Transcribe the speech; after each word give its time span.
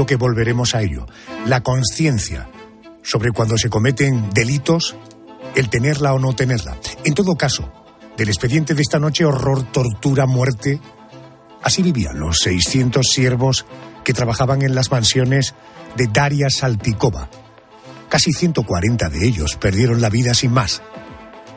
seguro 0.00 0.06
que 0.06 0.16
volveremos 0.16 0.74
a 0.74 0.82
ello. 0.82 1.06
La 1.46 1.62
conciencia 1.62 2.48
sobre 3.02 3.32
cuando 3.32 3.58
se 3.58 3.68
cometen 3.68 4.30
delitos, 4.30 4.96
el 5.54 5.68
tenerla 5.68 6.14
o 6.14 6.18
no 6.18 6.34
tenerla. 6.34 6.76
En 7.04 7.14
todo 7.14 7.34
caso, 7.34 7.70
del 8.16 8.28
expediente 8.28 8.74
de 8.74 8.82
esta 8.82 8.98
noche, 8.98 9.24
horror, 9.24 9.64
tortura, 9.72 10.26
muerte. 10.26 10.80
Así 11.62 11.82
vivían 11.82 12.18
los 12.18 12.38
600 12.38 13.06
siervos 13.06 13.66
que 14.04 14.14
trabajaban 14.14 14.62
en 14.62 14.74
las 14.74 14.90
mansiones 14.90 15.54
de 15.96 16.06
Daria 16.06 16.48
Saltikova. 16.48 17.28
Casi 18.08 18.32
140 18.32 19.08
de 19.10 19.26
ellos 19.26 19.56
perdieron 19.56 20.00
la 20.00 20.08
vida 20.08 20.32
sin 20.34 20.52
más, 20.52 20.80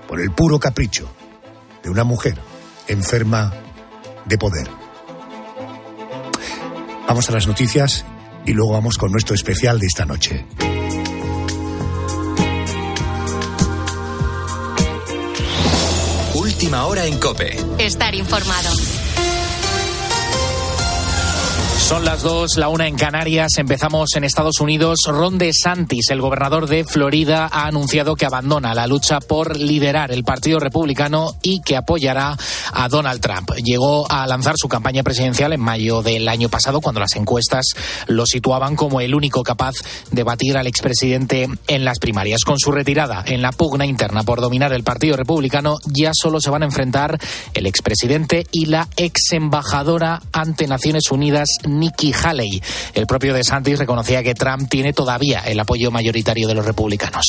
por 0.07 0.19
el 0.19 0.31
puro 0.31 0.59
capricho 0.59 1.09
de 1.81 1.89
una 1.89 2.03
mujer 2.03 2.37
enferma 2.87 3.53
de 4.25 4.37
poder. 4.37 4.67
Vamos 7.07 7.29
a 7.29 7.33
las 7.33 7.47
noticias 7.47 8.05
y 8.45 8.53
luego 8.53 8.73
vamos 8.73 8.97
con 8.97 9.11
nuestro 9.11 9.35
especial 9.35 9.79
de 9.79 9.87
esta 9.87 10.05
noche. 10.05 10.45
Última 16.35 16.85
hora 16.85 17.05
en 17.05 17.19
Cope. 17.19 17.57
Estar 17.77 18.15
informado. 18.15 18.92
Son 21.93 22.05
las 22.05 22.23
dos, 22.23 22.57
la 22.57 22.69
una 22.69 22.87
en 22.87 22.95
Canarias. 22.95 23.51
Empezamos 23.59 24.15
en 24.15 24.23
Estados 24.23 24.59
Unidos. 24.61 25.01
Ron 25.05 25.37
DeSantis, 25.37 26.09
el 26.09 26.21
gobernador 26.21 26.67
de 26.67 26.85
Florida, 26.85 27.47
ha 27.51 27.67
anunciado 27.67 28.15
que 28.15 28.25
abandona 28.25 28.73
la 28.73 28.87
lucha 28.87 29.19
por 29.19 29.55
liderar 29.55 30.11
el 30.11 30.23
Partido 30.23 30.57
Republicano 30.57 31.35
y 31.43 31.61
que 31.61 31.77
apoyará 31.77 32.35
a 32.73 32.89
Donald 32.89 33.21
Trump. 33.21 33.51
Llegó 33.63 34.11
a 34.11 34.25
lanzar 34.25 34.55
su 34.57 34.67
campaña 34.67 35.03
presidencial 35.03 35.53
en 35.53 35.61
mayo 35.61 36.01
del 36.01 36.27
año 36.29 36.49
pasado, 36.49 36.81
cuando 36.81 36.99
las 36.99 37.15
encuestas 37.15 37.75
lo 38.07 38.25
situaban 38.25 38.75
como 38.75 38.99
el 38.99 39.13
único 39.13 39.43
capaz 39.43 39.75
de 40.09 40.23
batir 40.23 40.57
al 40.57 40.65
expresidente 40.65 41.47
en 41.67 41.85
las 41.85 41.99
primarias. 41.99 42.43
Con 42.43 42.57
su 42.57 42.71
retirada 42.71 43.23
en 43.27 43.43
la 43.43 43.51
pugna 43.51 43.85
interna 43.85 44.23
por 44.23 44.41
dominar 44.41 44.73
el 44.73 44.83
Partido 44.83 45.15
Republicano, 45.15 45.77
ya 45.85 46.09
solo 46.15 46.41
se 46.41 46.49
van 46.49 46.63
a 46.63 46.65
enfrentar 46.65 47.19
el 47.53 47.67
expresidente 47.67 48.47
y 48.51 48.65
la 48.65 48.87
ex 48.97 49.33
embajadora 49.33 50.23
ante 50.31 50.65
Naciones 50.65 51.11
Unidas, 51.11 51.49
Nikki 51.83 52.13
Haley. 52.13 52.63
El 52.93 53.05
propio 53.05 53.33
de 53.33 53.43
Santis 53.43 53.77
reconocía 53.77 54.23
que 54.23 54.33
Trump 54.33 54.69
tiene 54.69 54.93
todavía 54.93 55.41
el 55.41 55.59
apoyo 55.59 55.91
mayoritario 55.91 56.47
de 56.47 56.53
los 56.53 56.65
republicanos. 56.65 57.25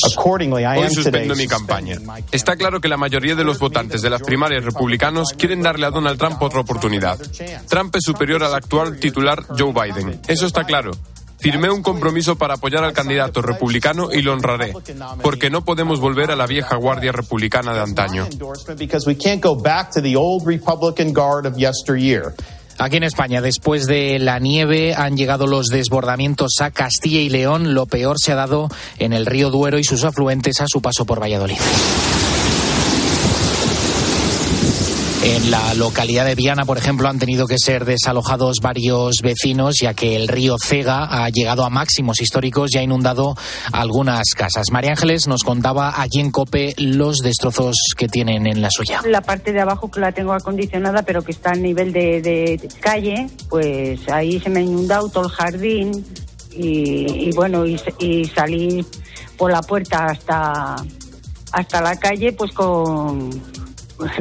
Hoy 0.79 0.89
suspendo 0.89 1.35
mi 1.35 1.45
campaña. 1.45 1.97
Está 2.31 2.55
claro 2.55 2.79
que 2.79 2.87
la 2.87 2.95
mayoría 2.95 3.35
de 3.35 3.43
los 3.43 3.59
votantes 3.59 4.01
de 4.01 4.09
las 4.09 4.21
primarias 4.21 4.63
republicanos 4.63 5.33
quieren 5.37 5.61
darle 5.61 5.87
a 5.87 5.91
Donald 5.91 6.17
Trump 6.17 6.41
otra 6.41 6.61
oportunidad. 6.61 7.19
Trump 7.67 7.93
es 7.95 8.03
superior 8.03 8.43
al 8.43 8.53
actual 8.53 8.97
titular 8.97 9.43
Joe 9.57 9.73
Biden. 9.73 10.21
Eso 10.27 10.45
está 10.45 10.63
claro. 10.63 10.91
Firmé 11.37 11.69
un 11.69 11.83
compromiso 11.83 12.37
para 12.37 12.55
apoyar 12.55 12.83
al 12.83 12.93
candidato 12.93 13.41
republicano 13.41 14.11
y 14.11 14.21
lo 14.21 14.33
honraré, 14.33 14.73
porque 15.21 15.49
no 15.49 15.65
podemos 15.65 15.99
volver 15.99 16.31
a 16.31 16.35
la 16.35 16.47
vieja 16.47 16.75
guardia 16.77 17.11
republicana 17.11 17.73
de 17.73 17.81
antaño. 17.81 18.27
Aquí 22.77 22.97
en 22.97 23.03
España, 23.03 23.41
después 23.41 23.85
de 23.85 24.19
la 24.19 24.39
nieve, 24.39 24.93
han 24.95 25.15
llegado 25.15 25.47
los 25.47 25.67
desbordamientos 25.67 26.55
a 26.59 26.71
Castilla 26.71 27.21
y 27.21 27.29
León. 27.29 27.73
Lo 27.73 27.85
peor 27.85 28.17
se 28.19 28.33
ha 28.33 28.35
dado 28.35 28.69
en 28.99 29.13
el 29.13 29.25
río 29.25 29.49
Duero 29.49 29.79
y 29.79 29.83
sus 29.83 30.03
afluentes 30.03 30.59
a 30.59 30.65
su 30.67 30.81
paso 30.81 31.05
por 31.05 31.21
Valladolid. 31.21 31.57
En 35.27 35.49
la 35.49 35.73
localidad 35.73 36.23
de 36.23 36.35
Viana, 36.35 36.65
por 36.65 36.77
ejemplo, 36.77 37.09
han 37.09 37.17
tenido 37.17 37.47
que 37.47 37.55
ser 37.57 37.83
desalojados 37.83 38.57
varios 38.61 39.15
vecinos, 39.23 39.77
ya 39.81 39.95
que 39.95 40.15
el 40.15 40.27
río 40.27 40.57
Cega 40.63 41.07
ha 41.09 41.27
llegado 41.31 41.65
a 41.65 41.71
máximos 41.71 42.21
históricos 42.21 42.69
y 42.75 42.77
ha 42.77 42.83
inundado 42.83 43.35
algunas 43.71 44.35
casas. 44.35 44.67
María 44.71 44.91
Ángeles 44.91 45.25
nos 45.25 45.41
contaba 45.43 45.99
aquí 45.99 46.19
en 46.19 46.29
Cope 46.29 46.75
los 46.77 47.17
destrozos 47.17 47.75
que 47.97 48.07
tienen 48.07 48.45
en 48.45 48.61
la 48.61 48.69
suya. 48.69 49.01
La 49.03 49.21
parte 49.21 49.51
de 49.51 49.61
abajo 49.61 49.89
que 49.89 49.99
la 49.99 50.11
tengo 50.11 50.31
acondicionada, 50.31 51.01
pero 51.01 51.23
que 51.23 51.31
está 51.31 51.53
a 51.53 51.55
nivel 51.55 51.91
de, 51.91 52.61
calle, 52.79 53.27
pues 53.49 54.07
ahí 54.09 54.39
se 54.39 54.51
me 54.51 54.59
ha 54.59 54.63
inundado 54.63 55.09
todo 55.09 55.23
el 55.25 55.31
jardín 55.31 56.05
y, 56.51 57.29
y 57.29 57.31
bueno, 57.31 57.65
y, 57.65 57.81
y 57.97 58.25
salí 58.25 58.85
por 59.37 59.51
la 59.51 59.63
puerta 59.63 60.05
hasta, 60.05 60.75
hasta 61.51 61.81
la 61.81 61.95
calle, 61.97 62.31
pues 62.33 62.51
con 62.51 63.31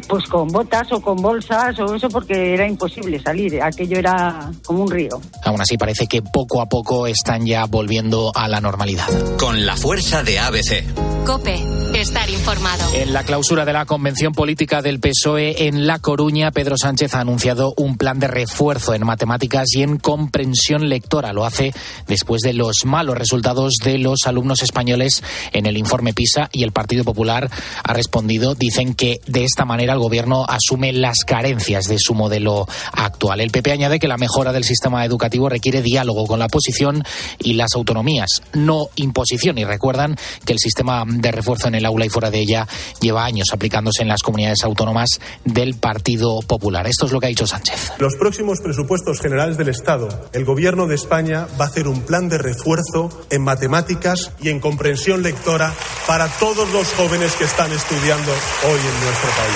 pues 0.08 0.24
con 0.28 0.48
botas 0.48 0.90
o 0.92 1.00
con 1.00 1.16
bolsas 1.16 1.78
o 1.80 1.94
eso 1.94 2.08
porque 2.08 2.54
era 2.54 2.66
imposible 2.66 3.20
salir, 3.20 3.60
aquello 3.60 3.98
era 3.98 4.50
como 4.64 4.84
un 4.84 4.90
río. 4.90 5.20
Aún 5.44 5.60
así 5.60 5.76
parece 5.76 6.06
que 6.06 6.22
poco 6.22 6.60
a 6.60 6.66
poco 6.66 7.06
están 7.06 7.46
ya 7.46 7.66
volviendo 7.66 8.32
a 8.34 8.48
la 8.48 8.60
normalidad. 8.60 9.06
Con 9.36 9.66
la 9.66 9.76
fuerza 9.76 10.22
de 10.22 10.38
ABC. 10.38 10.84
Cope, 11.24 11.58
estar 11.94 12.28
informado. 12.28 12.84
En 12.94 13.14
la 13.14 13.24
clausura 13.24 13.64
de 13.64 13.72
la 13.72 13.86
convención 13.86 14.34
política 14.34 14.82
del 14.82 15.00
PSOE 15.00 15.68
en 15.68 15.86
La 15.86 15.98
Coruña, 15.98 16.50
Pedro 16.50 16.76
Sánchez 16.76 17.14
ha 17.14 17.20
anunciado 17.20 17.72
un 17.78 17.96
plan 17.96 18.18
de 18.18 18.26
refuerzo 18.26 18.92
en 18.92 19.06
matemáticas 19.06 19.68
y 19.74 19.82
en 19.82 19.96
comprensión 19.96 20.90
lectora. 20.90 21.32
Lo 21.32 21.46
hace 21.46 21.72
después 22.06 22.42
de 22.42 22.52
los 22.52 22.84
malos 22.84 23.16
resultados 23.16 23.74
de 23.82 23.96
los 23.96 24.26
alumnos 24.26 24.62
españoles 24.62 25.22
en 25.52 25.64
el 25.64 25.78
informe 25.78 26.12
PISA 26.12 26.50
y 26.52 26.62
el 26.62 26.72
Partido 26.72 27.04
Popular 27.04 27.50
ha 27.82 27.92
respondido. 27.94 28.54
Dicen 28.54 28.92
que 28.94 29.20
de 29.26 29.44
esta 29.44 29.63
manera 29.64 29.92
el 29.92 29.98
gobierno 29.98 30.44
asume 30.48 30.92
las 30.92 31.18
carencias 31.26 31.84
de 31.84 31.98
su 31.98 32.14
modelo 32.14 32.66
actual. 32.92 33.40
El 33.40 33.50
PP 33.50 33.72
añade 33.72 33.98
que 33.98 34.08
la 34.08 34.16
mejora 34.16 34.52
del 34.52 34.64
sistema 34.64 35.04
educativo 35.04 35.48
requiere 35.48 35.82
diálogo 35.82 36.26
con 36.26 36.38
la 36.38 36.46
oposición 36.46 37.02
y 37.38 37.54
las 37.54 37.74
autonomías, 37.74 38.42
no 38.52 38.88
imposición. 38.96 39.58
Y 39.58 39.64
recuerdan 39.64 40.16
que 40.44 40.52
el 40.52 40.58
sistema 40.58 41.04
de 41.06 41.30
refuerzo 41.30 41.68
en 41.68 41.74
el 41.76 41.86
aula 41.86 42.06
y 42.06 42.08
fuera 42.08 42.30
de 42.30 42.38
ella 42.38 42.66
lleva 43.00 43.24
años 43.24 43.48
aplicándose 43.52 44.02
en 44.02 44.08
las 44.08 44.22
comunidades 44.22 44.64
autónomas 44.64 45.20
del 45.44 45.74
Partido 45.74 46.40
Popular. 46.40 46.86
Esto 46.86 47.06
es 47.06 47.12
lo 47.12 47.20
que 47.20 47.26
ha 47.26 47.28
dicho 47.28 47.46
Sánchez. 47.46 47.92
Los 47.98 48.16
próximos 48.16 48.60
presupuestos 48.60 49.20
generales 49.20 49.56
del 49.56 49.68
Estado, 49.68 50.08
el 50.32 50.44
Gobierno 50.44 50.86
de 50.86 50.94
España 50.94 51.46
va 51.60 51.66
a 51.66 51.68
hacer 51.68 51.88
un 51.88 52.02
plan 52.02 52.28
de 52.28 52.38
refuerzo 52.38 53.10
en 53.30 53.42
matemáticas 53.42 54.32
y 54.40 54.48
en 54.48 54.60
comprensión 54.60 55.22
lectora 55.22 55.72
para 56.06 56.28
todos 56.38 56.70
los 56.72 56.92
jóvenes 56.94 57.32
que 57.34 57.44
están 57.44 57.72
estudiando 57.72 58.32
hoy 58.32 58.78
en 58.78 59.04
nuestro 59.04 59.30
país. 59.30 59.53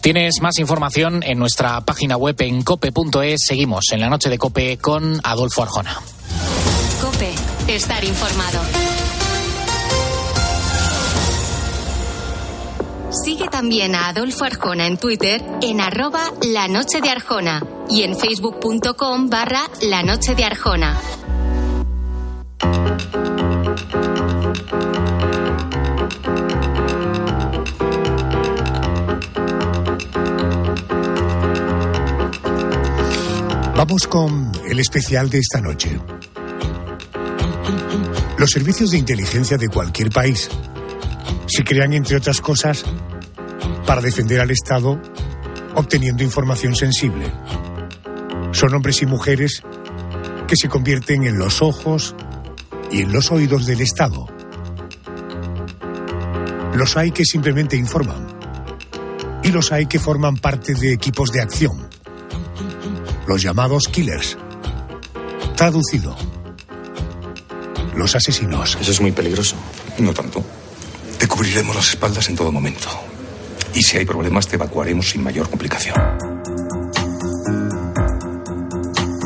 Tienes 0.00 0.40
más 0.40 0.58
información 0.58 1.22
en 1.22 1.38
nuestra 1.38 1.80
página 1.82 2.16
web 2.16 2.34
en 2.40 2.62
cope.es. 2.62 3.40
Seguimos 3.46 3.84
en 3.92 4.00
la 4.00 4.08
noche 4.08 4.28
de 4.28 4.36
Cope 4.36 4.76
con 4.78 5.20
Adolfo 5.22 5.62
Arjona. 5.62 5.96
Cope, 7.00 7.32
estar 7.68 8.02
informado. 8.04 8.60
Sigue 13.24 13.46
también 13.48 13.94
a 13.94 14.08
Adolfo 14.08 14.44
Arjona 14.44 14.86
en 14.86 14.96
Twitter 14.96 15.40
en 15.60 15.80
arroba 15.80 16.32
la 16.42 16.66
noche 16.66 17.00
de 17.00 17.10
Arjona 17.10 17.62
y 17.90 18.02
en 18.02 18.16
facebook.com 18.16 19.28
barra 19.28 19.68
la 19.82 20.02
noche 20.02 20.34
de 20.34 20.44
Arjona. 20.44 20.98
Vamos 33.84 34.06
con 34.06 34.52
el 34.64 34.78
especial 34.78 35.28
de 35.28 35.40
esta 35.40 35.60
noche. 35.60 35.98
Los 38.38 38.50
servicios 38.50 38.92
de 38.92 38.98
inteligencia 38.98 39.58
de 39.58 39.66
cualquier 39.66 40.10
país 40.10 40.48
se 41.48 41.64
crean, 41.64 41.92
entre 41.92 42.16
otras 42.16 42.40
cosas, 42.40 42.84
para 43.84 44.00
defender 44.00 44.40
al 44.40 44.52
Estado 44.52 45.02
obteniendo 45.74 46.22
información 46.22 46.76
sensible. 46.76 47.32
Son 48.52 48.72
hombres 48.72 49.02
y 49.02 49.06
mujeres 49.06 49.64
que 50.46 50.54
se 50.54 50.68
convierten 50.68 51.24
en 51.24 51.36
los 51.36 51.60
ojos 51.60 52.14
y 52.92 53.00
en 53.00 53.12
los 53.12 53.32
oídos 53.32 53.66
del 53.66 53.80
Estado. 53.80 54.26
Los 56.76 56.96
hay 56.96 57.10
que 57.10 57.24
simplemente 57.24 57.76
informan 57.76 58.28
y 59.42 59.48
los 59.48 59.72
hay 59.72 59.86
que 59.86 59.98
forman 59.98 60.36
parte 60.36 60.72
de 60.72 60.92
equipos 60.92 61.32
de 61.32 61.40
acción, 61.40 61.91
los 63.32 63.40
llamados 63.40 63.88
killers. 63.88 64.36
Traducido, 65.56 66.14
los 67.96 68.14
asesinos. 68.14 68.76
Eso 68.78 68.90
es 68.90 69.00
muy 69.00 69.10
peligroso. 69.10 69.56
No 70.00 70.12
tanto. 70.12 70.44
Te 71.18 71.26
cubriremos 71.26 71.74
las 71.74 71.88
espaldas 71.88 72.28
en 72.28 72.36
todo 72.36 72.52
momento. 72.52 72.88
Y 73.72 73.82
si 73.82 73.96
hay 73.96 74.04
problemas, 74.04 74.46
te 74.46 74.56
evacuaremos 74.56 75.08
sin 75.08 75.22
mayor 75.22 75.48
complicación. 75.48 75.96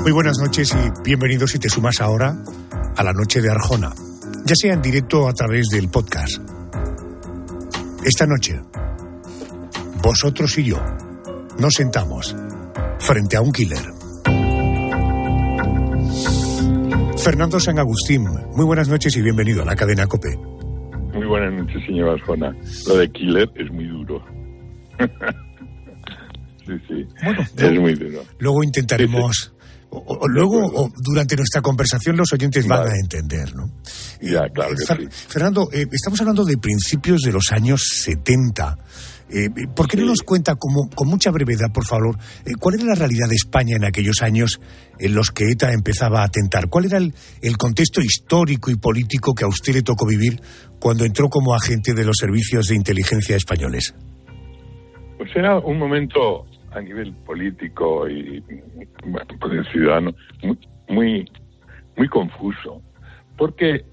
Muy 0.02 0.12
buenas 0.12 0.38
noches 0.38 0.72
y 0.72 1.02
bienvenidos 1.02 1.50
si 1.50 1.58
te 1.58 1.68
sumas 1.68 2.00
ahora 2.00 2.36
a 2.96 3.02
la 3.02 3.12
noche 3.12 3.40
de 3.40 3.50
Arjona, 3.50 3.92
ya 4.44 4.54
sea 4.54 4.74
en 4.74 4.82
directo 4.82 5.22
o 5.22 5.28
a 5.28 5.32
través 5.32 5.66
del 5.66 5.88
podcast. 5.88 6.38
Esta 8.04 8.24
noche, 8.24 8.60
vosotros 10.00 10.56
y 10.58 10.62
yo 10.62 10.80
nos 11.58 11.74
sentamos 11.74 12.36
frente 13.00 13.36
a 13.36 13.40
un 13.40 13.50
killer. 13.50 13.95
Fernando 17.26 17.58
San 17.58 17.76
Agustín, 17.76 18.23
muy 18.55 18.64
buenas 18.64 18.88
noches 18.88 19.17
y 19.17 19.20
bienvenido 19.20 19.61
a 19.62 19.64
la 19.64 19.75
cadena 19.75 20.06
COPE. 20.06 20.37
Muy 21.12 21.26
buenas 21.26 21.55
noches, 21.55 21.84
señor 21.84 22.11
Arjona. 22.11 22.56
Lo 22.87 22.99
de 22.99 23.11
Killer 23.11 23.50
es 23.56 23.69
muy 23.73 23.84
duro. 23.88 24.25
sí, 26.64 26.73
sí. 26.87 27.05
Bueno, 27.25 27.43
es 27.43 27.81
muy 27.81 27.94
duro. 27.94 28.23
Luego 28.38 28.62
intentaremos... 28.62 29.52
O, 29.90 30.28
luego, 30.28 30.67
o 30.67 30.88
durante 31.02 31.34
nuestra 31.34 31.61
conversación, 31.61 32.17
los 32.17 32.32
oyentes 32.32 32.64
van 32.69 32.87
a 32.87 32.94
entender, 32.94 33.56
¿no? 33.56 33.73
Ya, 34.20 34.43
claro 34.55 34.76
que 34.76 34.84
sí. 34.84 35.08
Fernando, 35.11 35.69
eh, 35.73 35.87
estamos 35.90 36.20
hablando 36.20 36.44
de 36.44 36.58
principios 36.58 37.23
de 37.23 37.32
los 37.32 37.50
años 37.50 37.82
70. 38.05 38.78
Eh, 39.28 39.50
¿Por 39.75 39.88
qué 39.88 39.96
no 39.96 40.06
nos 40.06 40.23
cuenta 40.23 40.55
como, 40.55 40.88
con 40.94 41.08
mucha 41.08 41.31
brevedad, 41.32 41.73
por 41.75 41.84
favor, 41.84 42.17
eh, 42.44 42.52
cuál 42.61 42.76
era 42.76 42.84
la 42.84 42.94
realidad 42.94 43.28
de 43.28 43.34
España 43.34 43.76
en 43.76 43.84
aquellos 43.84 44.23
años 44.23 44.61
en 44.99 45.14
los 45.14 45.31
que 45.31 45.44
ETA 45.50 45.73
empezaba 45.73 46.20
a 46.20 46.26
atentar? 46.26 46.69
¿Cuál 46.69 46.87
era 46.87 46.99
el, 46.99 47.56
contexto 47.58 48.00
histórico 48.00 48.70
y 48.70 48.76
político 48.76 49.34
que 49.34 49.44
a 49.44 49.49
usted 49.49 49.75
le 49.75 49.82
tocó 49.82 50.06
vivir 50.06 50.40
cuando 50.78 51.05
entró 51.05 51.28
como 51.28 51.55
agente 51.55 51.93
de 51.93 52.05
los 52.05 52.17
servicios 52.19 52.69
de 52.69 52.76
inteligencia 52.76 53.37
españoles? 53.37 53.94
Pues 55.19 55.31
era 55.34 55.58
un 55.58 55.78
momento 55.78 56.46
a 56.70 56.81
nivel 56.81 57.12
político 57.25 58.08
y 58.08 58.44
bueno, 59.05 59.26
pues 59.40 59.67
ciudadano 59.73 60.12
muy, 60.88 61.28
muy 61.96 62.08
confuso, 62.08 62.82
porque 63.37 63.84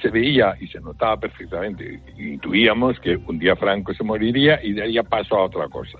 se 0.00 0.08
veía 0.08 0.56
y 0.60 0.66
se 0.68 0.80
notaba 0.80 1.18
perfectamente, 1.18 2.00
intuíamos 2.18 2.98
que 3.00 3.16
un 3.16 3.38
día 3.38 3.56
Franco 3.56 3.94
se 3.94 4.04
moriría 4.04 4.60
y 4.62 4.72
de 4.72 5.02
pasó 5.08 5.36
a 5.36 5.44
otra 5.44 5.68
cosa. 5.68 5.98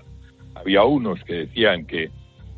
Había 0.55 0.83
unos 0.83 1.23
que 1.23 1.33
decían 1.45 1.85
que 1.85 2.09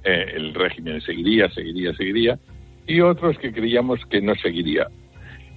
eh, 0.03 0.25
el 0.35 0.53
régimen 0.53 1.01
seguiría, 1.01 1.49
seguiría, 1.49 1.93
seguiría, 1.93 2.39
y 2.85 2.99
otros 3.01 3.37
que 3.37 3.53
creíamos 3.53 4.05
que 4.07 4.21
no 4.21 4.35
seguiría 4.35 4.87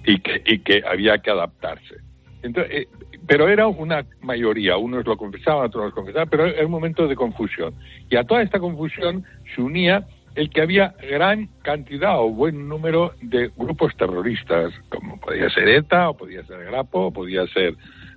y 0.05 0.19
que, 0.19 0.41
y 0.45 0.59
que 0.59 0.83
había 0.85 1.17
que 1.17 1.31
adaptarse. 1.31 1.95
Entonces, 2.41 2.71
eh, 2.73 2.87
pero 3.27 3.49
era 3.49 3.67
una 3.67 4.05
mayoría, 4.21 4.77
unos 4.77 5.05
lo 5.05 5.17
confesaban, 5.17 5.65
otros 5.65 5.85
lo 5.85 5.91
confesaban, 5.91 6.29
pero 6.29 6.45
era 6.45 6.65
un 6.65 6.71
momento 6.71 7.07
de 7.07 7.15
confusión. 7.15 7.73
Y 8.09 8.15
a 8.15 8.23
toda 8.23 8.41
esta 8.41 8.59
confusión 8.59 9.25
se 9.53 9.61
unía 9.61 10.07
el 10.37 10.51
que 10.51 10.61
había 10.61 10.93
gran 11.01 11.49
cantidad 11.63 12.19
o 12.19 12.29
buen 12.29 12.69
número 12.69 13.13
de 13.23 13.51
grupos 13.57 13.97
terroristas, 13.97 14.71
como 14.89 15.19
podía 15.19 15.49
ser 15.49 15.67
ETA, 15.67 16.11
o 16.11 16.15
podía 16.15 16.45
ser 16.45 16.63
Grapo, 16.65 17.07
o 17.07 17.11
podía 17.11 17.47
ser 17.47 17.75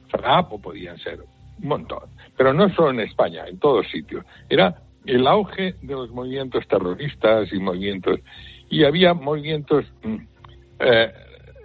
FRAP, 0.08 0.52
o 0.52 0.60
podían 0.60 0.98
ser 0.98 1.20
un 1.62 1.68
montón. 1.68 2.10
Pero 2.36 2.52
no 2.52 2.68
solo 2.74 2.90
en 2.90 3.00
España, 3.00 3.46
en 3.48 3.58
todos 3.58 3.88
sitios. 3.90 4.26
Era 4.50 4.82
el 5.06 5.26
auge 5.26 5.76
de 5.80 5.94
los 5.94 6.10
movimientos 6.10 6.68
terroristas 6.68 7.50
y 7.54 7.58
movimientos. 7.58 8.20
Y 8.68 8.84
había 8.84 9.14
movimientos 9.14 9.86
mm, 10.02 10.16
eh, 10.80 11.12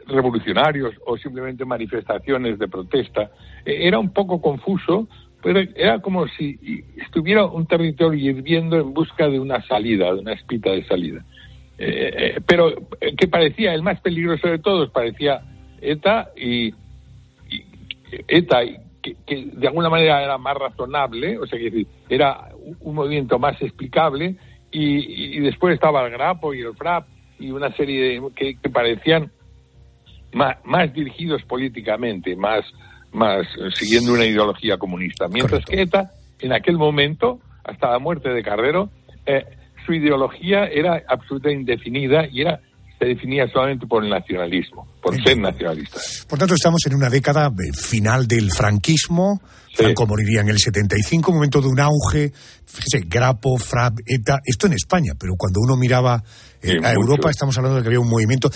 revolucionarios 0.07 0.95
o 1.05 1.17
simplemente 1.17 1.65
manifestaciones 1.65 2.57
de 2.59 2.69
protesta. 2.69 3.29
E, 3.65 3.89
era 3.89 3.99
un 3.99 4.13
poco 4.13 4.41
confuso 4.41 5.09
era 5.45 6.00
como 6.00 6.27
si 6.27 6.83
estuviera 6.97 7.45
un 7.45 7.68
territorio 7.68 8.31
hirviendo 8.31 8.77
en 8.77 8.94
busca 8.94 9.27
de 9.27 9.39
una 9.39 9.62
salida, 9.63 10.13
de 10.13 10.19
una 10.19 10.33
espita 10.33 10.71
de 10.71 10.83
salida. 10.86 11.24
Eh, 11.77 12.13
eh, 12.38 12.42
pero 12.47 12.69
eh, 13.01 13.15
que 13.18 13.27
parecía 13.27 13.74
el 13.74 13.83
más 13.83 14.00
peligroso 14.00 14.47
de 14.47 14.59
todos, 14.59 14.89
parecía 14.92 15.42
ETA 15.81 16.30
y, 16.38 16.74
ETA, 18.27 18.62
que, 19.01 19.15
de 19.27 19.68
alguna 19.68 19.89
manera 19.89 20.24
era 20.24 20.38
más 20.38 20.56
razonable, 20.56 21.38
o 21.38 21.45
sea, 21.45 21.59
que 21.59 21.86
era 22.09 22.50
un 22.80 22.95
movimiento 22.95 23.38
más 23.39 23.62
explicable, 23.62 24.36
y, 24.71 25.39
después 25.39 25.74
estaba 25.74 26.06
el 26.06 26.12
Grapo 26.12 26.53
y 26.53 26.62
el 26.62 26.74
FRAP 26.75 27.07
y 27.39 27.51
una 27.51 27.71
serie 27.75 28.19
de 28.19 28.31
que, 28.36 28.69
parecían 28.69 29.31
más 30.33 30.94
dirigidos 30.94 31.44
políticamente, 31.44 32.36
más 32.36 32.65
más 33.15 33.45
eh, 33.57 33.69
siguiendo 33.73 34.13
una 34.13 34.25
ideología 34.25 34.77
comunista. 34.77 35.27
Mientras 35.27 35.65
que 35.65 35.81
ETA, 35.81 36.12
en 36.39 36.53
aquel 36.53 36.77
momento, 36.77 37.39
hasta 37.63 37.91
la 37.91 38.00
muerte 38.00 38.29
de 38.29 38.44
Cardero, 38.44 38.89
eh, 39.25 39.44
su 39.85 39.94
ideología 39.94 40.65
era 40.65 41.01
absolutamente 41.07 41.73
indefinida 41.73 42.27
y 42.31 42.41
era 42.41 42.59
se 42.97 43.06
definía 43.06 43.47
solamente 43.51 43.85
por 43.88 44.03
el 44.03 44.09
nacionalismo, 44.09 44.88
por 45.01 45.21
ser 45.21 45.38
nacionalista. 45.38 46.00
Por 46.29 46.39
tanto, 46.39 46.56
estamos 46.56 46.79
en 46.85 46.95
una 46.95 47.09
década 47.09 47.47
eh, 47.47 47.73
final 47.73 48.27
del 48.27 48.51
franquismo. 48.51 49.41
Franco 49.73 50.07
moriría 50.07 50.39
en 50.41 50.50
el 50.50 50.57
75, 50.57 51.33
momento 51.33 51.59
de 51.59 51.67
un 51.67 51.79
auge. 51.81 52.31
Fíjese, 52.65 53.06
Grapo, 53.06 53.57
Frap, 53.57 54.00
ETA, 54.06 54.39
esto 54.45 54.67
en 54.67 54.73
España, 54.73 55.12
pero 55.19 55.33
cuando 55.38 55.59
uno 55.59 55.75
miraba 55.75 56.23
a 56.83 56.91
Europa 56.94 57.29
estamos 57.29 57.57
hablando 57.57 57.77
de 57.77 57.83
que 57.83 57.89
había 57.89 58.00
un 58.00 58.09
movimiento. 58.09 58.51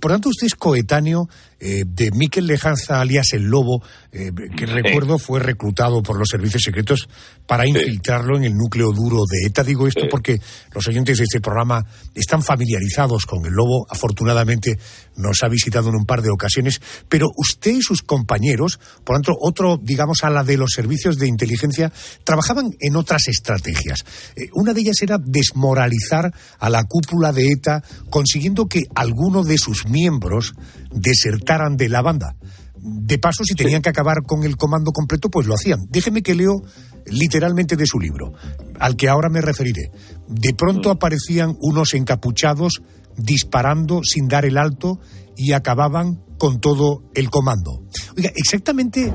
por 0.00 0.10
tanto, 0.10 0.28
usted 0.28 0.46
es 0.46 0.54
coetáneo 0.54 1.28
eh, 1.60 1.84
de 1.86 2.10
Miquel 2.12 2.46
Lejanza, 2.46 3.00
alias 3.00 3.32
El 3.32 3.44
Lobo, 3.44 3.82
eh, 4.10 4.30
que 4.56 4.66
recuerdo 4.66 5.18
fue 5.18 5.38
reclutado 5.40 6.02
por 6.02 6.18
los 6.18 6.28
servicios 6.28 6.62
secretos 6.64 7.08
para 7.46 7.66
infiltrarlo 7.66 8.36
en 8.36 8.44
el 8.44 8.54
núcleo 8.54 8.92
duro 8.92 9.18
de 9.30 9.46
ETA. 9.46 9.62
Digo 9.62 9.86
esto 9.86 10.02
porque 10.10 10.40
los 10.74 10.86
oyentes 10.88 11.18
de 11.18 11.24
este 11.24 11.40
programa 11.40 11.86
están 12.14 12.42
familiarizados 12.42 13.26
con 13.26 13.46
El 13.46 13.52
Lobo. 13.52 13.86
Afortunadamente 13.88 14.78
nos 15.16 15.42
ha 15.42 15.48
visitado 15.48 15.88
en 15.88 15.96
un 15.96 16.06
par 16.06 16.22
de 16.22 16.30
ocasiones. 16.30 16.80
Pero 17.08 17.28
usted 17.36 17.72
y 17.72 17.82
sus 17.82 18.02
compañeros, 18.02 18.80
por 19.04 19.16
tanto, 19.16 19.36
otro, 19.40 19.78
digamos, 19.82 20.24
a 20.24 20.30
la 20.30 20.44
de 20.44 20.56
los 20.56 20.72
servicios 20.74 21.16
de 21.18 21.28
inteligencia, 21.28 21.92
trabajaban 22.24 22.70
en 22.80 22.96
otras 22.96 23.28
estrategias. 23.28 24.04
Eh, 24.36 24.48
una 24.54 24.72
de 24.72 24.80
ellas 24.80 24.96
era 25.02 25.18
desmoralizar 25.18 26.32
a 26.58 26.70
la 26.70 26.84
cúpula 26.84 27.32
de 27.32 27.48
ETA, 27.48 27.82
consiguiendo 28.10 28.66
que 28.66 28.84
alguno 28.94 29.44
de 29.44 29.58
sus 29.58 29.86
miembros 29.86 30.54
desertaran 30.90 31.76
de 31.76 31.88
la 31.88 32.02
banda. 32.02 32.36
De 32.84 33.18
paso, 33.18 33.44
si 33.44 33.54
tenían 33.54 33.80
que 33.80 33.90
acabar 33.90 34.22
con 34.26 34.42
el 34.42 34.56
comando 34.56 34.90
completo, 34.90 35.30
pues 35.30 35.46
lo 35.46 35.54
hacían. 35.54 35.86
Déjeme 35.88 36.22
que 36.22 36.34
leo 36.34 36.62
literalmente 37.06 37.76
de 37.76 37.86
su 37.86 38.00
libro, 38.00 38.32
al 38.78 38.96
que 38.96 39.08
ahora 39.08 39.28
me 39.28 39.40
referiré. 39.40 39.90
De 40.28 40.54
pronto 40.54 40.88
mm. 40.88 40.92
aparecían 40.92 41.56
unos 41.60 41.94
encapuchados 41.94 42.82
disparando 43.16 44.00
sin 44.02 44.28
dar 44.28 44.44
el 44.44 44.58
alto 44.58 45.00
y 45.36 45.52
acababan 45.52 46.20
con 46.38 46.60
todo 46.60 47.02
el 47.14 47.30
comando. 47.30 47.84
Oiga, 48.16 48.30
exactamente 48.34 49.12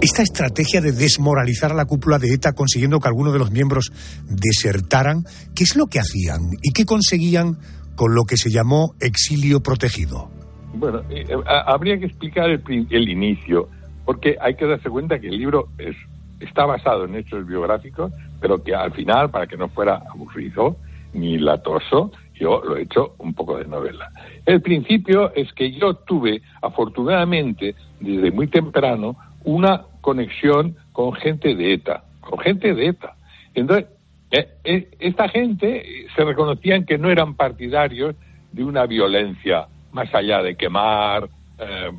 esta 0.00 0.22
estrategia 0.22 0.80
de 0.80 0.92
desmoralizar 0.92 1.72
a 1.72 1.74
la 1.74 1.86
cúpula 1.86 2.18
de 2.18 2.28
ETA 2.34 2.52
consiguiendo 2.52 3.00
que 3.00 3.08
algunos 3.08 3.32
de 3.32 3.38
los 3.38 3.50
miembros 3.50 3.90
desertaran, 4.28 5.24
¿qué 5.54 5.64
es 5.64 5.76
lo 5.76 5.86
que 5.86 5.98
hacían 5.98 6.40
y 6.62 6.72
qué 6.72 6.84
conseguían 6.84 7.56
con 7.96 8.14
lo 8.14 8.24
que 8.24 8.36
se 8.36 8.50
llamó 8.50 8.94
exilio 9.00 9.60
protegido? 9.60 10.30
Bueno, 10.74 11.00
eh, 11.08 11.24
eh, 11.28 11.34
habría 11.46 11.98
que 11.98 12.06
explicar 12.06 12.50
el, 12.50 13.08
inicio, 13.08 13.68
porque 14.04 14.36
hay 14.40 14.56
que 14.56 14.66
darse 14.66 14.90
cuenta 14.90 15.18
que 15.18 15.28
el 15.28 15.38
libro 15.38 15.68
es, 15.78 15.96
está 16.40 16.66
basado 16.66 17.04
en 17.04 17.14
hechos 17.14 17.46
biográficos, 17.46 18.12
pero 18.40 18.62
que 18.62 18.74
al 18.74 18.92
final, 18.92 19.30
para 19.30 19.46
que 19.46 19.56
no 19.56 19.68
fuera 19.68 20.02
aburrido 20.12 20.76
ni 21.14 21.38
latoso, 21.38 22.10
yo 22.34 22.62
lo 22.64 22.76
he 22.76 22.82
hecho 22.82 23.14
un 23.18 23.34
poco 23.34 23.58
de 23.58 23.64
novela. 23.64 24.10
El 24.44 24.60
principio 24.60 25.32
es 25.34 25.52
que 25.52 25.72
yo 25.72 25.94
tuve, 25.94 26.42
afortunadamente, 26.62 27.74
desde 28.00 28.30
muy 28.30 28.48
temprano, 28.48 29.16
una 29.44 29.82
conexión 30.00 30.76
con 30.92 31.12
gente 31.14 31.54
de 31.54 31.74
ETA, 31.74 32.04
con 32.20 32.38
gente 32.40 32.74
de 32.74 32.88
ETA. 32.88 33.14
Entonces, 33.54 33.86
eh, 34.30 34.48
eh, 34.64 34.88
esta 34.98 35.28
gente 35.28 35.76
eh, 35.76 36.06
se 36.16 36.24
reconocían 36.24 36.84
que 36.84 36.98
no 36.98 37.10
eran 37.10 37.34
partidarios 37.34 38.16
de 38.52 38.64
una 38.64 38.86
violencia 38.86 39.66
más 39.92 40.12
allá 40.14 40.42
de 40.42 40.56
quemar 40.56 41.28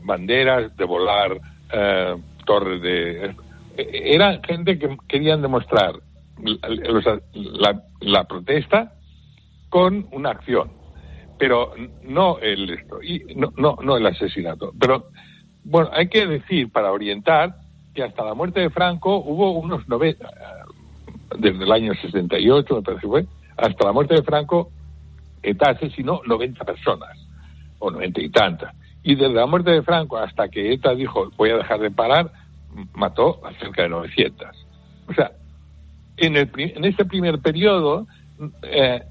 banderas, 0.04 0.76
de 0.76 0.84
volar 0.84 1.40
torres 2.46 2.82
de... 2.82 3.34
eran 3.78 4.44
gente 4.44 4.78
que 4.78 4.98
querían 5.08 5.42
demostrar 5.42 5.96
la, 8.02 8.24
protesta 8.26 8.95
con 9.76 10.08
una 10.14 10.30
acción, 10.30 10.72
pero 11.38 11.74
no 12.04 12.40
el, 12.40 12.80
no, 13.36 13.52
no, 13.58 13.76
no 13.84 13.98
el 13.98 14.06
asesinato. 14.06 14.72
Pero 14.80 15.08
bueno, 15.66 15.90
hay 15.92 16.08
que 16.08 16.26
decir, 16.26 16.72
para 16.72 16.94
orientar, 16.94 17.58
que 17.94 18.02
hasta 18.02 18.24
la 18.24 18.34
muerte 18.34 18.62
de 18.62 18.70
Franco 18.70 19.18
hubo 19.18 19.52
unos 19.52 19.86
90, 19.90 20.32
desde 21.40 21.62
el 21.62 21.72
año 21.74 21.94
68, 21.94 22.74
me 22.74 22.82
parece 22.84 23.02
que 23.02 23.08
fue, 23.08 23.26
hasta 23.58 23.86
la 23.86 23.92
muerte 23.92 24.16
de 24.16 24.24
Franco, 24.24 24.72
ETA 25.44 25.72
asesinó 25.72 26.22
90 26.26 26.64
personas, 26.64 27.28
o 27.80 27.92
90 27.92 28.22
y 28.22 28.30
tantas. 28.30 28.74
Y 29.04 29.16
desde 29.16 29.34
la 29.34 29.46
muerte 29.46 29.72
de 29.72 29.84
Franco 29.84 30.18
hasta 30.18 30.48
que 30.48 30.72
ETA 30.72 30.96
dijo, 30.96 31.32
voy 31.36 31.50
a 31.50 31.58
dejar 31.58 31.82
de 31.82 31.92
parar, 31.92 32.32
mató 32.94 33.46
a 33.46 33.52
cerca 33.60 33.82
de 33.82 33.90
900. 33.90 34.48
O 35.10 35.14
sea, 35.14 35.34
en, 36.16 36.38
el, 36.38 36.50
en 36.56 36.86
ese 36.86 37.04
primer 37.04 37.40
periodo 37.40 38.08
eh, 38.64 39.02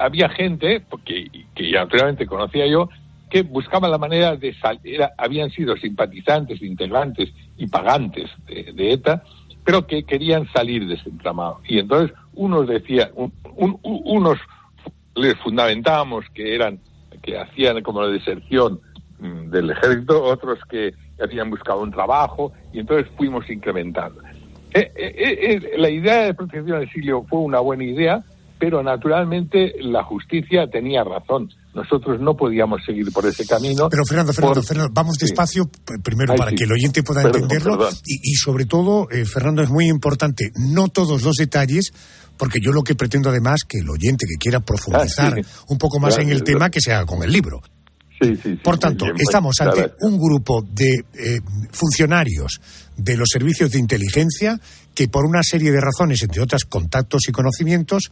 había 0.00 0.28
gente, 0.30 0.80
porque, 0.80 1.30
que 1.54 1.70
ya 1.70 1.84
naturalmente 1.84 2.26
conocía 2.26 2.66
yo, 2.66 2.88
que 3.30 3.42
buscaban 3.42 3.90
la 3.90 3.98
manera 3.98 4.36
de 4.36 4.54
salir, 4.54 5.00
habían 5.16 5.50
sido 5.50 5.76
simpatizantes, 5.76 6.60
integrantes 6.62 7.32
y 7.56 7.68
pagantes 7.68 8.28
de, 8.46 8.92
ETA, 8.92 9.22
pero 9.64 9.86
que 9.86 10.02
querían 10.02 10.48
salir 10.52 10.86
de 10.88 10.94
ese 10.94 11.10
entramado. 11.10 11.60
Y 11.68 11.78
entonces 11.78 12.16
unos 12.34 12.66
decían, 12.66 13.10
unos 13.54 14.38
les 15.14 15.36
fundamentábamos 15.38 16.24
que 16.34 16.54
eran 16.54 16.80
que 17.22 17.38
hacían 17.38 17.82
como 17.82 18.02
la 18.02 18.08
deserción 18.08 18.80
mm, 19.18 19.50
del 19.50 19.70
ejército, 19.70 20.22
otros 20.24 20.58
que 20.68 20.94
habían 21.22 21.50
buscado 21.50 21.82
un 21.82 21.90
trabajo, 21.90 22.52
y 22.72 22.80
entonces 22.80 23.06
fuimos 23.16 23.48
incrementando. 23.50 24.22
Eh, 24.72 24.90
eh, 24.96 25.60
eh, 25.62 25.78
la 25.78 25.90
idea 25.90 26.22
de 26.22 26.34
protección 26.34 26.76
al 26.76 26.84
exilio 26.84 27.24
fue 27.28 27.40
una 27.40 27.60
buena 27.60 27.84
idea, 27.84 28.22
pero 28.60 28.82
naturalmente 28.82 29.72
la 29.80 30.04
justicia 30.04 30.68
tenía 30.70 31.02
razón. 31.02 31.48
Nosotros 31.74 32.20
no 32.20 32.36
podíamos 32.36 32.84
seguir 32.84 33.10
por 33.10 33.24
ese 33.24 33.46
camino. 33.46 33.88
Pero 33.88 34.04
Fernando, 34.04 34.32
Fernando, 34.34 34.88
vamos 34.92 35.16
despacio, 35.16 35.68
primero 36.02 36.34
para 36.34 36.52
que 36.52 36.64
el 36.64 36.72
oyente 36.72 37.02
pueda 37.02 37.22
entenderlo 37.22 37.88
y, 38.04 38.34
sobre 38.34 38.66
todo, 38.66 39.08
Fernando, 39.24 39.62
es 39.62 39.70
muy 39.70 39.88
importante, 39.88 40.50
no 40.54 40.88
todos 40.88 41.22
los 41.22 41.36
detalles, 41.36 41.92
porque 42.36 42.58
yo 42.62 42.72
lo 42.72 42.82
que 42.82 42.94
pretendo 42.94 43.30
además 43.30 43.60
que 43.66 43.78
el 43.78 43.88
oyente 43.88 44.26
que 44.28 44.38
quiera 44.38 44.60
profundizar 44.60 45.38
ah, 45.38 45.64
un 45.68 45.78
poco 45.78 45.98
más 45.98 46.18
en 46.18 46.28
el 46.28 46.44
tema, 46.44 46.70
que 46.70 46.80
se 46.80 46.92
haga 46.92 47.06
con 47.06 47.22
el 47.22 47.32
libro. 47.32 47.62
Por 48.62 48.78
tanto, 48.78 49.06
estamos 49.16 49.58
ante 49.60 49.92
un 50.00 50.18
grupo 50.18 50.62
de 50.62 51.04
funcionarios 51.72 52.60
de 52.96 53.16
los 53.16 53.28
servicios 53.32 53.70
de 53.70 53.78
inteligencia 53.78 54.60
que 54.94 55.08
por 55.08 55.24
una 55.24 55.42
serie 55.42 55.70
de 55.70 55.80
razones, 55.80 56.22
entre 56.22 56.42
otras 56.42 56.64
contactos 56.64 57.22
y 57.28 57.32
conocimientos, 57.32 58.10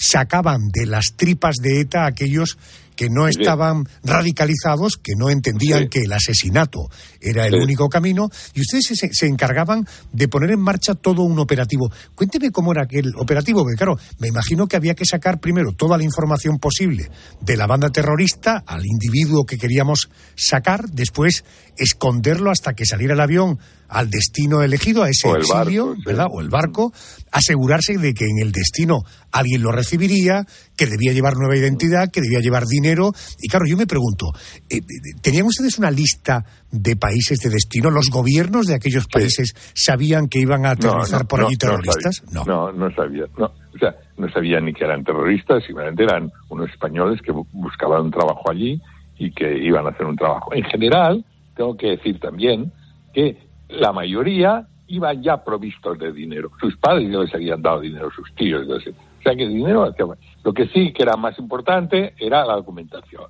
sacaban 0.00 0.68
de 0.72 0.86
las 0.86 1.14
tripas 1.16 1.56
de 1.56 1.80
ETA 1.80 2.06
aquellos 2.06 2.58
que 3.00 3.08
no 3.08 3.28
estaban 3.28 3.88
radicalizados, 4.04 4.98
que 5.02 5.14
no 5.16 5.30
entendían 5.30 5.88
que 5.88 6.00
el 6.00 6.12
asesinato 6.12 6.90
era 7.18 7.46
el 7.46 7.54
único 7.54 7.88
camino, 7.88 8.28
y 8.52 8.60
ustedes 8.60 9.10
se, 9.12 9.26
encargaban 9.26 9.86
de 10.12 10.28
poner 10.28 10.50
en 10.50 10.60
marcha 10.60 10.94
todo 10.94 11.22
un 11.22 11.38
operativo. 11.38 11.90
Cuénteme 12.14 12.50
cómo 12.50 12.72
era 12.72 12.82
aquel 12.82 13.14
operativo, 13.16 13.62
porque 13.62 13.78
claro, 13.78 13.96
me 14.18 14.28
imagino 14.28 14.66
que 14.66 14.76
había 14.76 14.94
que 14.94 15.06
sacar 15.06 15.40
primero 15.40 15.72
toda 15.72 15.96
la 15.96 16.04
información 16.04 16.58
posible 16.58 17.10
de 17.40 17.56
la 17.56 17.66
banda 17.66 17.88
terrorista 17.88 18.62
al 18.66 18.84
individuo 18.84 19.46
que 19.46 19.56
queríamos 19.56 20.10
sacar, 20.36 20.90
después 20.90 21.42
esconderlo 21.78 22.50
hasta 22.50 22.74
que 22.74 22.84
saliera 22.84 23.14
el 23.14 23.20
avión 23.20 23.58
al 23.90 24.08
destino 24.08 24.62
elegido, 24.62 25.02
a 25.02 25.08
ese 25.08 25.28
exilio, 25.30 25.94
¿verdad? 26.06 26.26
O 26.30 26.40
el 26.40 26.48
barco, 26.48 26.92
asegurarse 27.32 27.98
de 27.98 28.14
que 28.14 28.24
en 28.24 28.38
el 28.40 28.52
destino 28.52 29.02
alguien 29.32 29.62
lo 29.62 29.72
recibiría, 29.72 30.44
que 30.76 30.86
debía 30.86 31.12
llevar 31.12 31.34
nueva 31.36 31.56
identidad, 31.56 32.10
que 32.10 32.20
debía 32.20 32.38
llevar 32.38 32.64
dinero. 32.66 33.10
Y 33.40 33.48
claro, 33.48 33.66
yo 33.68 33.76
me 33.76 33.86
pregunto, 33.86 34.26
eh, 34.68 34.80
¿tenían 35.22 35.46
ustedes 35.46 35.78
una 35.78 35.90
lista 35.90 36.44
de 36.70 36.94
países 36.96 37.40
de 37.40 37.50
destino? 37.50 37.90
¿Los 37.90 38.10
gobiernos 38.10 38.66
de 38.66 38.74
aquellos 38.74 39.06
países 39.08 39.54
sabían 39.74 40.28
que 40.28 40.38
iban 40.38 40.66
a 40.66 40.70
aterrizar 40.70 41.26
por 41.26 41.40
allí 41.40 41.56
terroristas? 41.56 42.22
No, 42.32 42.44
no, 42.44 42.72
no 42.72 42.94
sabían. 42.94 43.28
No. 43.36 43.46
O 43.74 43.78
sea, 43.78 43.94
no 44.16 44.30
sabían 44.30 44.66
ni 44.66 44.72
que 44.72 44.84
eran 44.84 45.02
terroristas, 45.02 45.64
simplemente 45.64 46.04
eran 46.04 46.30
unos 46.48 46.70
españoles 46.70 47.20
que 47.22 47.32
buscaban 47.32 48.02
un 48.02 48.10
trabajo 48.10 48.50
allí 48.50 48.80
y 49.18 49.32
que 49.32 49.58
iban 49.58 49.86
a 49.86 49.90
hacer 49.90 50.06
un 50.06 50.16
trabajo. 50.16 50.54
En 50.54 50.64
general, 50.64 51.24
tengo 51.56 51.76
que 51.76 51.88
decir 51.88 52.18
también 52.20 52.72
que 53.12 53.49
la 53.72 53.92
mayoría 53.92 54.66
iban 54.88 55.22
ya 55.22 55.42
provistos 55.44 55.98
de 55.98 56.12
dinero. 56.12 56.50
Sus 56.60 56.76
padres 56.76 57.10
ya 57.10 57.18
les 57.20 57.34
habían 57.34 57.62
dado 57.62 57.80
dinero, 57.80 58.10
sus 58.10 58.32
tíos. 58.34 58.66
O 58.68 58.80
sea 59.22 59.36
que 59.36 59.44
el 59.44 59.54
dinero, 59.54 59.94
lo 60.42 60.52
que 60.52 60.66
sí 60.68 60.92
que 60.92 61.02
era 61.02 61.16
más 61.16 61.38
importante 61.38 62.14
era 62.18 62.44
la 62.44 62.54
documentación. 62.54 63.24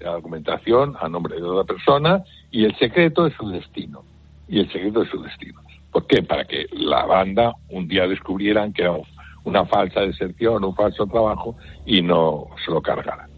La 0.00 0.12
documentación 0.12 0.94
a 1.00 1.08
nombre 1.08 1.36
de 1.36 1.42
otra 1.42 1.74
persona 1.74 2.22
y 2.50 2.64
el 2.64 2.76
secreto 2.76 3.24
de 3.24 3.34
su 3.36 3.48
destino. 3.48 4.04
Y 4.48 4.60
el 4.60 4.70
secreto 4.70 5.00
de 5.00 5.10
su 5.10 5.22
destino. 5.22 5.60
¿Por 5.90 6.06
qué? 6.06 6.22
Para 6.22 6.44
que 6.44 6.66
la 6.72 7.04
banda 7.04 7.52
un 7.68 7.88
día 7.88 8.06
descubrieran 8.06 8.72
que 8.72 8.82
era 8.82 8.96
una 9.44 9.64
falsa 9.66 10.00
deserción, 10.00 10.64
un 10.64 10.74
falso 10.74 11.06
trabajo 11.06 11.56
y 11.84 12.00
no 12.00 12.46
se 12.64 12.70
lo 12.70 12.80
cargaran. 12.80 13.28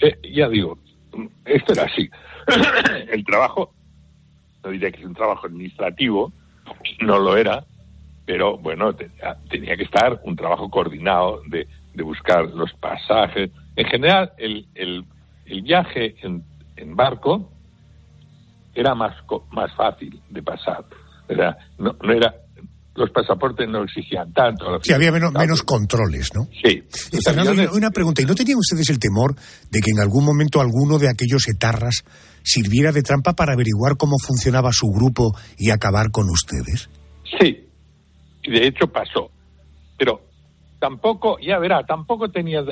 Eh, 0.00 0.18
ya 0.32 0.48
digo, 0.48 0.78
esto 1.44 1.72
era 1.72 1.84
así. 1.84 2.10
el 3.12 3.24
trabajo 3.24 3.72
no 4.62 4.70
diría 4.70 4.90
que 4.90 5.00
es 5.00 5.06
un 5.06 5.14
trabajo 5.14 5.46
administrativo, 5.46 6.32
no 7.00 7.18
lo 7.18 7.36
era, 7.36 7.64
pero 8.24 8.56
bueno, 8.58 8.94
tenía, 9.50 9.76
que 9.76 9.82
estar 9.82 10.20
un 10.24 10.36
trabajo 10.36 10.70
coordinado 10.70 11.42
de, 11.48 11.66
buscar 12.02 12.44
los 12.46 12.72
pasajes. 12.74 13.50
En 13.76 13.86
general, 13.86 14.32
el, 14.38 14.66
el, 14.74 15.62
viaje 15.62 16.14
en, 16.22 16.42
en, 16.76 16.96
barco 16.96 17.50
era 18.74 18.94
más, 18.94 19.14
más 19.50 19.74
fácil 19.74 20.20
de 20.30 20.42
pasar. 20.42 20.84
Era, 21.28 21.56
no, 21.78 21.96
no 22.02 22.12
era 22.12 22.34
los 22.94 23.10
pasaportes 23.10 23.68
no 23.68 23.84
exigían 23.84 24.32
tanto. 24.32 24.78
Sí, 24.82 24.92
había 24.92 25.10
menos, 25.10 25.32
menos 25.32 25.62
controles, 25.62 26.30
¿no? 26.34 26.46
Sí. 26.62 26.82
una, 27.72 27.90
pregunta, 27.90 28.22
¿y 28.22 28.26
no 28.26 28.34
tenían 28.34 28.58
ustedes 28.58 28.90
el 28.90 28.98
temor 28.98 29.34
de 29.70 29.80
que 29.80 29.90
en 29.90 30.00
algún 30.00 30.24
momento 30.24 30.60
alguno 30.60 30.98
de 30.98 31.08
aquellos 31.08 31.48
etarras 31.48 32.04
sirviera 32.44 32.92
de 32.92 33.02
trampa 33.02 33.34
para 33.34 33.52
averiguar 33.54 33.96
cómo 33.96 34.18
funcionaba 34.18 34.70
su 34.72 34.88
grupo 34.88 35.32
y 35.58 35.70
acabar 35.70 36.10
con 36.10 36.28
ustedes? 36.30 36.90
Sí, 37.38 37.66
y 38.42 38.50
de 38.50 38.66
hecho 38.66 38.86
pasó. 38.86 39.30
Pero 39.98 40.20
tampoco, 40.78 41.38
ya 41.38 41.58
verá, 41.58 41.84
tampoco 41.84 42.30
tenía... 42.30 42.64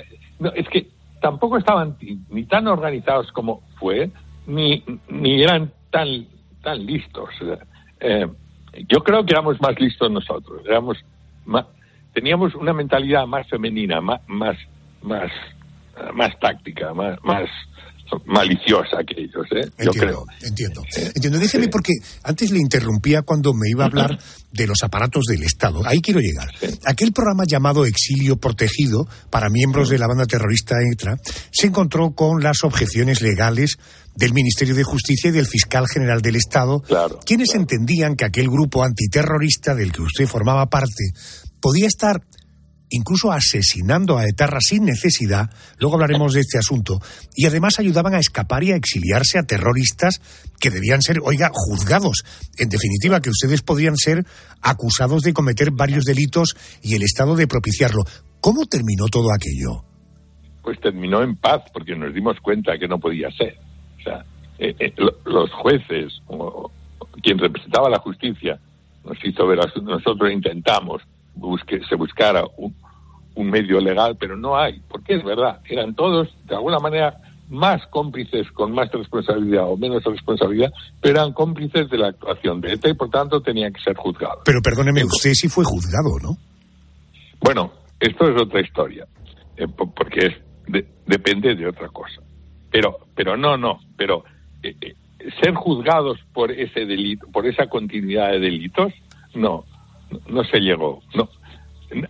es 0.55 0.69
que 0.69 0.89
tampoco 1.21 1.59
estaban 1.59 1.97
ni 2.31 2.45
tan 2.45 2.67
organizados 2.67 3.31
como 3.33 3.63
fue, 3.79 4.11
ni, 4.47 4.85
ni 5.09 5.43
eran 5.43 5.73
tan, 5.91 6.27
tan 6.63 6.85
listos. 6.85 7.29
Eh, 8.01 8.27
yo 8.89 9.01
creo 9.01 9.25
que 9.25 9.33
éramos 9.33 9.61
más 9.61 9.79
listos 9.79 10.11
nosotros, 10.11 10.63
éramos 10.67 10.99
teníamos 12.13 12.55
una 12.55 12.73
mentalidad 12.73 13.27
más 13.27 13.49
femenina, 13.49 14.01
más, 14.01 14.21
más, 14.29 14.57
más, 15.03 15.31
más 16.15 16.39
táctica, 16.41 16.93
más, 16.95 17.23
más 17.23 17.49
maliciosa 18.27 18.99
que 19.07 19.23
ellos, 19.23 19.47
¿eh? 19.53 19.71
Entiendo, 19.79 19.93
Yo 19.93 20.01
creo. 20.01 20.27
Entiendo. 20.43 20.83
entiendo. 21.15 21.39
Déjeme 21.39 21.69
porque 21.69 21.93
antes 22.23 22.51
le 22.51 22.59
interrumpía 22.59 23.23
cuando 23.23 23.53
me 23.53 23.69
iba 23.71 23.85
a 23.85 23.87
hablar 23.87 24.19
de 24.53 24.67
los 24.67 24.83
aparatos 24.83 25.25
del 25.29 25.43
Estado. 25.43 25.83
Ahí 25.85 26.01
quiero 26.01 26.21
llegar. 26.21 26.49
Aquel 26.87 27.13
programa 27.13 27.45
llamado 27.47 27.85
Exilio 27.85 28.37
Protegido 28.37 29.07
para 29.31 29.49
miembros 29.49 29.89
de 29.89 29.99
la 29.99 30.07
banda 30.07 30.27
terrorista 30.27 30.77
ETRA 30.93 31.17
se 31.51 31.67
encontró 31.67 32.13
con 32.13 32.43
las 32.43 32.65
objeciones 32.65 33.21
legales 33.23 33.79
del 34.17 34.35
Ministerio 34.35 34.75
de 34.75 34.85
Justicia 34.85 35.29
y 35.31 35.33
del 35.33 35.47
Fiscal 35.47 35.87
General 35.89 36.21
del 36.21 36.37
Estado, 36.37 36.83
quienes 37.25 37.55
entendían 37.55 38.17
que 38.17 38.25
aquel 38.25 38.49
grupo 38.49 38.83
antiterrorista 38.83 39.75
del 39.75 39.93
que 39.93 40.03
usted 40.03 40.27
formaba 40.27 40.67
parte 40.67 41.13
podía 41.61 41.87
estar 41.87 42.23
incluso 42.91 43.33
asesinando 43.33 44.19
a 44.19 44.25
etarras 44.25 44.65
sin 44.67 44.85
necesidad, 44.85 45.51
luego 45.79 45.95
hablaremos 45.95 46.35
de 46.35 46.41
este 46.41 46.59
asunto, 46.59 46.99
y 47.35 47.47
además 47.47 47.79
ayudaban 47.79 48.15
a 48.15 48.19
escapar 48.19 48.63
y 48.65 48.73
a 48.73 48.77
exiliarse 48.77 49.39
a 49.39 49.45
terroristas 49.45 50.21
que 50.61 50.71
debían 50.71 51.01
ser, 51.01 51.19
oiga, 51.23 51.51
juzgados. 51.53 52.25
En 52.59 52.69
definitiva, 52.69 53.21
que 53.21 53.31
ustedes 53.31 53.63
podían 53.63 53.97
ser 53.97 54.25
acusados 54.61 55.23
de 55.23 55.33
cometer 55.33 55.71
varios 55.71 56.05
delitos 56.05 56.57
y 56.83 56.95
el 56.95 57.03
Estado 57.03 57.37
de 57.37 57.47
propiciarlo. 57.47 58.03
¿Cómo 58.41 58.67
terminó 58.67 59.07
todo 59.07 59.33
aquello? 59.33 59.85
Pues 60.63 60.79
terminó 60.81 61.23
en 61.23 61.37
paz, 61.37 61.63
porque 61.73 61.97
nos 61.97 62.13
dimos 62.13 62.37
cuenta 62.41 62.77
que 62.79 62.89
no 62.89 62.99
podía 62.99 63.31
ser. 63.31 63.57
O 63.99 64.03
sea, 64.03 64.25
eh, 64.59 64.75
eh, 64.79 64.93
los 65.25 65.51
jueces, 65.53 66.21
o, 66.27 66.71
quien 67.23 67.39
representaba 67.39 67.89
la 67.89 67.99
justicia, 67.99 68.59
nos 69.05 69.17
hizo 69.25 69.47
ver, 69.47 69.59
nosotros 69.83 70.31
intentamos 70.31 71.03
busque, 71.35 71.81
se 71.89 71.95
buscara 71.97 72.45
un, 72.57 72.75
medio 73.49 73.81
legal, 73.81 74.17
pero 74.19 74.37
no 74.37 74.57
hay, 74.57 74.81
porque 74.89 75.15
es 75.15 75.25
verdad, 75.25 75.61
eran 75.69 75.95
todos, 75.95 76.29
de 76.47 76.55
alguna 76.55 76.79
manera, 76.79 77.17
más 77.49 77.85
cómplices 77.89 78.51
con 78.53 78.73
más 78.73 78.91
responsabilidad 78.93 79.69
o 79.69 79.77
menos 79.77 80.05
responsabilidad, 80.05 80.73
pero 81.01 81.21
eran 81.21 81.33
cómplices 81.33 81.89
de 81.91 81.99
la 81.99 82.09
actuación 82.09 82.61
de 82.61 82.73
ETA 82.73 82.91
y 82.91 82.95
por 82.95 83.11
tanto 83.11 83.41
tenían 83.41 83.73
que 83.73 83.81
ser 83.83 83.97
juzgados. 83.97 84.43
Pero 84.45 84.61
perdóneme, 84.63 85.05
usted 85.05 85.33
sí 85.33 85.49
fue 85.49 85.65
juzgado, 85.65 86.11
¿no? 86.23 86.37
Bueno, 87.41 87.73
esto 87.99 88.29
es 88.29 88.41
otra 88.41 88.61
historia, 88.61 89.07
eh, 89.57 89.67
porque 89.77 90.27
es 90.27 90.35
depende 91.07 91.57
de 91.57 91.67
otra 91.67 91.89
cosa. 91.89 92.23
Pero, 92.71 92.99
pero 93.17 93.37
no, 93.37 93.57
no, 93.57 93.81
pero 93.97 94.25
eh, 94.63 94.77
eh, 94.81 94.95
ser 95.43 95.55
juzgados 95.55 96.19
por 96.33 96.53
ese 96.53 96.87
delito, 96.87 97.27
por 97.33 97.47
esa 97.47 97.67
continuidad 97.67 98.31
de 98.31 98.39
delitos, 98.39 98.93
no 99.35 99.65
no 100.29 100.45
se 100.45 100.59
llegó, 100.59 101.03
no. 101.15 101.29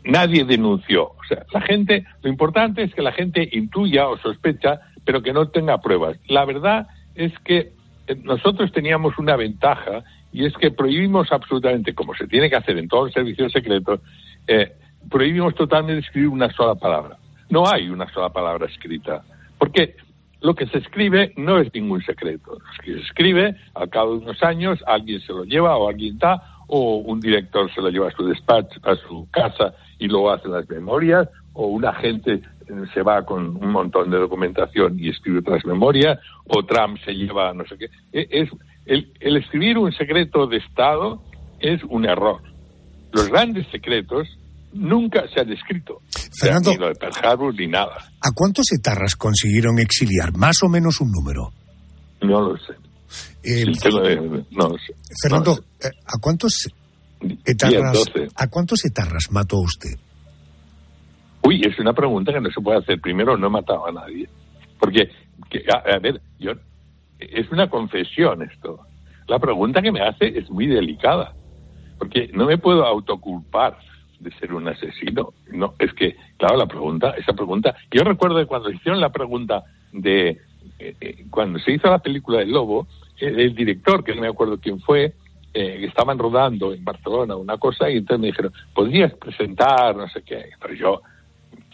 Nadie 0.05 0.45
denunció. 0.45 1.05
O 1.05 1.25
sea, 1.29 1.45
la 1.53 1.61
gente, 1.61 2.05
lo 2.23 2.31
importante 2.31 2.83
es 2.83 2.95
que 2.95 3.03
la 3.03 3.13
gente 3.13 3.49
intuya 3.53 4.09
o 4.09 4.19
sospecha, 4.19 4.81
pero 5.05 5.23
que 5.23 5.33
no 5.33 5.49
tenga 5.49 5.81
pruebas. 5.81 6.19
La 6.29 6.45
verdad 6.45 6.87
es 7.15 7.33
que 7.41 7.73
eh, 8.07 8.17
nosotros 8.23 8.73
teníamos 8.73 9.19
una 9.19 9.37
ventaja 9.37 10.03
y 10.33 10.45
es 10.45 10.55
que 10.55 10.71
prohibimos 10.71 11.33
absolutamente, 11.33 11.95
como 11.95 12.15
se 12.15 12.27
tiene 12.27 12.51
que 12.51 12.57
hacer 12.57 12.79
en 12.79 12.89
todos 12.89 13.07
los 13.07 13.13
servicios 13.13 13.53
secretos, 13.53 14.01
eh, 14.47 14.73
prohibimos 15.09 15.55
totalmente 15.55 16.07
escribir 16.07 16.29
una 16.29 16.51
sola 16.53 16.75
palabra. 16.75 17.17
No 17.49 17.67
hay 17.67 17.89
una 17.89 18.09
sola 18.13 18.29
palabra 18.29 18.67
escrita. 18.67 19.23
Porque 19.59 19.97
lo 20.41 20.55
que 20.55 20.67
se 20.67 20.79
escribe 20.79 21.33
no 21.37 21.59
es 21.59 21.73
ningún 21.75 22.03
secreto. 22.03 22.53
Lo 22.53 22.85
que 22.85 22.95
se 22.95 23.01
escribe, 23.01 23.57
al 23.75 23.91
cabo 23.91 24.17
de 24.17 24.25
unos 24.25 24.43
años, 24.43 24.83
alguien 24.87 25.21
se 25.21 25.33
lo 25.33 25.45
lleva 25.45 25.77
o 25.77 25.89
alguien 25.89 26.19
da, 26.19 26.43
o 26.73 26.97
un 26.99 27.21
director 27.21 27.73
se 27.75 27.81
lo 27.81 27.91
lleva 27.91 28.09
a 28.09 28.13
su 28.13 28.25
despacho, 28.25 28.81
a 28.85 28.95
su 28.95 29.29
casa 29.31 29.75
y 29.99 30.07
luego 30.07 30.31
hace 30.31 30.49
las 30.49 30.69
memorias, 30.69 31.29
o 31.53 31.67
un 31.67 31.85
agente 31.85 32.41
se 32.95 33.03
va 33.03 33.25
con 33.25 33.57
un 33.57 33.73
montón 33.73 34.11
de 34.11 34.19
documentación 34.19 34.97
y 34.99 35.11
escribe 35.11 35.41
otras 35.41 35.65
memorias, 35.65 36.19
o 36.47 36.65
Trump 36.65 36.99
se 37.05 37.13
lleva 37.13 37.53
no 37.53 37.65
sé 37.67 37.77
qué. 37.77 37.87
E, 38.13 38.29
es, 38.31 38.49
el, 38.87 39.13
el 39.19 39.37
escribir 39.37 39.79
un 39.79 39.93
secreto 39.93 40.47
de 40.47 40.59
Estado 40.59 41.21
es 41.59 41.83
un 41.89 42.05
error. 42.05 42.41
Los 43.13 43.29
grandes 43.29 43.67
secretos 43.73 44.29
nunca 44.73 45.25
se 45.35 45.41
han 45.41 45.53
escrito. 45.53 46.01
Fernando, 46.41 46.71
ni 46.71 46.77
lo 46.77 46.89
de 46.89 46.95
Pearl 46.95 47.15
Harbor 47.25 47.55
ni 47.55 47.67
nada. 47.67 47.97
¿A 48.23 48.31
cuántos 48.33 48.73
etarras 48.73 49.17
consiguieron 49.17 49.81
exiliar? 49.81 50.37
Más 50.37 50.63
o 50.63 50.69
menos 50.69 51.01
un 51.01 51.11
número. 51.11 51.51
No 52.23 52.41
lo 52.41 52.57
sé. 52.59 52.75
Eh, 53.43 53.65
no 54.51 54.71
sé. 54.79 54.95
Fernando, 55.23 55.53
¿a 55.83 56.19
cuántos 56.21 56.69
etarras, 57.45 58.05
¿a 58.37 58.49
cuántos 58.49 58.85
etarras 58.85 59.31
mató 59.31 59.59
usted? 59.59 59.99
Uy, 61.43 61.63
es 61.65 61.79
una 61.79 61.93
pregunta 61.93 62.33
que 62.33 62.41
no 62.41 62.51
se 62.51 62.61
puede 62.61 62.79
hacer. 62.79 63.01
Primero, 63.01 63.37
no 63.37 63.47
he 63.47 63.51
matado 63.51 63.87
a 63.87 63.93
nadie. 63.93 64.29
Porque, 64.79 65.09
a, 65.73 65.99
ver, 65.99 66.21
yo 66.39 66.53
es 67.19 67.51
una 67.51 67.69
confesión 67.69 68.43
esto. 68.43 68.81
La 69.27 69.39
pregunta 69.39 69.83
que 69.83 69.93
me 69.93 70.01
hace 70.01 70.27
es 70.39 70.51
muy 70.51 70.67
delicada. 70.67 71.35
Porque 71.99 72.31
no 72.33 72.47
me 72.47 72.59
puedo 72.59 72.85
autoculpar 72.85 73.79
de 74.19 74.31
ser 74.33 74.53
un 74.53 74.69
asesino. 74.69 75.33
No, 75.53 75.75
es 75.79 75.93
que, 75.95 76.17
claro, 76.37 76.57
la 76.57 76.67
pregunta, 76.67 77.11
esa 77.17 77.33
pregunta. 77.33 77.75
Yo 77.91 78.03
recuerdo 78.05 78.39
que 78.39 78.47
cuando 78.47 78.71
hicieron 78.71 79.01
la 79.01 79.11
pregunta 79.11 79.65
de. 79.93 80.41
Eh, 80.79 80.95
eh, 81.01 81.27
cuando 81.31 81.59
se 81.59 81.73
hizo 81.73 81.89
la 81.89 81.99
película 81.99 82.39
del 82.39 82.53
Lobo, 82.53 82.87
el, 83.21 83.55
director, 83.55 84.03
que 84.03 84.15
no 84.15 84.23
me 84.23 84.29
acuerdo 84.29 84.59
quién 84.59 84.81
fue, 84.81 85.15
eh, 85.53 85.85
estaban 85.87 86.19
rodando 86.19 86.73
en 86.73 86.85
Barcelona 86.85 87.37
una 87.37 87.59
cosa 87.59 87.91
y 87.91 87.99
entonces 87.99 88.21
me 88.21 88.27
dijeron, 88.29 88.53
¿podrías 88.75 89.13
presentar? 89.15 89.97
No 89.97 90.09
sé 90.09 90.23
qué. 90.23 90.51
Pero 90.61 90.75
yo 90.75 91.03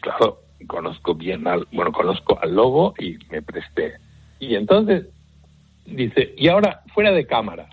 claro, 0.00 0.40
conozco 0.66 1.14
bien 1.14 1.46
al, 1.46 1.66
bueno, 1.72 1.92
conozco 1.92 2.38
al 2.40 2.54
lobo 2.54 2.94
y 2.98 3.18
me 3.30 3.42
presté. 3.42 3.94
Y 4.38 4.54
entonces 4.54 5.06
dice, 5.84 6.34
y 6.36 6.48
ahora 6.48 6.82
fuera 6.94 7.12
de 7.12 7.26
cámara, 7.26 7.68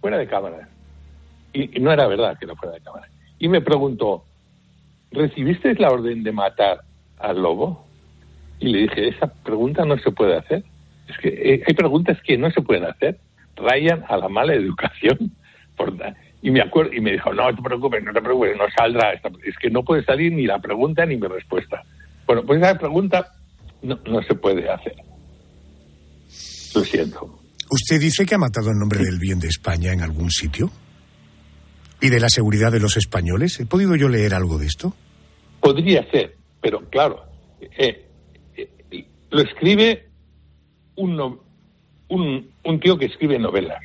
fuera 0.00 0.18
de 0.18 0.26
cámara. 0.26 0.68
Y, 1.52 1.80
no 1.80 1.92
era 1.92 2.06
verdad 2.06 2.38
que 2.38 2.44
era 2.44 2.54
fuera 2.54 2.74
de 2.74 2.80
cámara. 2.80 3.08
Y 3.38 3.48
me 3.48 3.60
preguntó, 3.60 4.24
¿recibiste 5.10 5.74
la 5.74 5.88
orden 5.88 6.22
de 6.22 6.32
matar 6.32 6.82
al 7.18 7.42
lobo? 7.42 7.84
Y 8.60 8.68
le 8.68 8.78
dije, 8.80 9.08
esa 9.08 9.32
pregunta 9.32 9.84
no 9.84 9.96
se 9.98 10.10
puede 10.10 10.36
hacer. 10.36 10.64
Es 11.08 11.18
que 11.18 11.28
eh, 11.28 11.62
hay 11.66 11.74
preguntas 11.74 12.18
que 12.22 12.36
no 12.36 12.50
se 12.50 12.62
pueden 12.62 12.84
hacer. 12.84 13.18
Rayan 13.56 14.04
a 14.08 14.16
la 14.16 14.28
mala 14.28 14.54
educación. 14.54 15.32
Por, 15.76 15.94
y 16.42 16.50
me 16.50 16.60
acuerdo, 16.60 16.92
y 16.92 17.00
me 17.00 17.12
dijo, 17.12 17.32
no 17.32 17.54
te 17.54 17.62
preocupes, 17.62 18.02
no 18.02 18.12
te 18.12 18.20
preocupes, 18.20 18.56
no 18.56 18.64
saldrá. 18.76 19.12
Es 19.14 19.56
que 19.60 19.70
no 19.70 19.82
puede 19.82 20.04
salir 20.04 20.32
ni 20.32 20.46
la 20.46 20.58
pregunta 20.58 21.04
ni 21.06 21.16
mi 21.16 21.26
respuesta. 21.26 21.82
Bueno, 22.26 22.42
pues 22.44 22.60
esa 22.60 22.78
pregunta 22.78 23.32
no, 23.82 23.98
no 24.06 24.22
se 24.22 24.34
puede 24.34 24.68
hacer. 24.68 24.94
Lo 26.74 26.84
siento. 26.84 27.38
¿Usted 27.70 28.00
dice 28.00 28.24
que 28.24 28.34
ha 28.34 28.38
matado 28.38 28.70
en 28.70 28.78
nombre 28.78 29.00
del 29.00 29.18
bien 29.18 29.38
de 29.38 29.48
España 29.48 29.92
en 29.92 30.00
algún 30.00 30.30
sitio? 30.30 30.70
¿Y 32.00 32.08
de 32.08 32.20
la 32.20 32.28
seguridad 32.28 32.70
de 32.72 32.80
los 32.80 32.96
españoles? 32.96 33.58
¿He 33.60 33.66
podido 33.66 33.96
yo 33.96 34.08
leer 34.08 34.34
algo 34.34 34.58
de 34.58 34.66
esto? 34.66 34.94
Podría 35.60 36.08
ser, 36.10 36.36
pero 36.60 36.88
claro, 36.88 37.24
eh, 37.60 38.06
eh, 38.56 39.06
lo 39.30 39.42
escribe 39.42 40.07
un, 40.98 41.40
un, 42.08 42.50
un 42.64 42.80
tío 42.80 42.98
que 42.98 43.06
escribe 43.06 43.38
novelas. 43.38 43.82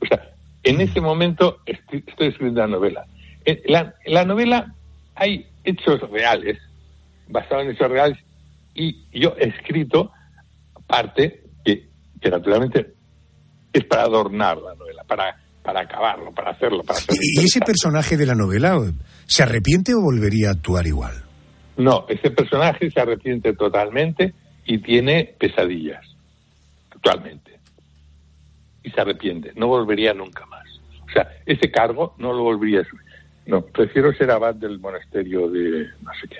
O 0.00 0.06
sea, 0.06 0.30
en 0.62 0.80
ese 0.80 1.00
momento 1.00 1.58
estoy, 1.66 2.04
escribiendo 2.18 2.60
la 2.60 2.66
novela. 2.66 3.06
En 3.44 3.60
la, 4.06 4.24
novela 4.24 4.74
hay 5.14 5.46
hechos 5.64 6.00
reales, 6.10 6.58
basados 7.28 7.64
en 7.64 7.70
hechos 7.70 7.90
reales, 7.90 8.18
y 8.74 9.04
yo 9.12 9.34
he 9.38 9.48
escrito 9.48 10.10
parte 10.86 11.42
que, 11.64 11.88
naturalmente 12.30 12.94
es 13.72 13.84
para 13.84 14.02
adornar 14.02 14.58
la 14.58 14.74
novela, 14.74 15.04
para, 15.04 15.36
para 15.62 15.80
acabarlo, 15.80 16.32
para 16.32 16.50
hacerlo, 16.50 16.82
para 16.82 16.98
hacerlo. 16.98 17.20
¿Y 17.22 17.44
ese 17.44 17.60
personaje 17.60 18.16
de 18.16 18.26
la 18.26 18.34
novela 18.34 18.78
se 19.26 19.42
arrepiente 19.42 19.94
o 19.94 20.00
volvería 20.02 20.48
a 20.48 20.52
actuar 20.52 20.86
igual? 20.86 21.14
No, 21.76 22.04
ese 22.08 22.30
personaje 22.30 22.90
se 22.90 23.00
arrepiente 23.00 23.54
totalmente 23.54 24.34
y 24.66 24.78
tiene 24.78 25.34
pesadillas, 25.38 26.04
actualmente 27.00 27.58
y 28.82 28.90
se 28.90 29.00
arrepiente. 29.00 29.52
No 29.56 29.68
volvería 29.68 30.14
nunca 30.14 30.46
más. 30.46 30.66
O 31.08 31.12
sea, 31.12 31.28
ese 31.46 31.70
cargo 31.70 32.14
no 32.18 32.32
lo 32.32 32.42
volvería 32.42 32.80
a 32.80 32.84
subir. 32.84 33.04
No, 33.46 33.62
prefiero 33.62 34.12
ser 34.14 34.30
abad 34.30 34.54
del 34.54 34.78
monasterio 34.78 35.50
de 35.50 35.88
no 36.02 36.12
sé 36.20 36.28
qué. 36.28 36.38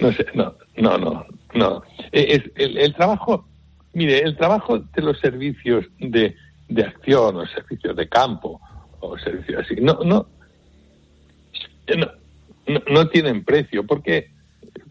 No 0.00 0.12
sé, 0.12 0.26
no, 0.34 0.54
no, 0.76 0.98
no, 0.98 1.26
no. 1.54 1.82
E, 2.12 2.36
es, 2.36 2.42
el, 2.56 2.94
trabajo, 2.94 3.46
mire, 3.92 4.20
el 4.20 4.36
trabajo 4.36 4.78
de 4.78 5.02
los 5.02 5.18
servicios 5.18 5.86
de, 5.98 6.36
de 6.68 6.82
acción 6.82 7.36
o 7.36 7.46
servicios 7.46 7.96
de 7.96 8.08
campo 8.08 8.60
o 9.00 9.18
servicios 9.18 9.64
así, 9.64 9.76
no, 9.76 9.98
no, 10.04 10.26
no, 11.96 12.82
no 12.90 13.08
tienen 13.08 13.44
precio 13.44 13.86
porque 13.86 14.30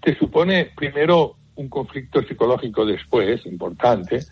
te 0.01 0.17
supone 0.17 0.71
primero 0.75 1.35
un 1.55 1.69
conflicto 1.69 2.21
psicológico 2.23 2.85
después, 2.85 3.45
importante, 3.45 4.25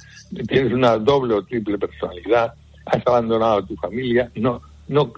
tienes 0.47 0.73
una 0.73 0.97
doble 0.97 1.35
o 1.35 1.43
triple 1.43 1.77
personalidad, 1.77 2.53
has 2.85 3.05
abandonado 3.05 3.59
a 3.59 3.65
tu 3.65 3.75
familia, 3.75 4.31
no, 4.35 4.61
no 4.87 5.13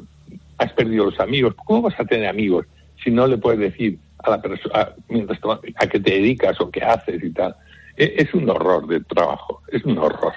has 0.57 0.73
perdido 0.73 1.05
los 1.05 1.19
amigos. 1.19 1.55
¿Cómo 1.65 1.83
vas 1.83 1.99
a 1.99 2.05
tener 2.05 2.27
amigos 2.27 2.65
si 3.03 3.11
no 3.11 3.27
le 3.27 3.37
puedes 3.37 3.59
decir 3.59 3.97
a 4.19 4.31
la 4.31 4.41
persona 4.41 4.89
mientras 5.09 5.39
a 5.75 5.87
qué 5.87 5.99
te 5.99 6.11
dedicas 6.11 6.59
o 6.59 6.69
qué 6.69 6.81
haces 6.81 7.23
y 7.23 7.31
tal? 7.31 7.55
E, 7.95 8.15
es 8.17 8.33
un 8.33 8.49
horror 8.49 8.87
de 8.87 9.01
trabajo, 9.01 9.61
es 9.71 9.83
un 9.85 9.97
horror. 9.97 10.33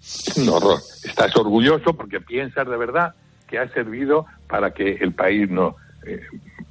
Es 0.00 0.36
un 0.36 0.48
horror. 0.48 0.78
Estás 1.04 1.34
orgulloso 1.36 1.94
porque 1.94 2.20
piensas 2.20 2.68
de 2.68 2.76
verdad 2.76 3.14
que 3.46 3.58
ha 3.58 3.68
servido 3.70 4.26
para 4.46 4.72
que 4.72 4.92
el 5.00 5.12
país 5.12 5.50
no, 5.50 5.76
eh, 6.06 6.20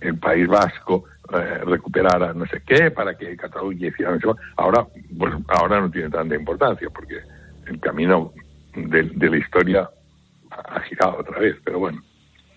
el 0.02 0.18
país 0.18 0.48
vasco 0.48 1.06
eh, 1.34 1.58
recuperara 1.66 2.34
no 2.34 2.46
sé 2.46 2.62
qué, 2.66 2.92
para 2.92 3.16
que 3.16 3.36
Cataluña 3.36 3.88
hiciera 3.88 4.12
no 4.12 4.20
sé. 4.20 4.40
Ahora, 4.56 4.86
pues, 5.18 5.34
ahora 5.48 5.82
no 5.82 5.92
tiene 5.92 6.10
tanta 6.10 6.36
importancia 6.36 6.90
porque 6.94 7.16
el 7.66 7.80
camino 7.80 8.34
de, 8.76 9.30
la 9.30 9.38
historia 9.38 9.90
ha 10.52 10.80
girado 10.82 11.18
otra 11.20 11.40
vez, 11.40 11.56
pero 11.64 11.80
bueno. 11.80 12.02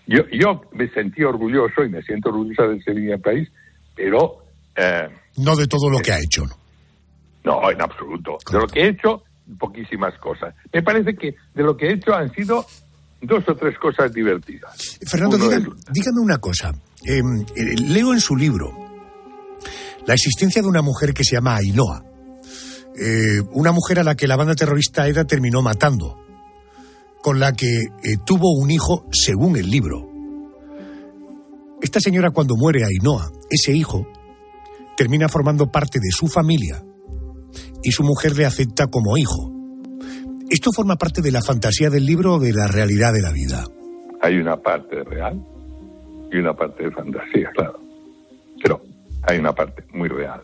Yo, 0.07 0.23
yo 0.31 0.61
me 0.73 0.89
sentí 0.89 1.23
orgulloso 1.23 1.83
y 1.83 1.89
me 1.89 2.01
siento 2.01 2.29
orgulloso 2.29 2.67
de 2.69 2.81
ser 2.81 2.95
mi 2.95 3.15
país, 3.17 3.49
pero... 3.95 4.43
Eh, 4.75 5.07
no 5.37 5.55
de 5.55 5.67
todo 5.67 5.89
lo 5.89 5.99
que 5.99 6.11
ha 6.11 6.19
hecho, 6.19 6.43
¿no? 6.45 6.55
No, 7.43 7.71
en 7.71 7.81
absoluto. 7.81 8.37
De 8.51 8.59
lo 8.59 8.67
que 8.67 8.81
he 8.81 8.89
hecho, 8.89 9.23
poquísimas 9.57 10.17
cosas. 10.19 10.53
Me 10.73 10.81
parece 10.81 11.15
que 11.15 11.35
de 11.53 11.63
lo 11.63 11.75
que 11.75 11.87
he 11.87 11.93
hecho 11.93 12.13
han 12.13 12.31
sido 12.33 12.65
dos 13.21 13.43
o 13.47 13.55
tres 13.55 13.77
cosas 13.77 14.11
divertidas. 14.13 14.99
Fernando, 15.07 15.37
dígame, 15.37 16.19
una 16.21 16.37
cosa. 16.37 16.71
Em, 17.03 17.41
eh, 17.55 17.75
leo 17.79 18.13
en 18.13 18.19
su 18.19 18.35
libro 18.35 18.77
la 20.05 20.13
existencia 20.13 20.61
de 20.61 20.67
una 20.67 20.81
mujer 20.81 21.13
que 21.13 21.23
se 21.23 21.35
llama 21.35 21.55
Ainhoa. 21.55 22.05
Eh, 22.95 23.41
una 23.53 23.71
mujer 23.71 23.99
a 23.99 24.03
la 24.03 24.15
que 24.15 24.27
la 24.27 24.35
banda 24.35 24.55
terrorista 24.55 25.07
EDA 25.07 25.25
terminó 25.25 25.61
matando, 25.61 26.17
con 27.21 27.39
la 27.39 27.53
que 27.53 27.67
eh, 27.67 28.17
tuvo 28.25 28.51
un 28.51 28.69
hijo 28.71 29.05
según 29.11 29.57
el 29.57 29.69
libro. 29.69 30.07
Esta 31.81 31.99
señora 31.99 32.31
cuando 32.31 32.55
muere 32.55 32.83
Ainhoa, 32.83 33.31
ese 33.49 33.73
hijo, 33.73 34.07
termina 34.97 35.29
formando 35.29 35.71
parte 35.71 35.99
de 35.99 36.11
su 36.11 36.27
familia 36.27 36.83
y 37.83 37.91
su 37.91 38.03
mujer 38.03 38.35
le 38.35 38.45
acepta 38.45 38.87
como 38.87 39.17
hijo. 39.17 39.51
¿Esto 40.49 40.71
forma 40.71 40.97
parte 40.97 41.21
de 41.21 41.31
la 41.31 41.41
fantasía 41.41 41.89
del 41.89 42.05
libro 42.05 42.35
o 42.35 42.39
de 42.39 42.53
la 42.53 42.67
realidad 42.67 43.13
de 43.13 43.21
la 43.21 43.31
vida? 43.31 43.65
Hay 44.21 44.35
una 44.37 44.61
parte 44.61 45.03
real 45.03 45.43
y 46.31 46.37
una 46.37 46.53
parte 46.53 46.83
de 46.83 46.91
fantasía, 46.91 47.51
claro. 47.51 47.79
Pero 48.61 48.81
hay 49.23 49.39
una 49.39 49.53
parte 49.53 49.83
muy 49.93 50.09
real. 50.09 50.41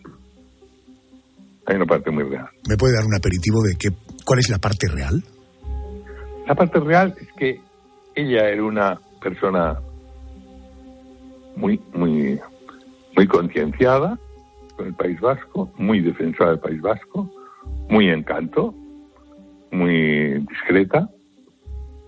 Hay 1.66 1.76
una 1.76 1.86
parte 1.86 2.12
muy 2.12 2.24
real. 2.24 2.50
¿Me 2.68 2.78
puede 2.78 2.94
dar 2.94 3.06
un 3.06 3.16
aperitivo 3.16 3.62
de 3.64 3.76
qué, 3.76 3.90
cuál 4.26 4.40
es 4.40 4.50
la 4.50 4.58
parte 4.58 4.88
real? 4.88 5.24
La 6.46 6.56
parte 6.56 6.80
real 6.80 7.16
es 7.20 7.28
que 7.34 7.60
ella 8.16 8.50
era 8.50 8.64
una 8.64 9.00
persona 9.22 9.80
muy, 11.56 11.80
muy, 11.94 12.40
muy 13.16 13.28
concienciada 13.28 14.18
con 14.76 14.88
el 14.88 14.94
País 14.94 15.20
Vasco, 15.20 15.72
muy 15.78 16.02
defensora 16.02 16.52
del 16.52 16.60
País 16.60 16.82
Vasco, 16.82 17.30
muy 17.90 18.10
encanto, 18.10 18.74
muy 19.72 20.46
discreta 20.48 21.10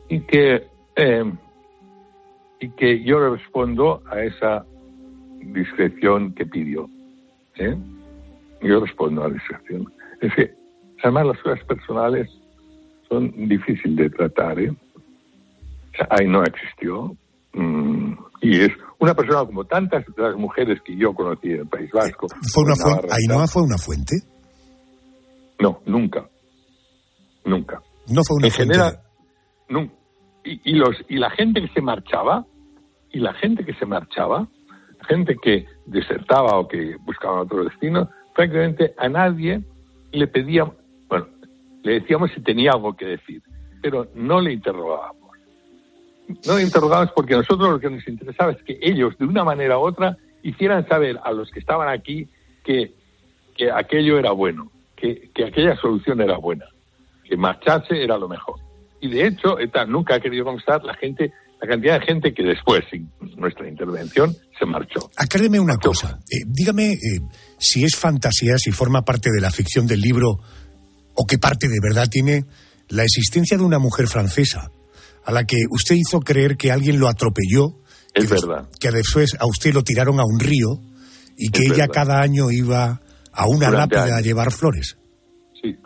y 0.07 0.21
que 0.21 0.67
eh, 0.95 1.31
y 2.59 2.69
que 2.71 3.03
yo 3.03 3.33
respondo 3.33 4.01
a 4.11 4.21
esa 4.21 4.65
discreción 5.41 6.33
que 6.33 6.45
pidió. 6.45 6.89
¿eh? 7.55 7.75
Yo 8.61 8.79
respondo 8.81 9.23
a 9.23 9.27
la 9.27 9.33
discreción. 9.33 9.91
Es 10.21 10.33
que, 10.35 10.53
además, 11.03 11.27
las 11.27 11.39
cosas 11.41 11.63
personales 11.65 12.29
son 13.07 13.31
difíciles 13.47 13.95
de 13.95 14.09
tratar. 14.09 14.59
¿eh? 14.59 14.73
ahí 16.09 16.27
no 16.27 16.43
existió 16.43 17.15
mm, 17.53 18.13
y 18.41 18.61
es 18.61 18.71
una 18.99 19.13
persona 19.13 19.45
como 19.45 19.65
tantas 19.65 20.05
de 20.15 20.23
las 20.23 20.35
mujeres 20.35 20.79
que 20.83 20.95
yo 20.95 21.13
conocí 21.13 21.49
en 21.51 21.61
el 21.61 21.67
País 21.67 21.89
Vasco. 21.91 22.27
¿Fue 22.53 22.63
una 22.63 22.75
fuente? 22.75 23.07
¿Ainhoa 23.11 23.47
fue 23.47 23.63
una 23.63 23.77
fuente? 23.77 24.15
No, 25.59 25.81
nunca. 25.85 26.27
Nunca. 27.45 27.81
No 28.07 28.21
fue 28.23 28.37
una 28.37 28.47
en 28.47 28.53
fuente. 28.53 28.73
General, 28.73 29.01
nunca. 29.69 29.93
Y, 30.63 30.73
los, 30.73 30.95
y 31.07 31.17
la 31.17 31.29
gente 31.29 31.61
que 31.61 31.67
se 31.69 31.81
marchaba, 31.81 32.45
y 33.11 33.19
la 33.19 33.33
gente 33.33 33.63
que 33.65 33.73
se 33.73 33.85
marchaba, 33.85 34.47
gente 35.07 35.35
que 35.41 35.65
desertaba 35.85 36.57
o 36.57 36.67
que 36.67 36.95
buscaba 37.01 37.41
otro 37.41 37.63
destino, 37.63 38.09
prácticamente 38.35 38.93
a 38.97 39.09
nadie 39.09 39.61
le 40.11 40.27
pedíamos, 40.27 40.75
bueno, 41.07 41.27
le 41.83 41.99
decíamos 41.99 42.31
si 42.31 42.41
tenía 42.41 42.71
algo 42.71 42.95
que 42.95 43.05
decir, 43.05 43.41
pero 43.81 44.07
no 44.15 44.41
le 44.41 44.53
interrogábamos. 44.53 45.19
No 46.45 46.57
le 46.57 46.63
interrogábamos 46.63 47.13
porque 47.15 47.35
nosotros 47.35 47.69
lo 47.69 47.79
que 47.79 47.89
nos 47.89 48.07
interesaba 48.07 48.51
es 48.51 48.61
que 48.63 48.77
ellos, 48.81 49.17
de 49.17 49.25
una 49.25 49.43
manera 49.43 49.77
u 49.77 49.81
otra, 49.81 50.17
hicieran 50.43 50.87
saber 50.87 51.19
a 51.23 51.31
los 51.31 51.49
que 51.51 51.59
estaban 51.59 51.89
aquí 51.89 52.27
que, 52.63 52.93
que 53.55 53.71
aquello 53.71 54.19
era 54.19 54.31
bueno, 54.31 54.71
que, 54.95 55.29
que 55.33 55.45
aquella 55.45 55.75
solución 55.77 56.21
era 56.21 56.37
buena, 56.37 56.65
que 57.23 57.35
marcharse 57.37 58.03
era 58.03 58.17
lo 58.17 58.27
mejor. 58.27 58.68
Y 59.01 59.09
de 59.09 59.27
hecho, 59.27 59.59
ETA 59.59 59.85
nunca 59.85 60.15
ha 60.15 60.19
querido 60.19 60.43
constar 60.45 60.83
la 60.83 60.93
gente, 60.95 61.31
la 61.61 61.67
cantidad 61.67 61.99
de 61.99 62.05
gente 62.05 62.33
que 62.33 62.43
después, 62.43 62.81
sin 62.89 63.09
nuestra 63.37 63.67
intervención, 63.69 64.35
se 64.57 64.65
marchó. 64.65 65.09
Acláreme 65.15 65.59
una 65.59 65.77
cosa. 65.77 66.19
Eh, 66.29 66.43
dígame 66.45 66.91
eh, 66.93 66.97
si 67.57 67.83
es 67.83 67.95
fantasía, 67.95 68.57
si 68.57 68.71
forma 68.71 69.03
parte 69.03 69.29
de 69.33 69.39
la 69.41 69.51
ficción 69.51 69.87
del 69.87 70.01
libro 70.01 70.39
o 71.15 71.25
qué 71.27 71.37
parte 71.37 71.67
de 71.67 71.79
verdad 71.81 72.07
tiene 72.09 72.45
la 72.89 73.03
existencia 73.03 73.57
de 73.57 73.63
una 73.63 73.79
mujer 73.79 74.07
francesa 74.07 74.71
a 75.25 75.31
la 75.31 75.43
que 75.45 75.57
usted 75.69 75.95
hizo 75.95 76.19
creer 76.21 76.57
que 76.57 76.71
alguien 76.71 76.99
lo 76.99 77.07
atropelló. 77.07 77.77
Es 78.13 78.27
que, 78.27 78.33
verdad. 78.33 78.67
Que 78.79 78.91
después 78.91 79.35
a 79.39 79.45
usted 79.45 79.73
lo 79.73 79.83
tiraron 79.83 80.19
a 80.19 80.23
un 80.25 80.39
río 80.39 80.81
y 81.37 81.49
que 81.49 81.59
Es 81.63 81.65
ella 81.67 81.87
verdad. 81.87 81.93
cada 81.93 82.21
año 82.21 82.51
iba 82.51 82.99
a 83.31 83.47
una 83.47 83.67
Durante 83.69 83.95
lápida 83.95 84.17
a 84.17 84.21
llevar 84.21 84.51
flores. 84.51 84.97
Sí, 85.61 85.77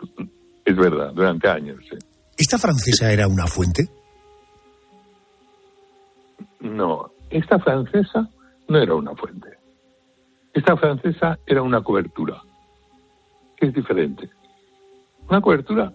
es 0.64 0.76
verdad, 0.76 1.12
durante 1.14 1.48
años. 1.48 1.76
sí. 1.88 1.96
¿Esta 2.36 2.58
francesa 2.58 3.12
era 3.12 3.28
una 3.28 3.46
fuente? 3.46 3.88
No, 6.60 7.10
esta 7.30 7.58
francesa 7.58 8.28
no 8.68 8.78
era 8.78 8.94
una 8.94 9.14
fuente. 9.14 9.48
Esta 10.52 10.76
francesa 10.76 11.38
era 11.46 11.62
una 11.62 11.82
cobertura, 11.82 12.40
que 13.56 13.66
es 13.66 13.74
diferente. 13.74 14.30
Una 15.28 15.40
cobertura 15.40 15.92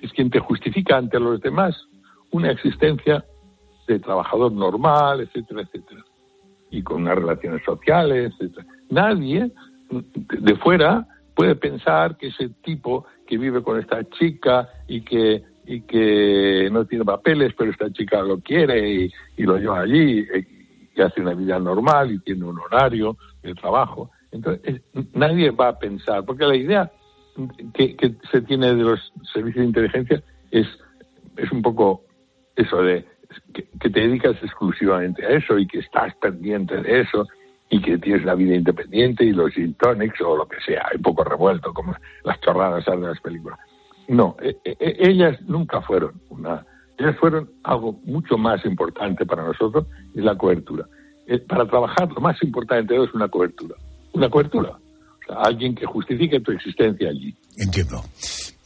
es 0.00 0.12
quien 0.12 0.30
te 0.30 0.38
justifica 0.38 0.96
ante 0.96 1.18
los 1.18 1.40
demás 1.40 1.74
una 2.30 2.50
existencia 2.50 3.24
de 3.86 3.98
trabajador 3.98 4.52
normal, 4.52 5.20
etcétera, 5.20 5.62
etcétera. 5.62 6.04
Y 6.70 6.82
con 6.82 7.02
unas 7.02 7.16
relaciones 7.16 7.62
sociales, 7.64 8.32
etcétera. 8.38 8.66
Nadie 8.90 9.50
de 9.90 10.56
fuera 10.56 11.06
puede 11.34 11.54
pensar 11.56 12.16
que 12.16 12.28
ese 12.28 12.50
tipo 12.62 13.04
que 13.26 13.38
vive 13.38 13.62
con 13.62 13.78
esta 13.78 14.02
chica 14.10 14.68
y 14.86 15.02
que 15.02 15.44
y 15.66 15.82
que 15.82 16.68
no 16.72 16.84
tiene 16.86 17.04
papeles, 17.04 17.52
pero 17.56 17.70
esta 17.70 17.92
chica 17.92 18.22
lo 18.22 18.40
quiere 18.40 19.10
y, 19.36 19.42
lo 19.42 19.58
lleva 19.58 19.80
allí 19.80 20.20
y, 20.20 20.90
y 20.96 21.02
hace 21.02 21.20
una 21.20 21.34
vida 21.34 21.58
normal 21.58 22.12
y 22.12 22.18
tiene 22.20 22.44
un 22.44 22.58
horario 22.58 23.16
de 23.42 23.54
trabajo. 23.54 24.10
Entonces, 24.30 24.82
es- 24.94 25.14
nadie 25.14 25.50
va 25.50 25.68
a 25.68 25.78
pensar, 25.78 26.24
porque 26.24 26.44
la 26.44 26.56
idea 26.56 26.90
que, 27.74 28.14
se 28.30 28.42
tiene 28.42 28.74
de 28.74 28.82
los 28.82 29.12
servicios 29.32 29.62
de 29.62 29.68
inteligencia 29.68 30.22
es, 30.50 30.66
es 31.36 31.50
un 31.52 31.62
poco 31.62 32.04
eso 32.56 32.82
de 32.82 33.06
que, 33.54 33.64
que 33.80 33.90
te 33.90 34.00
dedicas 34.00 34.36
exclusivamente 34.42 35.24
a 35.24 35.30
eso 35.30 35.58
y 35.58 35.66
que 35.66 35.78
estás 35.78 36.14
pendiente 36.16 36.76
de 36.82 37.00
eso 37.00 37.26
y 37.70 37.80
que 37.80 37.96
tienes 37.96 38.24
la 38.24 38.34
vida 38.34 38.54
independiente 38.54 39.24
y 39.24 39.32
los 39.32 39.50
gin 39.52 39.72
tonics 39.74 40.20
o 40.20 40.36
lo 40.36 40.46
que 40.46 40.60
sea, 40.60 40.88
un 40.94 41.00
poco 41.00 41.24
revuelto, 41.24 41.72
como 41.72 41.94
las 42.22 42.38
chorradas 42.40 42.84
de 42.84 42.98
las 42.98 43.20
películas. 43.20 43.58
No, 44.12 44.36
e- 44.42 44.56
e- 44.64 44.96
ellas 45.10 45.40
nunca 45.46 45.80
fueron 45.82 46.12
una. 46.28 46.64
Ellas 46.98 47.16
fueron 47.18 47.50
algo 47.64 47.98
mucho 48.04 48.36
más 48.36 48.64
importante 48.66 49.24
para 49.26 49.42
nosotros, 49.44 49.86
es 50.14 50.22
la 50.22 50.36
cobertura. 50.36 50.86
Eh, 51.26 51.38
Para 51.38 51.66
trabajar, 51.66 52.10
lo 52.12 52.20
más 52.20 52.36
importante 52.42 52.92
de 52.92 52.96
todo 52.98 53.06
es 53.08 53.14
una 53.14 53.28
cobertura. 53.28 53.74
Una 54.12 54.28
cobertura. 54.28 54.70
O 54.70 55.24
sea, 55.26 55.36
alguien 55.44 55.74
que 55.74 55.86
justifique 55.86 56.40
tu 56.40 56.52
existencia 56.52 57.08
allí. 57.08 57.34
Entiendo. 57.56 58.04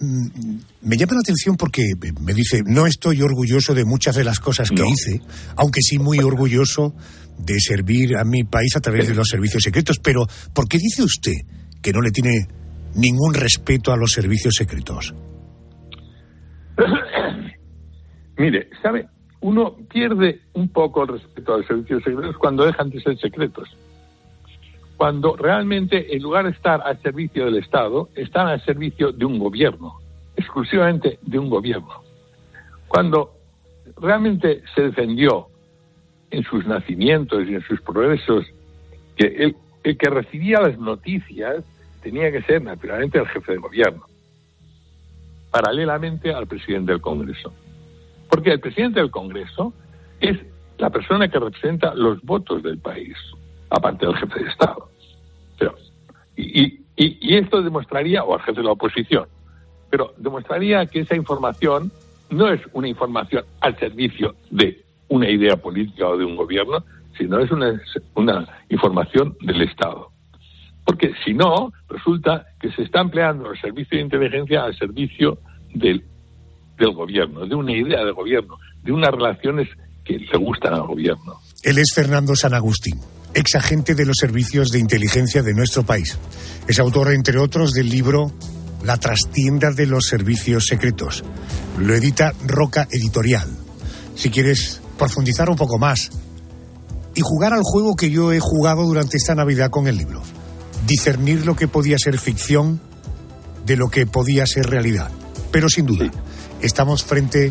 Mm, 0.01 0.57
Me 0.83 0.97
llama 0.97 1.15
la 1.15 1.21
atención 1.21 1.57
porque 1.57 1.83
me 2.21 2.35
dice, 2.35 2.63
no 2.67 2.87
estoy 2.87 3.23
orgulloso 3.23 3.73
de 3.75 3.85
muchas 3.85 4.17
de 4.17 4.25
las 4.25 4.41
cosas 4.41 4.71
que 4.71 4.83
No. 4.83 4.87
hice, 4.89 5.21
aunque 5.57 5.81
sí 5.81 5.99
muy 5.99 6.19
orgulloso 6.33 6.95
de 7.39 7.61
servir 7.61 8.17
a 8.17 8.25
mi 8.25 8.43
país 8.45 8.75
a 8.77 8.81
través 8.81 9.07
de 9.09 9.15
los 9.15 9.29
servicios 9.29 9.63
secretos. 9.63 9.99
Pero, 10.03 10.27
¿por 10.55 10.67
qué 10.67 10.79
dice 10.79 11.03
usted 11.05 11.35
que 11.83 11.93
no 11.93 12.01
le 12.01 12.11
tiene 12.11 12.49
ningún 12.95 13.35
respeto 13.35 13.93
a 13.93 13.97
los 13.97 14.11
servicios 14.13 14.55
secretos? 14.57 15.15
Mire, 18.37 18.69
¿sabe? 18.83 19.09
Uno 19.41 19.77
pierde 19.91 20.41
un 20.55 20.69
poco 20.69 21.03
el 21.03 21.09
respeto 21.09 21.55
a 21.55 21.59
los 21.59 21.67
servicios 21.67 22.03
secretos 22.03 22.37
cuando 22.39 22.65
dejan 22.65 22.91
de 22.91 23.01
ser 23.01 23.19
secretos. 23.19 23.69
Cuando 24.97 25.37
realmente, 25.37 26.15
en 26.15 26.23
lugar 26.23 26.47
de 26.47 26.53
estar 26.53 26.81
al 26.83 27.01
servicio 27.03 27.45
del 27.45 27.59
Estado, 27.59 28.09
están 28.15 28.49
al 28.49 28.65
servicio 28.65 29.13
de 29.13 29.25
un 29.25 29.39
gobierno, 29.39 29.99
exclusivamente 30.37 31.19
de 31.23 31.39
un 31.39 31.51
gobierno. 31.51 32.03
Cuando 32.89 33.33
realmente 34.01 34.63
se 34.75 34.83
defendió 34.83 35.49
en 36.31 36.43
sus 36.45 36.67
nacimientos 36.67 37.47
y 37.47 37.55
en 37.55 37.63
sus 37.63 37.81
progresos 37.83 38.47
que 39.17 39.27
el, 39.27 39.57
el 39.85 39.97
que 39.97 40.11
recibía 40.11 40.61
las 40.61 40.79
noticias 40.79 41.65
tenía 42.03 42.33
que 42.33 42.43
ser 42.43 42.63
naturalmente 42.63 43.19
el 43.19 43.27
jefe 43.29 43.53
de 43.53 43.59
gobierno, 43.59 44.07
paralelamente 45.61 46.35
al 46.35 46.47
presidente 46.47 46.93
del 46.93 47.01
Congreso. 47.01 47.51
Porque 48.29 48.51
el 48.53 48.61
presidente 48.61 49.01
del 49.01 49.11
Congreso 49.11 49.73
es 50.21 50.37
la 50.77 50.91
persona 50.91 51.29
que 51.29 51.39
representa 51.39 51.95
los 51.95 52.21
votos 52.23 52.63
del 52.63 52.77
país, 52.79 53.17
aparte 53.71 54.05
del 54.05 54.17
jefe 54.17 54.43
de 54.45 54.51
Estado. 54.51 54.91
Pero, 55.59 55.75
y, 56.37 56.65
y- 56.67 56.79
y- 56.99 57.35
esto 57.39 57.63
demostraría, 57.63 58.23
o 58.23 58.35
al 58.35 58.43
jefe 58.43 58.61
de 58.61 58.65
la 58.67 58.73
oposición, 58.73 59.25
pero 59.89 60.13
demostraría 60.19 60.85
que 60.85 61.01
esa 61.01 61.17
información 61.17 61.91
no 62.29 62.49
es 62.51 62.61
una 62.75 62.89
información 62.89 63.43
al 63.61 63.79
servicio 63.79 64.35
de 64.51 64.85
una 65.09 65.31
idea 65.31 65.57
política 65.57 66.07
o 66.07 66.19
de 66.19 66.25
un 66.27 66.37
gobierno, 66.37 66.85
sino 67.17 67.39
es 67.39 67.51
una, 67.51 67.81
una 68.15 68.47
información 68.69 69.35
del 69.41 69.63
Estado. 69.63 70.11
Porque 70.85 71.15
si 71.25 71.33
no, 71.33 71.73
resulta 71.89 72.45
que 72.61 72.71
se 72.73 72.83
está 72.83 73.01
empleando 73.01 73.51
el 73.51 73.59
servicio 73.59 73.97
de 73.97 74.05
inteligencia 74.05 74.65
al 74.65 74.77
servicio 74.77 75.39
del, 75.79 76.03
gobierno, 76.95 77.47
de 77.47 77.55
una 77.55 77.73
idea 77.73 78.05
de 78.05 78.13
gobierno, 78.13 78.57
de 78.83 78.93
unas 78.93 79.11
relaciones 79.11 79.69
que 80.05 80.19
le 80.19 80.39
gustan 80.39 80.75
al 80.75 80.87
gobierno. 80.87 81.41
Él 81.63 81.79
es 81.79 81.93
Fernando 81.95 82.37
San 82.37 82.55
Agustín, 82.55 83.01
ex 83.35 83.55
agente 83.55 83.95
de 83.95 84.07
los 84.07 84.17
servicios 84.19 84.71
de 84.71 84.79
inteligencia 84.79 85.43
de 85.43 85.55
nuestro 85.55 85.85
país. 85.85 86.19
Es 86.69 86.79
autor, 86.79 87.13
entre 87.13 87.39
otros, 87.39 87.73
del 87.73 87.89
libro 87.89 88.33
La 88.85 88.99
trastienda 88.99 89.73
de 89.73 89.87
los 89.87 90.05
servicios 90.07 90.67
secretos. 90.67 91.25
Lo 91.79 91.95
edita 91.95 92.33
Roca 92.47 92.87
Editorial. 92.91 93.49
Si 94.15 94.31
quieres 94.31 94.81
profundizar 94.99 95.51
un 95.51 95.57
poco 95.57 95.79
más 95.79 96.11
y 97.15 97.21
jugar 97.23 97.55
al 97.55 97.63
juego 97.63 97.97
que 97.97 98.11
yo 98.11 98.33
he 98.33 98.41
jugado 98.41 98.85
durante 98.85 99.17
esta 99.17 99.35
Navidad 99.35 99.71
con 99.71 99.89
el 99.89 99.97
libro. 99.97 100.23
Discernir 100.87 101.47
lo 101.47 101.57
que 101.57 101.67
podía 101.67 101.99
ser 101.99 102.19
ficción 102.19 102.81
de 103.65 103.77
lo 103.77 103.89
que 103.89 104.07
podía 104.07 104.47
ser 104.47 104.67
realidad. 104.67 105.11
Pero 105.57 105.71
sin 105.71 105.87
duda, 105.87 106.11
estamos 106.61 107.03
frente 107.03 107.51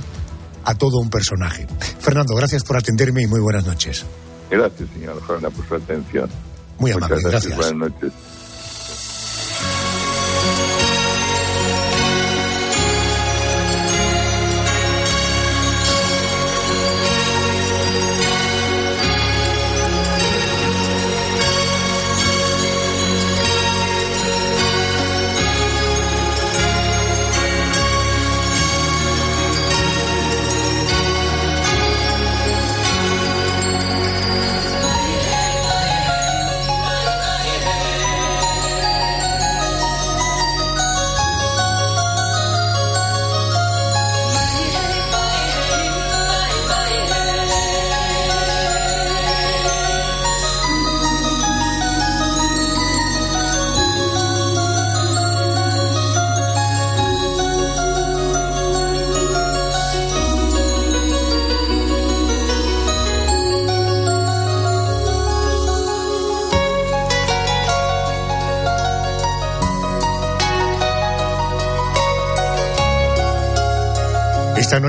a 0.64 0.76
todo 0.76 1.00
un 1.00 1.10
personaje. 1.10 1.66
Fernando, 2.00 2.36
gracias 2.36 2.64
por 2.64 2.78
atenderme 2.78 3.24
y 3.24 3.26
muy 3.26 3.40
buenas 3.40 3.66
noches. 3.66 4.06
Gracias, 4.48 4.88
señora 4.94 5.16
Juana, 5.26 5.50
por 5.50 5.68
su 5.68 5.74
atención. 5.74 6.30
Muy 6.78 6.92
amable, 6.92 7.18
gracias. 7.24 7.58
Buenas 7.58 7.74
noches. 7.74 8.14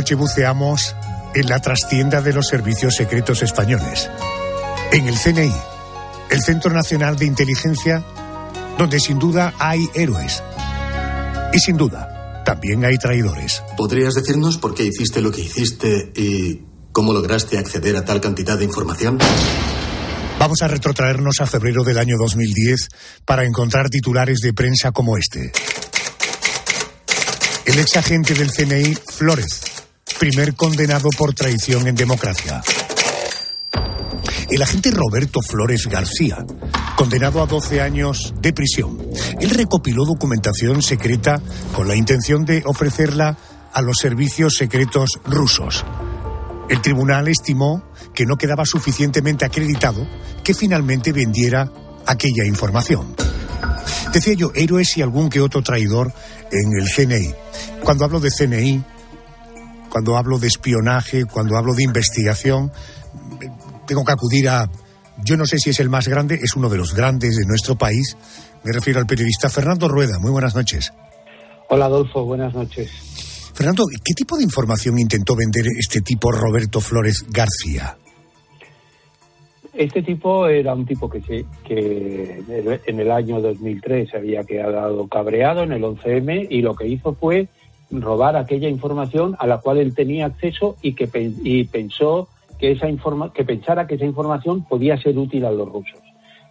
Noche 0.07 0.15
buceamos 0.15 0.95
en 1.35 1.49
la 1.49 1.59
trastienda 1.59 2.21
de 2.21 2.33
los 2.33 2.47
servicios 2.47 2.95
secretos 2.95 3.43
españoles, 3.43 4.09
en 4.93 5.09
el 5.09 5.19
CNI, 5.19 5.53
el 6.31 6.43
Centro 6.43 6.73
Nacional 6.73 7.17
de 7.17 7.27
Inteligencia, 7.27 8.05
donde 8.79 9.01
sin 9.01 9.19
duda 9.19 9.53
hay 9.59 9.89
héroes. 9.97 10.45
Y 11.53 11.59
sin 11.59 11.77
duda, 11.77 12.45
también 12.45 12.85
hay 12.85 12.99
traidores. 12.99 13.65
¿Podrías 13.77 14.15
decirnos 14.15 14.59
por 14.59 14.77
qué 14.77 14.85
hiciste 14.85 15.21
lo 15.21 15.33
que 15.33 15.41
hiciste 15.41 16.13
y 16.15 16.63
cómo 16.93 17.13
lograste 17.13 17.59
acceder 17.59 17.97
a 17.97 18.05
tal 18.05 18.21
cantidad 18.21 18.57
de 18.57 18.65
información? 18.65 19.19
Vamos 20.39 20.63
a 20.63 20.69
retrotraernos 20.69 21.41
a 21.41 21.47
febrero 21.47 21.83
del 21.83 21.99
año 21.99 22.15
2010 22.17 22.91
para 23.25 23.45
encontrar 23.45 23.91
titulares 23.91 24.39
de 24.39 24.53
prensa 24.53 24.93
como 24.93 25.19
este. 25.19 25.51
El 27.65 27.81
ex 27.81 27.97
agente 27.97 28.35
del 28.35 28.53
CNI, 28.53 28.97
Flores, 29.13 29.76
primer 30.19 30.55
condenado 30.55 31.09
por 31.17 31.35
traición 31.35 31.87
en 31.87 31.95
democracia. 31.95 32.63
El 34.51 34.63
agente 34.63 34.91
Roberto 34.91 35.41
Flores 35.43 35.87
García, 35.87 36.45
condenado 36.97 37.43
a 37.43 37.47
12 37.47 37.81
años 37.81 38.35
de 38.41 38.53
prisión. 38.53 38.99
Él 39.41 39.51
recopiló 39.51 40.05
documentación 40.05 40.83
secreta 40.83 41.41
con 41.75 41.89
la 41.89 41.97
intención 41.97 42.45
de 42.45 42.63
ofrecerla 42.65 43.37
a 43.73 43.83
los 43.83 43.97
servicios 44.01 44.55
secretos 44.57 45.11
rusos. 45.25 45.85
El 46.69 46.81
tribunal 46.81 47.29
estimó 47.29 47.83
que 48.15 48.25
no 48.25 48.37
quedaba 48.37 48.65
suficientemente 48.65 49.45
acreditado 49.45 50.07
que 50.43 50.55
finalmente 50.55 51.13
vendiera 51.13 51.71
aquella 52.07 52.47
información. 52.47 53.15
Decía 54.13 54.35
yo, 54.35 54.53
héroes 54.55 54.97
y 54.97 55.03
algún 55.03 55.29
que 55.29 55.41
otro 55.41 55.63
traidor 55.63 56.13
en 56.51 56.73
el 56.81 56.89
CNI. 56.89 57.35
Cuando 57.83 58.05
hablo 58.05 58.21
de 58.21 58.31
CNI, 58.31 58.83
cuando 59.97 60.19
hablo 60.19 60.39
de 60.39 60.49
espionaje, 60.49 61.25
cuando 61.25 61.57
hablo 61.57 61.73
de 61.73 61.83
investigación, 61.83 62.71
tengo 63.87 64.05
que 64.05 64.13
acudir 64.13 64.47
a, 64.47 64.71
yo 65.25 65.39
no 65.39 65.47
sé 65.47 65.59
si 65.59 65.71
es 65.71 65.81
el 65.81 65.89
más 65.89 66.07
grande, 66.07 66.35
es 66.35 66.55
uno 66.55 66.69
de 66.69 66.77
los 66.77 66.95
grandes 66.95 67.35
de 67.35 67.47
nuestro 67.47 67.77
país. 67.77 68.15
Me 68.63 68.73
refiero 68.73 69.01
al 69.01 69.07
periodista 69.07 69.49
Fernando 69.49 69.89
Rueda. 69.89 70.19
Muy 70.21 70.33
buenas 70.33 70.55
noches. 70.55 70.93
Hola 71.71 71.87
Adolfo, 71.87 72.27
buenas 72.27 72.53
noches. 72.53 72.91
Fernando, 73.55 73.85
¿qué 74.05 74.13
tipo 74.13 74.37
de 74.37 74.43
información 74.43 74.99
intentó 74.99 75.35
vender 75.35 75.65
este 75.79 76.03
tipo 76.03 76.31
Roberto 76.31 76.83
Flores 76.83 77.25
García? 77.31 77.97
Este 79.73 80.03
tipo 80.03 80.47
era 80.47 80.75
un 80.75 80.85
tipo 80.85 81.09
que, 81.09 81.23
que 81.23 82.43
en 82.85 83.01
el 83.01 83.11
año 83.11 83.41
2003 83.41 84.11
se 84.11 84.17
había 84.19 84.45
quedado 84.45 85.09
cabreado 85.09 85.63
en 85.63 85.73
el 85.73 85.83
11M 85.85 86.49
y 86.51 86.61
lo 86.61 86.75
que 86.75 86.87
hizo 86.87 87.15
fue 87.15 87.49
robar 87.91 88.37
aquella 88.37 88.69
información 88.69 89.37
a 89.39 89.47
la 89.47 89.59
cual 89.59 89.79
él 89.79 89.95
tenía 89.95 90.27
acceso 90.27 90.77
y 90.83 90.95
que 90.95 91.09
y 91.43 91.65
pensó 91.65 92.29
que 92.59 92.73
esa 92.73 92.89
informa 92.89 93.33
que 93.33 93.45
pensara 93.45 93.87
que 93.87 93.97
esa 93.97 94.05
información 94.05 94.65
podía 94.65 94.97
ser 95.01 95.19
útil 95.19 95.45
a 95.45 95.51
los 95.51 95.69
rusos. 95.69 96.01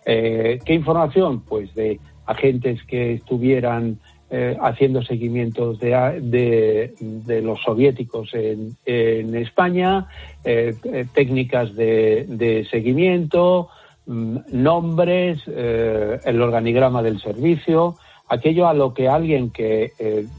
Eh, 0.06 0.60
¿Qué 0.63 0.74
información? 0.74 1.41
Pues 1.41 1.74
de 1.74 2.00
agentes 2.26 2.84
que 2.84 3.13
estuvieran 3.13 4.00
eh, 4.30 4.58
haciendo 4.62 5.04
seguimientos 5.04 5.80
de, 5.80 6.93
de, 7.00 7.41
los 7.41 7.62
soviéticos 7.62 8.34
en, 8.34 8.76
en 8.86 9.36
España, 9.36 10.08
eh, 10.43 10.76
técnicas 11.13 11.76
de, 11.76 12.26
de 12.28 12.65
seguimiento, 12.69 13.69
mm, 14.06 14.38
nombres, 14.52 15.41
el 15.48 16.41
organigrama 16.41 17.02
del 17.04 17.19
servicio, 17.19 17.98
aquello 18.28 18.67
a 18.67 18.74
lo 18.74 18.93
que 18.93 19.08
alguien 19.08 19.52
que, 19.52 19.91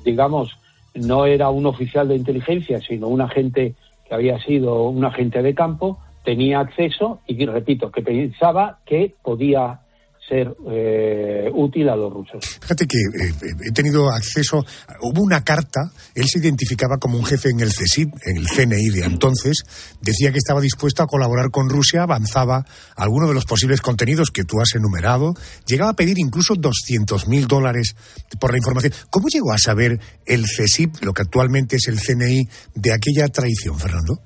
digamos, 0.05 0.59
no 0.97 1.27
era 1.27 1.51
un 1.51 1.67
oficial 1.67 2.09
de 2.09 2.17
inteligencia, 2.17 2.81
sino 2.81 3.09
un 3.09 3.21
agente 3.21 3.75
que 4.09 4.15
había 4.15 4.39
sido 4.41 4.89
un 4.89 5.05
agente 5.05 5.43
de 5.43 5.55
campo, 5.55 5.99
tenía 6.25 6.61
acceso 6.61 7.21
y, 7.27 7.45
repito, 7.47 7.91
que 7.91 8.03
pensaba 8.03 8.79
que 8.85 9.15
podía 9.23 9.81
ser 10.29 10.55
eh, 10.71 11.51
útil 11.55 11.89
a 11.89 11.97
los 11.97 12.13
rusos. 12.13 12.59
Fíjate 12.61 12.87
que 12.87 12.99
eh, 12.99 13.33
he 13.69 13.73
tenido 13.73 14.11
acceso, 14.11 14.65
hubo 15.01 15.23
una 15.23 15.45
carta, 15.45 15.93
él 16.15 16.25
se 16.27 16.41
identificaba 16.41 16.99
como 16.99 17.17
un 17.17 17.25
jefe 17.25 17.51
en 17.51 17.61
el 17.61 17.69
CSID, 17.69 18.09
en 18.25 18.37
el 18.37 18.47
CNI 18.47 18.91
de 18.91 19.05
entonces, 19.05 19.63
decía 20.01 20.33
que 20.33 20.39
estaba 20.39 20.61
dispuesto 20.61 21.03
a 21.03 21.07
colaborar 21.07 21.51
con 21.51 21.69
Rusia, 21.69 22.03
avanzaba 22.03 22.65
alguno 22.97 23.29
de 23.29 23.35
los 23.35 23.45
posibles 23.45 23.81
contenidos 23.81 24.31
que 24.31 24.45
tú 24.45 24.61
has 24.61 24.75
enumerado, 24.75 25.35
llegaba 25.67 25.93
a 25.93 25.97
pedir 25.97 26.19
incluso 26.19 26.55
200 26.57 27.29
mil 27.29 27.47
dólares 27.47 27.95
por 28.41 28.51
la 28.51 28.59
información. 28.59 28.93
¿Cómo 29.11 29.29
llegó 29.29 29.53
a 29.53 29.59
saber 29.59 30.01
el 30.27 30.43
CSID, 30.45 31.03
lo 31.03 31.13
que 31.13 31.23
actualmente 31.23 31.77
es 31.77 31.89
el 31.89 32.01
CNI, 32.01 32.49
de 32.75 32.93
aquella 32.93 33.29
traición, 33.29 33.79
Fernando? 33.79 34.19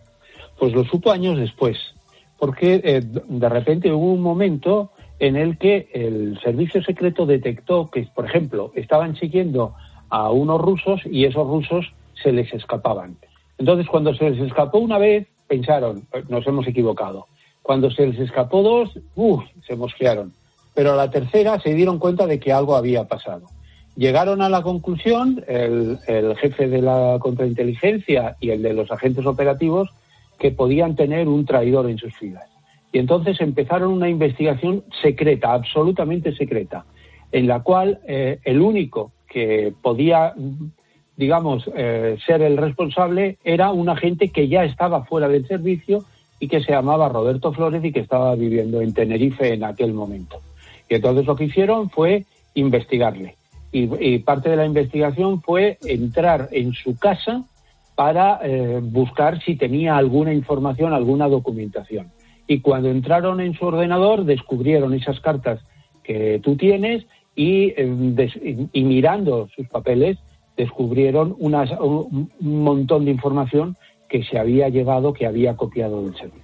Pues 0.58 0.72
lo 0.72 0.84
supo 0.84 1.10
años 1.10 1.38
después, 1.38 1.76
porque 2.38 2.80
eh, 2.84 3.00
de 3.02 3.48
repente 3.48 3.92
hubo 3.92 4.12
un 4.12 4.22
momento 4.22 4.92
en 5.20 5.36
el 5.36 5.58
que 5.58 5.88
el 5.92 6.40
servicio 6.42 6.82
secreto 6.82 7.26
detectó 7.26 7.90
que, 7.90 8.08
por 8.14 8.24
ejemplo, 8.24 8.72
estaban 8.74 9.14
siguiendo 9.16 9.74
a 10.08 10.30
unos 10.30 10.60
rusos 10.60 11.02
y 11.04 11.26
esos 11.26 11.46
rusos 11.46 11.92
se 12.20 12.32
les 12.32 12.52
escapaban. 12.52 13.16
Entonces, 13.58 13.86
cuando 13.86 14.14
se 14.14 14.30
les 14.30 14.40
escapó 14.40 14.78
una 14.78 14.96
vez, 14.96 15.28
pensaron, 15.46 16.06
eh, 16.14 16.22
nos 16.30 16.46
hemos 16.46 16.66
equivocado. 16.66 17.26
Cuando 17.62 17.90
se 17.90 18.06
les 18.06 18.18
escapó 18.18 18.62
dos, 18.62 18.98
uff, 19.14 19.44
se 19.66 19.76
mosquearon. 19.76 20.32
Pero 20.74 20.92
a 20.92 20.96
la 20.96 21.10
tercera 21.10 21.60
se 21.60 21.74
dieron 21.74 21.98
cuenta 21.98 22.26
de 22.26 22.40
que 22.40 22.52
algo 22.52 22.74
había 22.74 23.04
pasado. 23.04 23.42
Llegaron 23.96 24.40
a 24.40 24.48
la 24.48 24.62
conclusión, 24.62 25.44
el, 25.46 25.98
el 26.06 26.34
jefe 26.36 26.68
de 26.68 26.80
la 26.80 27.18
contrainteligencia 27.20 28.36
y 28.40 28.50
el 28.50 28.62
de 28.62 28.72
los 28.72 28.90
agentes 28.90 29.26
operativos, 29.26 29.90
que 30.38 30.50
podían 30.50 30.96
tener 30.96 31.28
un 31.28 31.44
traidor 31.44 31.90
en 31.90 31.98
sus 31.98 32.14
filas. 32.16 32.44
Y 32.92 32.98
entonces 32.98 33.40
empezaron 33.40 33.92
una 33.92 34.08
investigación 34.08 34.84
secreta, 35.00 35.52
absolutamente 35.52 36.34
secreta, 36.34 36.84
en 37.30 37.46
la 37.46 37.60
cual 37.60 38.00
eh, 38.06 38.40
el 38.44 38.60
único 38.60 39.12
que 39.28 39.72
podía, 39.80 40.34
digamos, 41.16 41.70
eh, 41.76 42.18
ser 42.26 42.42
el 42.42 42.56
responsable 42.56 43.38
era 43.44 43.70
un 43.70 43.88
agente 43.88 44.28
que 44.28 44.48
ya 44.48 44.64
estaba 44.64 45.04
fuera 45.04 45.28
del 45.28 45.46
servicio 45.46 46.04
y 46.40 46.48
que 46.48 46.62
se 46.62 46.72
llamaba 46.72 47.08
Roberto 47.08 47.52
Flores 47.52 47.84
y 47.84 47.92
que 47.92 48.00
estaba 48.00 48.34
viviendo 48.34 48.80
en 48.80 48.92
Tenerife 48.92 49.54
en 49.54 49.62
aquel 49.62 49.92
momento. 49.92 50.40
Y 50.88 50.96
entonces 50.96 51.26
lo 51.26 51.36
que 51.36 51.44
hicieron 51.44 51.90
fue 51.90 52.24
investigarle. 52.54 53.36
Y, 53.72 54.18
parte 54.18 54.50
de 54.50 54.56
la 54.56 54.66
investigación 54.66 55.42
fue 55.42 55.78
entrar 55.84 56.48
en 56.50 56.72
su 56.72 56.98
casa 56.98 57.44
para 57.94 58.40
eh, 58.42 58.80
buscar 58.82 59.40
si 59.44 59.54
tenía 59.54 59.96
alguna 59.96 60.34
información, 60.34 60.92
alguna 60.92 61.28
documentación 61.28 62.10
y 62.50 62.60
cuando 62.62 62.90
entraron 62.90 63.40
en 63.40 63.54
su 63.54 63.64
ordenador 63.64 64.24
descubrieron 64.24 64.92
esas 64.92 65.20
cartas 65.20 65.60
que 66.02 66.40
tú 66.42 66.56
tienes 66.56 67.06
y, 67.36 67.66
eh, 67.76 68.66
y 68.72 68.82
mirando 68.82 69.48
sus 69.54 69.68
papeles 69.68 70.18
descubrieron 70.56 71.36
un 71.38 72.28
montón 72.40 73.04
de 73.04 73.12
información 73.12 73.76
que 74.08 74.24
se 74.24 74.36
había 74.36 74.68
llevado, 74.68 75.12
que 75.12 75.26
había 75.26 75.54
copiado 75.54 76.02
del 76.02 76.16
servicio. 76.16 76.42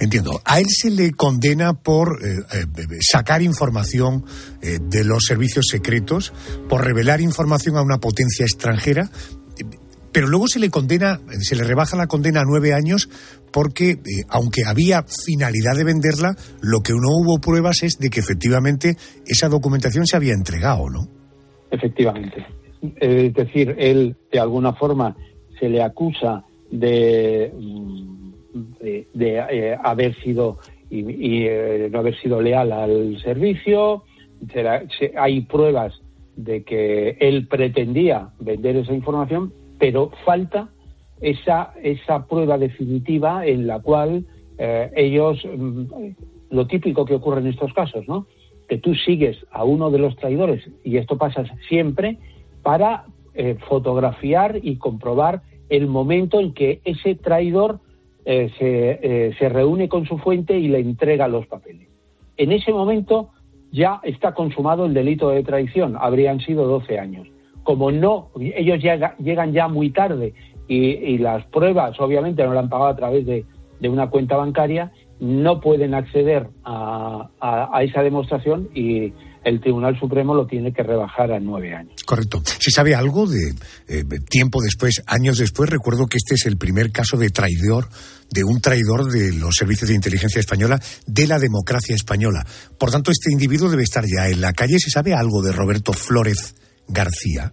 Entiendo. 0.00 0.40
A 0.44 0.58
él 0.58 0.66
se 0.68 0.90
le 0.90 1.12
condena 1.12 1.74
por 1.74 2.18
eh, 2.20 2.34
eh, 2.52 2.66
sacar 3.00 3.40
información 3.40 4.24
de 4.60 5.04
los 5.04 5.22
servicios 5.24 5.66
secretos, 5.70 6.32
por 6.68 6.84
revelar 6.84 7.20
información 7.20 7.76
a 7.76 7.82
una 7.82 7.98
potencia 7.98 8.44
extranjera, 8.44 9.08
pero 10.14 10.28
luego 10.28 10.46
se 10.46 10.60
le 10.60 10.70
condena, 10.70 11.18
se 11.40 11.56
le 11.56 11.64
rebaja 11.64 11.96
la 11.96 12.06
condena 12.06 12.42
a 12.42 12.44
nueve 12.46 12.72
años 12.72 13.10
porque, 13.52 13.90
eh, 13.90 14.22
aunque 14.28 14.62
había 14.64 15.02
finalidad 15.02 15.74
de 15.76 15.82
venderla, 15.82 16.36
lo 16.62 16.80
que 16.82 16.92
no 16.92 17.18
hubo 17.18 17.40
pruebas 17.40 17.82
es 17.82 17.98
de 17.98 18.10
que 18.10 18.20
efectivamente 18.20 18.94
esa 19.26 19.48
documentación 19.48 20.06
se 20.06 20.16
había 20.16 20.32
entregado, 20.32 20.88
¿no? 20.88 21.08
Efectivamente. 21.68 22.46
Es 22.96 23.34
decir, 23.34 23.74
él 23.76 24.14
de 24.30 24.38
alguna 24.38 24.74
forma 24.74 25.16
se 25.58 25.68
le 25.68 25.82
acusa 25.82 26.44
de, 26.70 27.52
de, 29.14 29.38
eh, 29.50 29.76
haber 29.82 30.14
sido 30.22 30.58
y, 30.90 31.46
eh, 31.46 31.88
no 31.90 31.98
haber 31.98 32.16
sido 32.20 32.40
leal 32.40 32.70
al 32.70 33.20
servicio. 33.20 34.04
hay 35.16 35.40
pruebas 35.40 35.92
de 36.36 36.62
que 36.62 37.16
él 37.18 37.48
pretendía 37.48 38.28
vender 38.38 38.76
esa 38.76 38.92
información, 38.92 39.52
pero 39.84 40.10
falta 40.24 40.70
esa, 41.20 41.74
esa 41.82 42.26
prueba 42.26 42.56
definitiva 42.56 43.44
en 43.44 43.66
la 43.66 43.80
cual 43.80 44.24
eh, 44.56 44.90
ellos, 44.96 45.44
mm, 45.44 45.84
lo 46.48 46.66
típico 46.66 47.04
que 47.04 47.16
ocurre 47.16 47.42
en 47.42 47.48
estos 47.48 47.70
casos, 47.74 48.08
¿no? 48.08 48.26
Que 48.66 48.78
tú 48.78 48.94
sigues 48.94 49.36
a 49.50 49.62
uno 49.64 49.90
de 49.90 49.98
los 49.98 50.16
traidores, 50.16 50.66
y 50.84 50.96
esto 50.96 51.18
pasa 51.18 51.44
siempre, 51.68 52.16
para 52.62 53.04
eh, 53.34 53.58
fotografiar 53.68 54.58
y 54.62 54.76
comprobar 54.76 55.42
el 55.68 55.86
momento 55.86 56.40
en 56.40 56.54
que 56.54 56.80
ese 56.86 57.14
traidor 57.14 57.80
eh, 58.24 58.50
se, 58.58 59.36
se 59.38 59.48
reúne 59.50 59.90
con 59.90 60.06
su 60.06 60.16
fuente 60.16 60.58
y 60.58 60.68
le 60.68 60.78
entrega 60.78 61.28
los 61.28 61.46
papeles. 61.46 61.88
En 62.38 62.52
ese 62.52 62.72
momento 62.72 63.32
ya 63.70 64.00
está 64.02 64.32
consumado 64.32 64.86
el 64.86 64.94
delito 64.94 65.28
de 65.28 65.42
traición, 65.42 65.98
habrían 66.00 66.40
sido 66.40 66.66
12 66.66 66.98
años 66.98 67.33
como 67.64 67.90
no, 67.90 68.30
ellos 68.38 68.78
llegan 69.18 69.52
ya 69.52 69.68
muy 69.68 69.90
tarde 69.90 70.34
y, 70.68 71.18
las 71.18 71.44
pruebas 71.46 71.98
obviamente 71.98 72.44
no 72.44 72.54
la 72.54 72.60
han 72.60 72.68
pagado 72.68 72.90
a 72.90 72.96
través 72.96 73.26
de, 73.26 73.44
una 73.88 74.08
cuenta 74.08 74.36
bancaria, 74.36 74.92
no 75.20 75.60
pueden 75.60 75.94
acceder 75.94 76.48
a, 76.64 77.28
esa 77.82 78.02
demostración 78.02 78.70
y 78.74 79.12
el 79.44 79.60
Tribunal 79.60 79.98
Supremo 80.00 80.34
lo 80.34 80.46
tiene 80.46 80.72
que 80.72 80.82
rebajar 80.82 81.30
a 81.32 81.38
nueve 81.38 81.74
años. 81.74 81.92
Correcto. 82.06 82.40
¿Se 82.44 82.70
sabe 82.70 82.94
algo 82.94 83.26
de 83.26 83.52
eh, 83.88 84.04
tiempo 84.30 84.62
después, 84.62 85.02
años 85.06 85.36
después? 85.36 85.68
Recuerdo 85.68 86.06
que 86.06 86.16
este 86.16 86.34
es 86.34 86.46
el 86.46 86.56
primer 86.56 86.90
caso 86.92 87.18
de 87.18 87.28
traidor, 87.28 87.88
de 88.30 88.42
un 88.42 88.62
traidor 88.62 89.10
de 89.10 89.34
los 89.34 89.54
servicios 89.54 89.90
de 89.90 89.96
inteligencia 89.96 90.40
española, 90.40 90.80
de 91.06 91.26
la 91.26 91.38
democracia 91.38 91.94
española. 91.94 92.46
Por 92.78 92.90
tanto, 92.90 93.10
este 93.10 93.30
individuo 93.32 93.68
debe 93.68 93.82
estar 93.82 94.04
ya 94.06 94.30
en 94.30 94.40
la 94.40 94.54
calle. 94.54 94.78
¿Se 94.78 94.88
sabe 94.88 95.12
algo 95.12 95.42
de 95.42 95.52
Roberto 95.52 95.92
Flórez 95.92 96.54
García? 96.88 97.52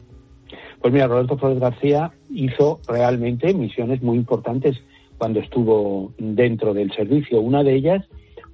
Pues 0.82 0.94
mira, 0.94 1.08
Roberto 1.08 1.38
Flores 1.38 1.60
García 1.60 2.12
hizo 2.30 2.80
realmente 2.88 3.54
misiones 3.54 4.02
muy 4.02 4.18
importantes 4.18 4.78
cuando 5.18 5.40
estuvo 5.40 6.14
dentro 6.18 6.74
del 6.74 6.92
servicio. 6.94 7.42
Una 7.42 7.64
de 7.64 7.76
ellas 7.76 8.06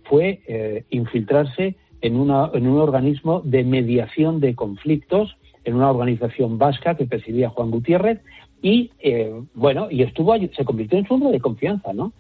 fue 0.04 0.42
eh, 0.48 0.84
infiltrarse 0.90 1.78
en, 2.02 2.18
un 2.18 2.30
organismo 2.30 3.42
de 3.44 3.64
mediación 3.64 4.40
de 4.40 4.56
conflictos, 4.56 5.38
en 5.64 5.76
una 5.76 5.90
organización 5.90 6.58
vasca 6.58 6.96
que 6.96 7.06
presidía 7.06 7.50
Juan 7.50 7.72
Gutiérrez, 7.72 8.20
y 8.62 8.92
eh, 9.00 9.34
bueno, 9.54 9.88
y 9.90 10.04
estuvo 10.04 10.36
se 10.38 10.66
convirtió 10.66 10.98
en 10.98 11.08
su 11.08 11.14
hombre 11.14 11.32
de 11.32 11.40
confianza, 11.40 11.94
¿no? 11.94 12.14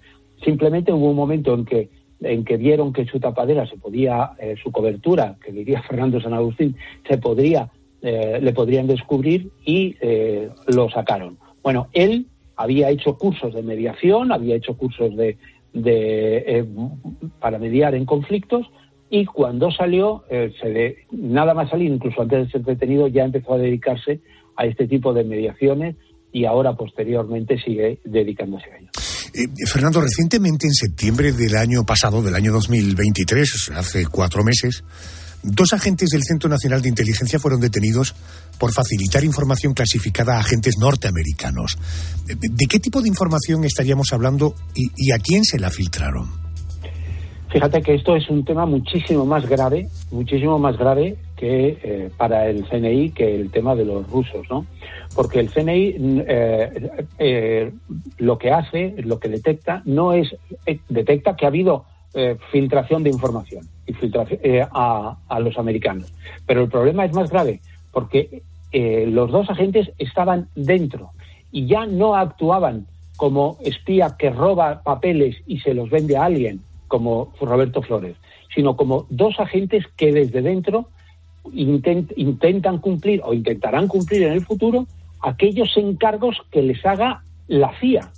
Simplemente 0.44 0.94
hubo 0.94 1.10
un 1.10 1.16
momento 1.16 1.54
en 1.54 1.66
que 1.66 1.90
en 2.22 2.46
que 2.46 2.58
vieron 2.58 2.94
que 2.94 3.06
su 3.06 3.20
tapadera 3.20 3.68
se 3.68 3.78
podía, 3.78 4.32
eh, 4.40 4.56
su 4.64 4.72
cobertura, 4.72 5.36
que 5.44 5.52
diría 5.52 5.82
Fernando 5.88 6.20
San 6.22 6.34
Agustín, 6.34 6.76
se 7.08 7.18
podría 7.18 7.70
eh, 8.02 8.40
le 8.42 8.54
podrían 8.54 8.88
descubrir 8.88 9.50
y 9.66 9.96
eh, 10.02 10.50
lo 10.68 10.90
sacaron. 10.90 11.38
Bueno, 11.64 11.88
él 11.94 12.28
había 12.56 12.90
hecho 12.90 13.18
cursos 13.18 13.54
de 13.54 13.64
mediación, 13.64 14.32
había 14.32 14.56
hecho 14.56 14.78
cursos 14.78 15.16
de, 15.16 15.38
eh, 15.74 16.66
para 17.40 17.58
mediar 17.58 17.96
en 17.96 18.06
conflictos 18.06 18.68
y 19.10 19.26
cuando 19.26 19.72
salió, 19.72 20.26
se 20.30 20.98
nada 21.12 21.54
más 21.54 21.70
salir, 21.70 21.92
incluso 21.92 22.22
antes 22.22 22.46
de 22.46 22.52
ser 22.52 22.64
detenido, 22.64 23.08
ya 23.08 23.24
empezó 23.24 23.54
a 23.54 23.58
dedicarse 23.58 24.20
a 24.58 24.66
este 24.66 24.88
tipo 24.88 25.14
de 25.14 25.24
mediaciones 25.24 25.96
y 26.32 26.46
ahora 26.46 26.74
posteriormente 26.76 27.58
sigue 27.60 28.00
dedicándose 28.04 28.66
a 28.72 28.78
ello. 28.78 28.90
Fernando, 29.72 30.02
recientemente 30.02 30.68
en 30.68 30.74
septiembre 30.74 31.32
del 31.32 31.56
año 31.56 31.86
pasado, 31.86 32.22
del 32.22 32.36
año 32.36 32.52
2023, 32.52 33.72
hace 33.76 34.06
cuatro 34.08 34.44
meses, 34.44 34.84
Dos 35.44 35.74
agentes 35.74 36.10
del 36.10 36.24
Centro 36.24 36.50
Nacional 36.50 36.82
de 36.82 36.90
Inteligencia 36.90 37.40
fueron 37.40 37.60
detenidos 37.60 38.16
por 38.60 38.74
facilitar 38.74 39.24
información 39.24 39.74
clasificada 39.74 40.36
a 40.36 40.40
agentes 40.40 40.76
norteamericanos. 40.80 41.78
¿De 42.26 42.66
qué 42.68 42.80
tipo 42.80 43.02
de 43.02 43.08
información 43.08 43.64
estaríamos 43.64 44.12
hablando 44.14 44.56
y, 44.74 45.12
a 45.12 45.20
quién 45.20 45.44
se 45.44 45.60
la 45.60 45.70
filtraron? 45.70 46.28
Fíjate 47.50 47.82
que 47.82 47.96
esto 47.96 48.16
es 48.16 48.30
un 48.30 48.44
tema 48.44 48.66
muchísimo 48.66 49.26
más 49.26 49.48
grave, 49.48 49.88
muchísimo 50.12 50.60
más 50.60 50.78
grave 50.78 51.16
que 51.38 51.78
eh, 51.82 52.10
para 52.18 52.50
el 52.50 52.68
CNI 52.68 53.12
que 53.12 53.36
el 53.36 53.52
tema 53.52 53.74
de 53.74 53.86
los 53.86 54.10
rusos, 54.10 54.46
¿no? 54.50 54.66
Porque 55.16 55.40
el 55.40 55.50
CNI 55.50 55.96
eh, 56.28 56.90
eh, 57.20 57.72
lo 58.18 58.38
que 58.38 58.52
hace, 58.52 58.96
lo 58.98 59.20
que 59.20 59.30
detecta, 59.30 59.82
no 59.86 60.14
es 60.14 60.36
detecta 60.90 61.38
que 61.38 61.46
ha 61.46 61.50
habido 61.50 61.86
filtración 62.52 63.04
de 63.04 63.10
información 63.10 63.68
eh, 63.88 64.66
a, 64.72 65.40
los 65.40 65.58
americanos. 65.58 66.12
Pero 66.46 66.64
el 66.64 66.70
problema 66.70 67.06
es 67.06 67.14
más 67.14 67.30
grave 67.30 67.62
porque 67.92 68.42
eh, 68.72 69.06
los 69.08 69.32
dos 69.32 69.50
agentes 69.50 69.92
estaban 69.98 70.50
dentro 70.56 71.12
y 71.52 71.68
ya 71.68 71.86
no 71.86 72.16
actuaban 72.16 72.88
como 73.16 73.58
espía 73.62 74.16
que 74.18 74.30
roba 74.30 74.82
papeles 74.84 75.38
y 75.48 75.60
se 75.60 75.74
los 75.74 75.90
vende 75.90 76.18
a 76.18 76.26
alguien, 76.26 76.62
como 76.88 77.34
Roberto 77.40 77.82
Flores, 77.82 78.16
sino 78.54 78.76
como 78.76 79.06
dos 79.10 79.40
agentes 79.40 79.86
que 79.96 80.12
desde 80.12 80.42
dentro 80.42 80.88
intentan 81.54 82.80
cumplir 82.80 83.22
o 83.24 83.34
intentarán 83.34 83.88
cumplir 83.88 84.24
en 84.24 84.34
el 84.34 84.42
futuro 84.42 84.86
aquellos 85.22 85.76
encargos 85.78 86.38
que 86.52 86.62
les 86.62 86.86
haga 86.86 87.24
la 87.48 87.72
CIA. 87.80 88.12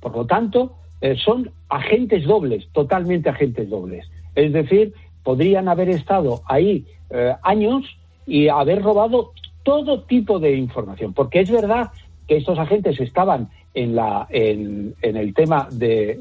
Por 0.00 0.16
lo 0.16 0.24
tanto, 0.24 0.76
eh, 1.06 1.16
son 1.24 1.52
agentes 1.68 2.24
dobles, 2.24 2.66
totalmente 2.72 3.28
agentes 3.28 3.70
dobles. 3.70 4.10
Es 4.34 4.52
decir, 4.52 4.92
podrían 5.22 5.68
haber 5.68 5.88
estado 5.88 6.42
ahí 6.46 6.84
eh, 7.10 7.32
años 7.44 7.84
y 8.26 8.48
haber 8.48 8.82
robado 8.82 9.30
todo 9.62 10.02
tipo 10.02 10.40
de 10.40 10.56
información, 10.56 11.14
porque 11.14 11.40
es 11.40 11.50
verdad 11.50 11.90
que 12.26 12.38
estos 12.38 12.58
agentes 12.58 12.98
estaban 12.98 13.50
en, 13.72 13.94
la, 13.94 14.26
en, 14.30 14.96
el 15.00 15.32
tema 15.32 15.68
de, 15.70 16.18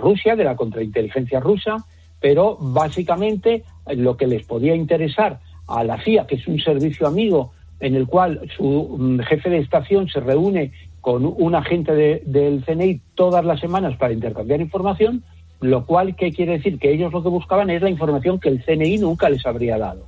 Rusia, 0.00 0.36
de 0.36 0.44
la 0.44 0.54
contrainteligencia 0.54 1.40
rusa, 1.40 1.84
pero 2.20 2.56
básicamente 2.60 3.64
lo 3.88 4.16
que 4.16 4.28
les 4.28 4.46
podía 4.46 4.76
interesar 4.76 5.40
a 5.66 5.82
la 5.82 6.00
CIA, 6.00 6.28
que 6.28 6.36
es 6.36 6.46
un 6.46 6.60
servicio 6.60 7.08
amigo 7.08 7.50
en 7.80 7.96
el 7.96 8.06
cual 8.06 8.40
su 8.56 8.96
mm, 8.96 9.18
jefe 9.20 9.50
de 9.50 9.58
estación 9.58 10.08
se 10.08 10.20
reúne 10.20 10.70
con 11.00 11.24
un 11.24 11.54
agente 11.54 12.22
del 12.24 12.64
CNI 12.64 13.00
todas 13.14 13.44
las 13.44 13.60
semanas 13.60 13.96
para 13.96 14.12
intercambiar 14.12 14.60
información, 14.60 15.22
lo 15.60 15.86
cual, 15.86 16.14
¿qué 16.16 16.32
quiere 16.32 16.52
decir? 16.52 16.78
Que 16.78 16.92
ellos 16.92 17.12
lo 17.12 17.22
que 17.22 17.28
buscaban 17.28 17.70
es 17.70 17.82
la 17.82 17.90
información 17.90 18.38
que 18.38 18.48
el 18.48 18.64
CNI 18.64 18.98
nunca 18.98 19.28
les 19.28 19.44
habría 19.46 19.78
dado, 19.78 20.06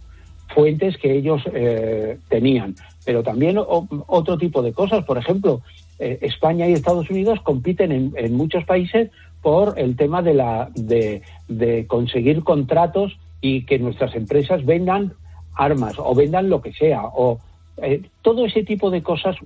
fuentes 0.55 0.97
que 0.99 1.17
ellos 1.17 1.43
eh, 1.53 2.19
tenían. 2.29 2.75
Pero 3.05 3.23
también 3.23 3.59
otro 3.59 4.39
tipo 4.39 4.63
de 4.63 4.73
cosas, 4.73 5.05
por 5.05 5.19
ejemplo, 5.19 5.63
eh, 5.99 6.19
España 6.23 6.69
y 6.69 6.73
Estados 6.73 7.11
Unidos 7.11 7.41
compiten 7.43 8.13
en, 8.15 8.35
muchos 8.35 8.65
países 8.65 9.11
por 9.43 9.79
el 9.79 9.97
tema 9.97 10.23
de, 10.23 10.35
la, 10.35 10.71
de, 10.75 11.87
conseguir 11.87 12.43
contratos 12.43 13.19
y 13.41 13.65
que 13.65 13.79
nuestras 13.79 14.15
empresas 14.15 14.65
vendan 14.65 15.15
armas 15.55 15.95
o 15.99 16.15
vendan 16.15 16.49
lo 16.49 16.63
que 16.63 16.73
sea 16.73 17.03
o 17.05 17.41
eh, 17.83 18.03
todo 18.23 18.47
ese 18.47 18.63
tipo 18.63 18.91
de 18.91 19.03
cosas 19.03 19.37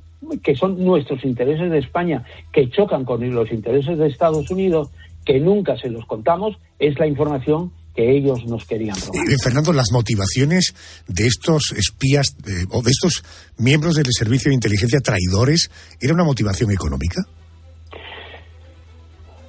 que 0.43 0.55
son 0.55 0.83
nuestros 0.85 1.25
intereses 1.25 1.71
de 1.71 1.79
España 1.79 2.25
que 2.53 2.69
chocan 2.71 3.05
con 3.05 3.35
los 3.35 3.53
intereses 3.53 3.99
de 3.99 4.07
Estados 4.07 4.51
Unidos 4.51 4.91
que 5.25 5.41
nunca 5.41 5.77
se 5.77 5.89
los 5.89 6.05
contamos, 6.07 6.57
es 6.79 6.99
la 6.99 7.07
información 7.07 7.73
que 7.95 8.17
ellos 8.17 8.45
nos 8.47 8.65
querían 8.65 8.97
robar. 8.97 9.31
Eh, 9.31 9.37
Fernando, 9.43 9.73
las 9.73 9.93
motivaciones 9.93 10.75
de 11.07 11.27
estos 11.27 11.73
espías 11.77 12.37
o 12.71 12.83
de 12.83 12.91
estos 12.91 13.25
miembros 13.57 13.95
del 13.95 14.07
servicio 14.11 14.51
de 14.51 14.57
inteligencia 14.57 15.01
traidores, 15.01 15.71
¿era 16.01 16.13
una 16.13 16.25
motivación 16.25 16.71
económica? 16.73 17.23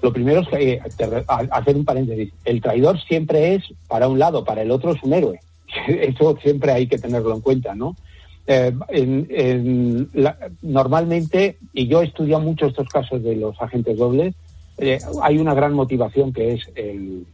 Lo 0.02 0.14
primero 0.14 0.42
es 0.42 0.48
que, 0.50 0.74
eh, 0.74 0.82
hacer 1.28 1.76
un 1.76 1.84
paréntesis, 1.84 2.32
el 2.46 2.62
traidor 2.62 3.02
siempre 3.02 3.56
es, 3.56 3.64
para 3.88 4.08
un 4.08 4.20
lado, 4.20 4.46
para 4.46 4.62
el 4.62 4.70
otro 4.70 4.94
es 4.94 5.02
un 5.02 5.14
héroe. 5.14 5.40
Eso 5.88 6.38
siempre 6.44 6.72
hay 6.72 6.88
que 6.88 7.00
tenerlo 7.00 7.34
en 7.34 7.42
cuenta, 7.42 7.74
¿no? 7.74 7.96
Eh, 8.48 8.72
normalmente, 10.62 11.58
y 11.74 11.88
yo 11.88 12.02
he 12.02 12.06
estudiado 12.06 12.44
mucho 12.44 12.68
estos 12.68 12.88
casos 12.90 13.24
de 13.24 13.36
los 13.36 13.60
agentes 13.62 13.98
dobles, 13.98 14.36
eh, 14.78 15.00
hay 15.22 15.38
una 15.38 15.54
gran 15.54 15.74
motivación 15.74 16.34
que 16.34 16.54
es 16.54 16.70
el, 16.76 17.26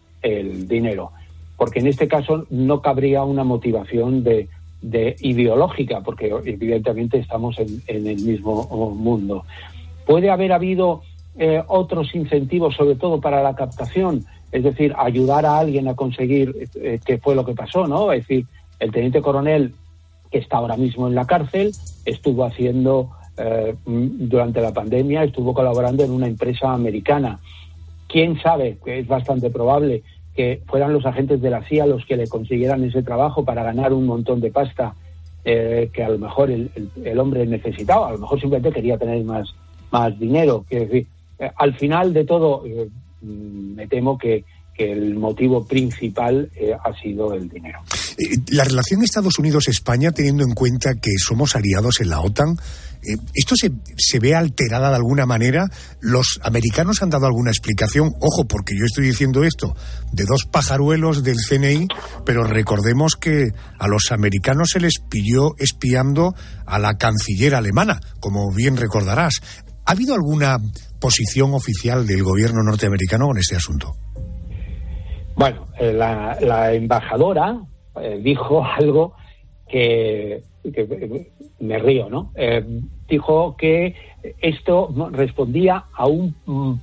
dinero, 0.68 1.12
porque 1.58 1.80
en 1.80 1.88
este 1.88 2.08
caso 2.08 2.46
no 2.52 2.82
cabría 2.82 3.24
una 3.24 3.44
motivación 3.44 4.24
de, 4.24 4.48
ideológica, 5.22 6.02
porque 6.02 6.28
evidentemente 6.46 7.18
estamos 7.18 7.58
en, 7.60 7.82
el 7.88 8.18
mismo 8.18 8.92
mundo. 8.96 9.46
Puede 10.06 10.30
haber 10.30 10.54
habido 10.54 11.02
eh, 11.38 11.64
otros 11.68 12.14
incentivos, 12.14 12.76
sobre 12.76 12.96
todo 12.96 13.20
para 13.20 13.42
la 13.42 13.56
captación, 13.56 14.26
es 14.52 14.64
decir, 14.64 14.94
ayudar 14.98 15.46
a 15.46 15.58
alguien 15.58 15.88
a 15.88 15.96
conseguir 15.96 16.70
eh, 16.76 17.00
qué 17.04 17.18
fue 17.18 17.36
lo 17.36 17.46
que 17.46 17.54
pasó, 17.54 17.88
¿no? 17.88 18.12
Es 18.12 18.28
decir, 18.28 18.46
el 18.80 18.92
teniente 18.92 19.22
coronel 19.22 19.74
que 20.32 20.40
está 20.40 20.58
ahora 20.58 20.78
mismo 20.78 21.08
en 21.08 21.16
la 21.16 21.26
cárcel 21.26 21.72
estuvo 22.06 22.46
haciendo 22.46 23.12
eh, 23.38 23.76
durante 23.86 24.62
la 24.62 24.74
pandemia 24.74 25.24
estuvo 25.24 25.54
colaborando 25.54 26.04
en 26.04 26.12
una 26.12 26.28
empresa 26.28 26.74
americana. 26.74 27.40
¿Quién 28.08 28.40
sabe? 28.42 28.78
Es 28.86 29.08
bastante 29.08 29.50
probable 29.50 30.04
que 30.36 30.62
fueran 30.68 30.94
los 30.94 31.06
agentes 31.06 31.42
de 31.42 31.50
la 31.50 31.64
CIA 31.64 31.86
los 31.86 32.06
que 32.06 32.18
le 32.18 32.28
consiguieran 32.28 32.84
ese 32.84 33.04
trabajo 33.04 33.44
para 33.44 33.64
ganar 33.64 33.94
un 33.94 34.06
montón 34.06 34.42
de 34.42 34.52
pasta 34.52 34.96
eh, 35.44 35.90
que 35.94 36.04
a 36.04 36.10
lo 36.10 36.20
mejor 36.20 36.52
el, 36.52 37.20
hombre 37.20 37.46
necesitaba, 37.46 38.10
a 38.10 38.12
lo 38.12 38.20
mejor 38.20 38.40
simplemente 38.40 38.76
quería 38.76 38.98
tener 38.98 39.24
más, 39.24 39.54
más 39.92 40.18
dinero. 40.20 40.66
Que, 40.70 41.06
eh, 41.40 41.52
al 41.56 41.74
final 41.74 42.14
de 42.14 42.26
todo, 42.26 42.64
me 43.22 43.88
temo 43.88 44.18
que, 44.18 44.44
que 44.74 44.92
el 44.92 45.16
motivo 45.16 45.66
principal 45.66 46.50
ha 46.84 47.02
sido 47.02 47.34
el 47.34 47.50
dinero. 47.50 47.80
La 48.52 48.64
relación 48.64 49.04
Estados 49.04 49.40
Unidos-España, 49.40 50.12
teniendo 50.12 50.44
en 50.44 50.54
cuenta 50.54 50.96
que 51.02 51.12
somos 51.18 51.56
aliados 51.56 52.02
en 52.02 52.10
la 52.10 52.22
OTAN, 52.22 52.58
eh, 53.04 53.18
¿Esto 53.34 53.56
se, 53.56 53.72
se, 53.98 54.20
ve 54.20 54.36
alterada 54.36 54.90
de 54.90 54.96
alguna 54.96 55.26
manera? 55.26 55.66
¿Los 56.02 56.40
americanos 56.44 57.02
han 57.02 57.10
dado 57.10 57.26
alguna 57.26 57.50
explicación? 57.50 58.14
Ojo, 58.20 58.46
porque 58.48 58.76
yo 58.78 58.86
estoy 58.86 59.06
diciendo 59.06 59.44
esto 59.44 59.76
de 60.12 60.26
dos 60.26 60.46
pajaruelos 60.46 61.24
del 61.24 61.38
CNI, 61.38 61.88
pero 62.26 62.44
recordemos 62.44 63.16
que 63.16 63.54
a 63.80 63.88
los 63.88 64.12
americanos 64.12 64.70
se 64.74 64.80
les 64.80 65.00
pilló 65.10 65.56
espiando 65.58 66.36
a 66.68 66.78
la 66.78 66.98
canciller 66.98 67.56
alemana, 67.56 68.00
como 68.20 68.54
bien 68.54 68.78
recordarás. 68.78 69.42
¿Ha 69.86 69.94
habido 69.94 70.14
alguna 70.14 70.60
posición 71.00 71.56
oficial 71.56 72.06
del 72.06 72.22
gobierno 72.22 72.62
norteamericano 72.62 73.32
en 73.32 73.40
este 73.40 73.56
asunto? 73.56 73.96
Bueno, 75.36 75.68
eh, 75.80 75.94
la, 75.94 76.74
embajadora 76.74 77.62
eh, 78.00 78.20
dijo 78.24 78.64
algo 78.78 79.14
que, 79.68 80.44
me 81.60 81.80
río, 81.80 82.10
¿no? 82.10 82.32
Eh, 82.36 82.64
dijo 83.08 83.56
que 83.58 83.96
esto 84.40 84.94
respondía 85.12 85.86
a 85.94 86.08
un 86.08 86.36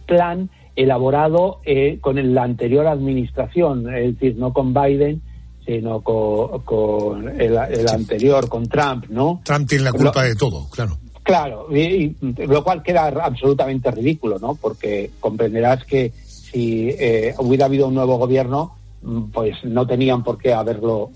plan 0.06 0.50
elaborado 0.74 1.60
con 2.00 2.34
la 2.34 2.42
anterior 2.42 2.86
administración, 2.86 3.92
es 3.94 4.14
decir, 4.14 4.36
no 4.36 4.52
con 4.52 4.74
Biden, 4.74 5.22
sino 5.64 6.00
con, 6.02 7.28
el, 7.40 7.58
anterior, 7.88 8.48
con 8.48 8.68
Trump, 8.68 9.06
¿no? 9.08 9.42
Trump 9.44 9.68
tiene 9.68 9.84
la 9.84 9.92
culpa 9.92 10.22
de 10.22 10.34
todo, 10.34 10.68
claro. 10.70 10.98
Claro, 11.22 11.68
y, 11.76 12.16
lo 12.38 12.64
cual 12.64 12.82
queda 12.82 13.08
absolutamente 13.08 13.90
ridículo, 13.90 14.38
¿no? 14.38 14.54
Porque 14.54 15.10
comprenderás 15.20 15.84
que 15.84 16.10
si 16.50 16.90
eh, 16.90 17.34
hubiera 17.38 17.66
habido 17.66 17.88
un 17.88 17.94
nuevo 17.94 18.16
gobierno, 18.16 18.76
mm, 19.02 19.30
pues 19.32 19.56
no 19.64 19.86
tenían 19.86 20.22
por 20.24 20.38
qué 20.38 20.52
haberlo, 20.52 21.10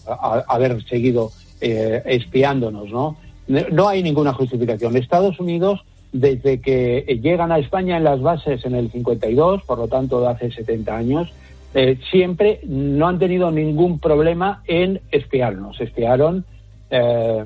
haber 0.48 0.82
seguido 0.84 1.30
eh, 1.60 2.02
espiándonos, 2.06 2.90
¿no? 2.90 3.16
No 3.46 3.88
hay 3.88 4.02
ninguna 4.02 4.32
justificación. 4.32 4.96
Estados 4.96 5.38
Unidos, 5.40 5.84
desde 6.12 6.60
que 6.60 7.18
llegan 7.22 7.52
a 7.52 7.58
España 7.58 7.96
en 7.96 8.04
las 8.04 8.20
bases 8.20 8.64
en 8.64 8.74
el 8.74 8.90
52, 8.90 9.62
por 9.64 9.78
lo 9.78 9.88
tanto 9.88 10.26
hace 10.28 10.50
70 10.50 10.96
años, 10.96 11.32
eh, 11.74 11.98
siempre 12.10 12.60
no 12.64 13.08
han 13.08 13.18
tenido 13.18 13.50
ningún 13.50 13.98
problema 13.98 14.62
en 14.66 15.00
espiarnos. 15.10 15.80
Espiaron, 15.80 16.44
eh, 16.90 17.44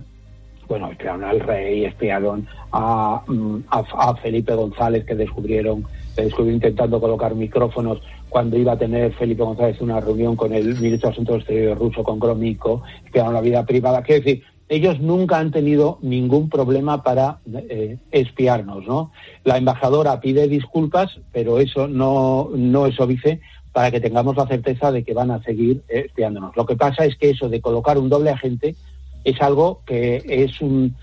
bueno, 0.68 0.90
espiaron 0.90 1.24
al 1.24 1.40
rey, 1.40 1.84
espiaron 1.84 2.46
a, 2.72 3.22
mm, 3.26 3.58
a, 3.68 4.16
Felipe 4.16 4.54
González, 4.54 5.04
que 5.04 5.14
descubrieron, 5.14 5.84
que 6.16 6.22
descubrieron 6.22 6.56
intentando 6.56 7.00
colocar 7.00 7.34
micrófonos 7.34 8.00
cuando 8.28 8.56
iba 8.58 8.72
a 8.72 8.78
tener 8.78 9.12
Felipe 9.12 9.42
González 9.42 9.80
una 9.80 10.00
reunión 10.00 10.34
con 10.34 10.52
el 10.52 10.74
ministro 10.80 11.08
de 11.08 11.12
Asuntos 11.12 11.36
Exteriores 11.36 11.78
ruso, 11.78 12.02
con 12.02 12.18
Gromyko, 12.18 12.82
espiaron 13.04 13.34
la 13.34 13.40
vida 13.40 13.64
privada. 13.64 14.02
Quiero 14.02 14.24
decir, 14.24 14.42
ellos 14.68 15.00
nunca 15.00 15.38
han 15.38 15.52
tenido 15.52 15.98
ningún 16.02 16.48
problema 16.48 17.02
para 17.04 17.38
eh, 17.68 17.98
espiarnos, 18.10 18.84
¿no? 18.84 19.12
La 19.44 19.58
embajadora 19.58 20.20
pide 20.20 20.48
disculpas, 20.48 21.20
pero 21.32 21.60
eso 21.60 21.86
no, 21.86 22.50
no 22.52 22.86
es 22.86 22.98
óbice 22.98 23.40
para 23.72 23.90
que 23.90 24.00
tengamos 24.00 24.36
la 24.36 24.46
certeza 24.46 24.90
de 24.90 25.04
que 25.04 25.12
van 25.12 25.30
a 25.30 25.42
seguir 25.42 25.82
espiándonos. 25.88 26.56
Lo 26.56 26.66
que 26.66 26.76
pasa 26.76 27.04
es 27.04 27.14
que 27.16 27.30
eso 27.30 27.48
de 27.48 27.60
colocar 27.60 27.98
un 27.98 28.08
doble 28.08 28.30
agente 28.30 28.74
es 29.22 29.40
algo 29.42 29.82
que 29.84 30.22
es 30.26 30.60
un, 30.60 30.96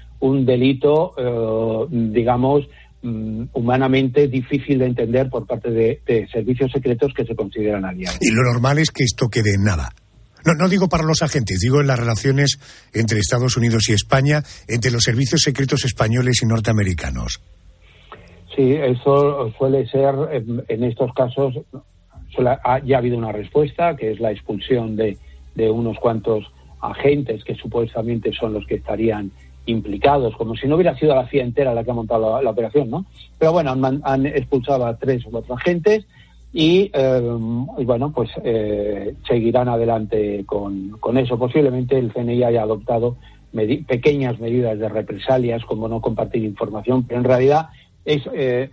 delito, 0.45 1.13
eh, 1.17 1.85
digamos, 1.89 2.67
mm, 3.03 3.43
humanamente 3.53 4.27
difícil 4.27 4.79
de 4.79 4.87
entender 4.87 5.29
por 5.29 5.45
parte 5.45 5.69
de, 5.69 6.27
servicios 6.31 6.71
secretos 6.71 7.13
que 7.13 7.25
se 7.25 7.35
consideran 7.35 7.85
aliados. 7.85 8.17
Y 8.21 8.31
lo 8.31 8.41
normal 8.43 8.79
es 8.79 8.89
que 8.89 9.03
esto 9.03 9.27
quede 9.29 9.53
en 9.55 9.63
nada. 9.63 9.89
No, 10.45 10.53
no 10.53 10.67
digo 10.67 10.89
para 10.89 11.03
los 11.03 11.21
agentes, 11.21 11.59
digo 11.59 11.79
en 11.79 11.87
las 11.87 11.99
relaciones 11.99 12.57
entre 12.93 13.19
Estados 13.19 13.55
Unidos 13.55 13.87
y 13.89 13.93
España, 13.93 14.43
entre 14.67 14.91
los 14.91 15.03
servicios 15.03 15.41
secretos 15.41 15.85
españoles 15.85 16.41
y 16.41 16.47
norteamericanos. 16.47 17.39
Sí, 18.55 18.73
eso 18.73 19.51
suele 19.57 19.87
ser 19.87 20.13
en 20.67 20.83
estos 20.83 21.13
casos 21.13 21.55
ya 22.37 22.95
ha 22.95 22.97
habido 22.97 23.17
una 23.17 23.31
respuesta, 23.31 23.95
que 23.95 24.11
es 24.11 24.19
la 24.19 24.31
expulsión 24.31 24.95
de, 24.95 25.17
unos 25.55 25.97
cuantos 25.99 26.45
agentes 26.81 27.43
que 27.43 27.55
supuestamente 27.55 28.31
son 28.33 28.53
los 28.53 28.65
que 28.65 28.75
estarían 28.75 29.31
implicados, 29.65 30.35
como 30.35 30.55
si 30.55 30.67
no 30.67 30.75
hubiera 30.75 30.97
sido 30.97 31.15
la 31.15 31.27
CIA 31.27 31.43
entera 31.43 31.73
la 31.73 31.83
que 31.83 31.91
ha 31.91 31.95
montado 31.95 32.41
la, 32.41 32.49
operación, 32.49 32.89
¿no? 32.89 33.05
Pero 33.37 33.53
bueno, 33.53 33.75
han, 34.03 34.25
expulsado 34.25 34.85
a 34.85 34.97
tres 34.97 35.25
o 35.25 35.31
cuatro 35.31 35.55
agentes 35.55 36.05
y, 36.51 36.91
eh, 36.93 37.21
bueno, 37.85 38.11
pues 38.11 38.29
eh, 38.43 39.15
seguirán 39.27 39.69
adelante 39.69 40.43
con, 40.45 41.17
eso. 41.17 41.37
Posiblemente 41.37 41.97
el 41.97 42.11
CNI 42.11 42.43
haya 42.43 42.63
adoptado 42.63 43.15
pequeñas 43.87 44.39
medidas 44.39 44.77
de 44.79 44.89
represalias, 44.89 45.63
como 45.65 45.87
no 45.87 46.01
compartir 46.01 46.43
información, 46.43 47.03
pero 47.03 47.19
en 47.19 47.25
realidad 47.25 47.69
es 48.03 48.23
eh, 48.33 48.69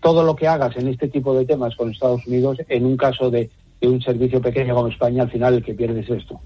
todo 0.00 0.24
lo 0.24 0.34
que 0.34 0.48
hagas 0.48 0.76
en 0.76 0.88
este 0.88 1.08
tipo 1.08 1.34
de 1.34 1.46
temas 1.46 1.76
con 1.76 1.90
Estados 1.90 2.26
Unidos, 2.26 2.58
en 2.68 2.84
un 2.84 2.96
caso 2.96 3.30
de, 3.30 3.50
un 3.80 4.00
servicio 4.00 4.40
pequeño 4.40 4.74
como 4.74 4.88
España, 4.88 5.22
al 5.22 5.30
final 5.30 5.54
el 5.54 5.64
que 5.64 5.74
pierde 5.74 6.00
es 6.00 6.10
esto. 6.10 6.40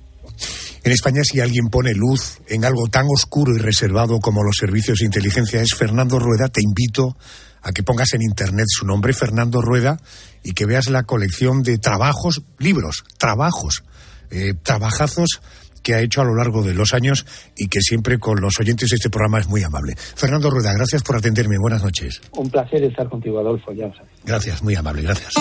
En 0.87 0.93
España, 0.93 1.23
si 1.25 1.41
alguien 1.41 1.67
pone 1.67 1.95
luz 1.95 2.39
en 2.47 2.65
algo 2.65 2.87
tan 2.87 3.07
oscuro 3.13 3.53
y 3.57 3.59
reservado 3.59 4.21
como 4.21 4.45
los 4.45 4.55
servicios 4.57 4.99
de 4.99 5.07
inteligencia, 5.07 5.61
es 5.61 5.75
Fernando 5.75 6.21
Rueda. 6.21 6.49
Te 6.49 6.61
invito 6.63 7.17
a 7.61 7.73
que 7.73 7.83
pongas 7.83 8.15
en 8.15 8.23
internet 8.23 8.67
su 8.69 8.87
nombre, 8.87 9.13
Fernando 9.13 9.61
Rueda, 9.61 9.99
y 10.45 10.53
que 10.53 10.65
veas 10.65 10.89
la 10.89 11.03
colección 11.03 11.65
de 11.65 11.79
trabajos, 11.79 12.45
libros, 12.61 13.03
trabajos, 13.19 13.83
eh, 14.31 14.55
trabajazos 14.63 15.41
que 15.83 15.95
ha 15.95 16.03
hecho 16.03 16.21
a 16.21 16.25
lo 16.25 16.37
largo 16.37 16.63
de 16.63 16.75
los 16.75 16.95
años 16.95 17.27
y 17.57 17.67
que 17.67 17.81
siempre 17.81 18.21
con 18.21 18.41
los 18.41 18.61
oyentes 18.61 18.91
de 18.91 18.95
este 18.95 19.11
programa 19.11 19.41
es 19.41 19.49
muy 19.49 19.65
amable. 19.65 19.97
Fernando 19.97 20.51
Rueda, 20.51 20.73
gracias 20.73 21.03
por 21.03 21.17
atenderme. 21.17 21.59
Buenas 21.59 21.83
noches. 21.83 22.21
Un 22.31 22.49
placer 22.49 22.85
estar 22.85 23.09
contigo, 23.09 23.41
Adolfo. 23.41 23.73
Ya 23.73 23.91
Gracias, 24.25 24.63
muy 24.63 24.77
amable. 24.77 25.03
Gracias. 25.03 25.35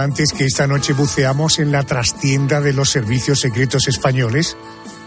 Decía 0.00 0.04
antes 0.04 0.32
que 0.32 0.44
esta 0.44 0.66
noche 0.66 0.92
buceamos 0.92 1.58
en 1.58 1.72
la 1.72 1.82
trastienda 1.82 2.60
de 2.60 2.72
los 2.72 2.90
servicios 2.90 3.40
secretos 3.40 3.88
españoles, 3.88 4.56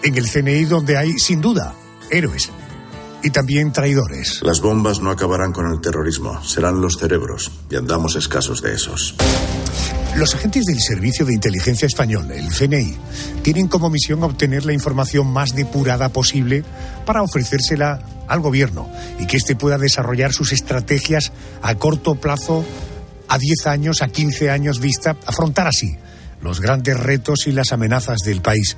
en 0.04 0.16
el 0.16 0.30
CNI 0.30 0.66
donde 0.66 0.98
hay, 0.98 1.14
sin 1.14 1.42
duda, 1.42 1.74
héroes 2.12 2.52
y 3.24 3.30
también 3.30 3.72
traidores. 3.72 4.42
Las 4.44 4.62
bombas 4.62 5.00
no 5.00 5.10
acabarán 5.10 5.54
con 5.54 5.72
el 5.72 5.80
terrorismo, 5.80 6.44
serán 6.44 6.82
los 6.82 6.98
cerebros, 6.98 7.52
y 7.70 7.76
andamos 7.76 8.16
escasos 8.16 8.62
de 8.62 8.74
esos. 8.74 9.16
Los 10.16 10.36
agentes 10.36 10.66
del 10.66 10.80
Servicio 10.80 11.26
de 11.26 11.34
Inteligencia 11.34 11.88
Español, 11.88 12.30
el 12.32 12.50
CNI, 12.50 12.96
tienen 13.42 13.68
como 13.68 13.90
misión 13.90 14.22
obtener 14.24 14.66
la 14.66 14.74
información 14.74 15.28
más 15.28 15.56
depurada 15.56 16.10
posible 16.10 16.64
para 17.06 17.24
ofrecérsela 17.24 18.00
al 18.28 18.42
gobierno 18.42 18.90
y 19.20 19.26
que 19.26 19.38
éste 19.38 19.56
pueda 19.56 19.78
desarrollar 19.78 20.34
sus 20.34 20.52
estrategias 20.52 21.32
a 21.62 21.76
corto 21.76 22.16
plazo 22.16 22.64
a 23.34 23.40
10 23.40 23.66
años, 23.66 24.04
a 24.04 24.10
15 24.10 24.52
años 24.52 24.80
vista, 24.80 25.18
afrontar 25.26 25.66
así 25.66 25.98
los 26.44 26.62
grandes 26.62 27.00
retos 27.00 27.48
y 27.48 27.52
las 27.52 27.72
amenazas 27.72 28.20
del 28.20 28.44
país. 28.44 28.78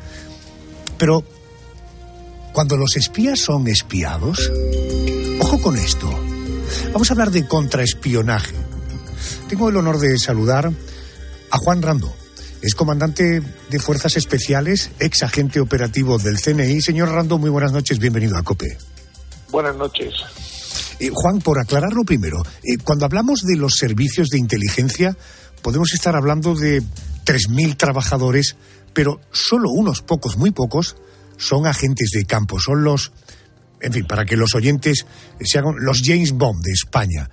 Pero 0.98 1.26
cuando 2.54 2.78
los 2.78 2.96
espías 2.96 3.38
son 3.38 3.68
espiados, 3.68 4.50
ojo 5.42 5.62
con 5.62 5.76
esto. 5.76 6.10
Vamos 6.94 7.10
a 7.10 7.14
hablar 7.14 7.32
de 7.32 7.46
contraespionaje. 7.46 8.56
Tengo 9.50 9.68
el 9.68 9.76
honor 9.76 10.00
de 10.00 10.18
saludar 10.18 10.72
a 11.52 11.58
Juan 11.58 11.82
Rando. 11.82 12.16
Es 12.62 12.76
comandante 12.76 13.42
de 13.70 13.80
Fuerzas 13.80 14.16
Especiales, 14.16 14.90
ex 15.00 15.22
agente 15.24 15.60
operativo 15.60 16.18
del 16.18 16.40
CNI. 16.40 16.80
Señor 16.80 17.10
Rando, 17.10 17.38
muy 17.38 17.50
buenas 17.50 17.74
noches, 17.74 18.00
bienvenido 18.00 18.38
a 18.38 18.44
COPE. 18.44 18.78
Buenas 19.52 19.76
noches. 19.76 20.14
Eh, 21.00 21.10
Juan, 21.14 21.40
por 21.40 21.60
aclararlo 21.60 22.04
primero, 22.04 22.42
eh, 22.64 22.78
cuando 22.84 23.06
hablamos 23.06 23.42
de 23.42 23.58
los 23.58 23.76
servicios 23.76 24.30
de 24.30 24.40
inteligencia, 24.40 25.16
podemos 25.62 25.94
estar 25.94 26.16
hablando 26.16 26.56
de 26.56 26.82
3.000 27.26 27.76
trabajadores, 27.76 28.56
pero 28.94 29.20
solo 29.32 29.70
unos 29.72 30.02
pocos, 30.02 30.38
muy 30.38 30.52
pocos, 30.52 30.96
son 31.38 31.68
agentes 31.68 32.12
de 32.12 32.24
campo, 32.26 32.60
son 32.60 32.84
los, 32.84 33.12
en 33.82 33.92
fin, 33.92 34.06
para 34.06 34.26
que 34.26 34.38
los 34.38 34.56
oyentes 34.56 35.06
se 35.42 35.60
hagan 35.60 35.76
los 35.80 36.02
James 36.04 36.32
Bond 36.32 36.64
de 36.64 36.72
España. 36.72 37.30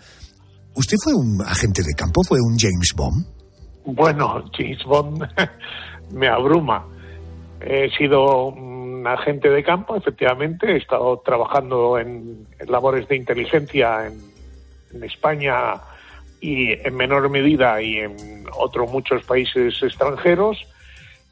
¿Usted 0.75 0.97
fue 1.03 1.15
un 1.15 1.41
agente 1.43 1.83
de 1.83 1.93
campo? 1.93 2.23
¿Fue 2.27 2.39
un 2.41 2.59
James 2.59 2.93
Bond? 2.97 3.27
Bueno, 3.85 4.43
James 4.57 4.83
Bond 4.87 5.23
me 6.13 6.29
abruma. 6.29 6.87
He 7.61 7.91
sido 7.97 8.53
un 9.03 9.09
agente 9.09 9.49
de 9.51 9.65
campo, 9.65 9.97
efectivamente. 9.97 10.73
He 10.73 10.77
estado 10.77 11.21
trabajando 11.25 11.99
en, 11.99 12.47
labores 12.69 13.09
de 13.09 13.17
inteligencia 13.17 14.07
en, 14.07 15.03
España 15.03 15.81
y 16.41 16.71
en 16.71 16.95
menor 16.95 17.31
medida 17.31 17.81
y 17.81 17.97
en 17.97 18.45
otros 18.59 18.91
muchos 18.91 19.25
países 19.25 19.75
extranjeros. 19.83 20.59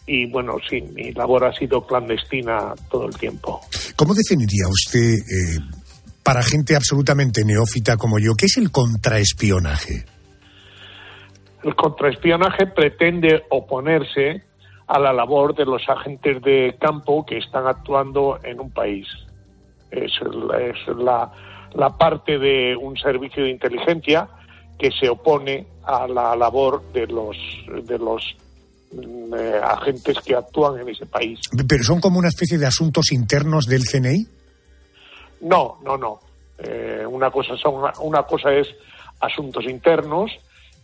Y 0.06 0.26
bueno, 0.26 0.56
sí, 0.68 0.80
mi 0.80 1.12
labor 1.12 1.44
ha 1.44 1.52
sido 1.52 1.86
clandestina 1.86 2.74
todo 2.90 3.06
el 3.06 3.16
tiempo. 3.16 3.60
¿Cómo 3.96 4.14
definiría 4.14 4.66
usted, 4.68 5.12
eh, 5.12 5.58
para 6.24 6.42
gente 6.42 6.74
absolutamente 6.74 7.44
neófita 7.44 7.98
como 7.98 8.18
yo, 8.18 8.32
qué 8.34 8.46
es 8.46 8.56
el 8.56 8.70
contraespionaje? 8.70 10.06
El 11.62 11.76
contraespionaje 11.76 12.66
pretende 12.74 13.42
oponerse 13.50 14.42
a 14.90 14.98
la 14.98 15.12
labor 15.12 15.54
de 15.54 15.64
los 15.64 15.88
agentes 15.88 16.42
de 16.42 16.76
campo 16.80 17.24
que 17.24 17.38
están 17.38 17.64
actuando 17.68 18.40
en 18.42 18.58
un 18.58 18.72
país. 18.72 19.06
Es, 19.92 20.10
la, 20.96 21.30
parte 21.96 22.38
de 22.38 22.76
un 22.76 22.96
servicio 22.96 23.44
de 23.44 23.50
inteligencia 23.50 24.28
que 24.76 24.90
se 24.90 25.08
opone 25.08 25.64
a 25.84 26.08
la 26.08 26.34
labor 26.34 26.82
de 26.92 27.06
los 27.06 27.36
de 27.84 27.98
los 27.98 28.36
mm, 28.92 29.34
eh, 29.34 29.60
agentes 29.62 30.18
que 30.24 30.34
actúan 30.34 30.80
en 30.80 30.88
ese 30.88 31.06
país. 31.06 31.38
¿Pero 31.68 31.84
son 31.84 32.00
como 32.00 32.18
una 32.18 32.28
especie 32.28 32.58
de 32.58 32.66
asuntos 32.66 33.12
internos 33.12 33.66
del 33.66 33.84
CNI? 33.84 34.26
No, 35.42 35.78
no, 35.84 35.96
no. 35.96 36.18
Eh, 36.58 37.04
una 37.08 37.30
cosa 37.30 37.56
son 37.56 37.92
una 38.00 38.24
cosa 38.24 38.52
es 38.52 38.66
asuntos 39.20 39.64
internos 39.66 40.32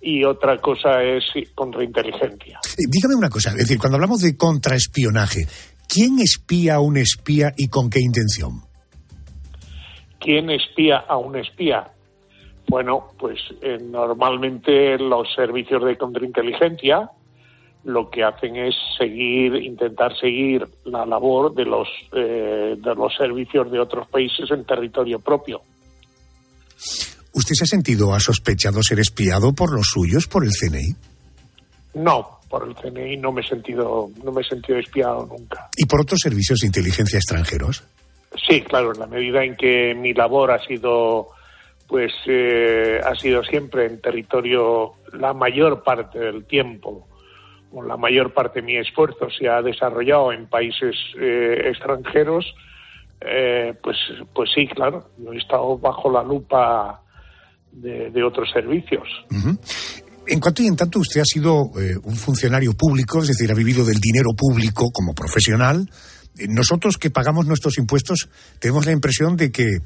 y 0.07 0.22
otra 0.22 0.57
cosa 0.59 1.02
es 1.02 1.24
contrainteligencia. 1.52 2.61
Eh, 2.78 2.84
dígame 2.88 3.16
una 3.16 3.28
cosa, 3.28 3.50
es 3.50 3.57
decir, 3.57 3.76
cuando 3.76 3.96
hablamos 3.96 4.20
de 4.20 4.36
contraespionaje, 4.36 5.46
¿quién 5.88 6.20
espía 6.20 6.76
a 6.76 6.80
un 6.80 6.96
espía 6.96 7.52
y 7.57 7.66
con 7.66 7.90
qué 7.90 7.98
intención? 8.00 8.62
¿Quién 10.20 10.48
espía 10.50 10.98
a 10.98 11.16
un 11.16 11.36
espía? 11.36 11.90
Bueno, 12.68 13.09
pues 13.18 13.40
eh, 13.61 13.78
normalmente 13.82 14.96
los 14.96 15.26
servicios 15.34 15.84
de 15.84 15.98
contrainteligencia 15.98 17.11
lo 17.82 18.09
que 18.09 18.22
hacen 18.22 18.57
es 18.57 18.74
seguir, 18.96 19.57
intentar 19.57 20.16
seguir 20.18 20.68
la 20.84 21.04
labor 21.04 21.52
de 21.54 21.64
los 21.64 21.88
eh, 22.12 22.76
de 22.78 22.94
los 22.94 23.14
servicios 23.16 23.70
de 23.70 23.80
otros 23.80 24.09
países 24.09 24.50
en 24.52 24.64
territorio 24.64 25.18
propio. 25.18 25.62
¿Usted 27.37 27.53
se 27.55 27.64
ha 27.64 27.66
sentido, 27.66 28.14
ha 28.14 28.18
sospechado 28.18 28.82
ser 28.82 28.99
espiado 28.99 29.53
por 29.53 29.70
los 29.70 29.89
suyos, 29.89 30.26
por 30.26 30.43
el 30.43 30.53
CNI? 30.53 30.97
No, 32.03 32.41
por 32.49 32.66
el 32.66 32.74
CNI 32.74 33.18
no 33.18 33.30
me 33.30 33.43
he 33.43 33.47
sentido, 33.47 34.09
no 34.24 34.32
me 34.32 34.41
he 34.41 34.45
sentido 34.45 34.78
espiado 34.78 35.26
nunca. 35.26 35.68
¿Y 35.76 35.84
por 35.84 36.01
otros 36.01 36.20
servicios 36.22 36.61
de 36.61 36.68
inteligencia 36.68 37.18
extranjeros? 37.18 37.84
Sí, 38.49 38.62
claro, 38.62 38.95
en 38.95 39.01
la 39.01 39.07
medida 39.07 39.45
en 39.45 39.55
que 39.55 39.95
mi 39.95 40.14
labor 40.14 40.51
ha 40.51 40.64
sido, 40.64 41.28
pues, 41.87 42.11
eh, 42.24 43.01
ha 43.05 43.14
sido 43.16 43.45
siempre 43.45 43.84
en 43.84 44.01
territorio 44.01 44.95
la 45.12 45.34
mayor 45.34 45.82
parte 45.82 46.18
del 46.18 46.47
tiempo, 46.47 47.07
o 47.70 47.82
la 47.82 47.99
mayor 47.99 48.32
parte 48.32 48.62
de 48.62 48.66
mi 48.66 48.78
esfuerzo 48.78 49.28
se 49.28 49.47
ha 49.47 49.61
desarrollado 49.61 50.32
en 50.32 50.47
países 50.47 50.97
eh, 51.20 51.64
extranjeros, 51.66 52.55
eh, 53.20 53.74
pues, 53.82 53.99
pues 54.34 54.49
sí, 54.55 54.66
claro, 54.68 55.11
yo 55.18 55.34
he 55.34 55.37
estado 55.37 55.76
bajo 55.76 56.11
la 56.11 56.22
lupa 56.22 57.03
de, 57.77 58.24
otros 58.24 58.49
servicios. 58.53 59.07
En 60.27 60.41
cuanto 60.41 60.62
y 60.62 60.66
en 60.66 60.77
tanto 60.77 60.99
usted 60.99 61.20
ha 61.20 61.24
sido 61.24 61.70
eh, 61.79 61.97
un 62.03 62.16
funcionario 62.16 62.72
público, 62.72 63.22
es 63.22 63.29
decir, 63.29 63.51
ha 63.51 63.55
vivido 63.55 63.85
del 63.85 64.01
dinero 64.01 64.31
público 64.37 64.91
como 64.91 65.14
profesional, 65.14 65.89
eh, 66.39 66.47
nosotros 66.49 66.97
que 66.97 67.11
pagamos 67.11 67.47
nuestros 67.47 67.79
impuestos 67.79 68.29
tenemos 68.59 68.87
la 68.87 68.93
impresión 68.93 69.37
de 69.37 69.53
que 69.53 69.79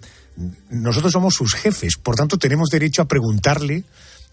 nosotros 0.71 1.13
somos 1.13 1.35
sus 1.35 1.55
jefes, 1.55 1.97
por 1.97 2.15
tanto 2.17 2.39
tenemos 2.39 2.71
derecho 2.71 3.03
a 3.03 3.09
preguntarle, 3.09 3.77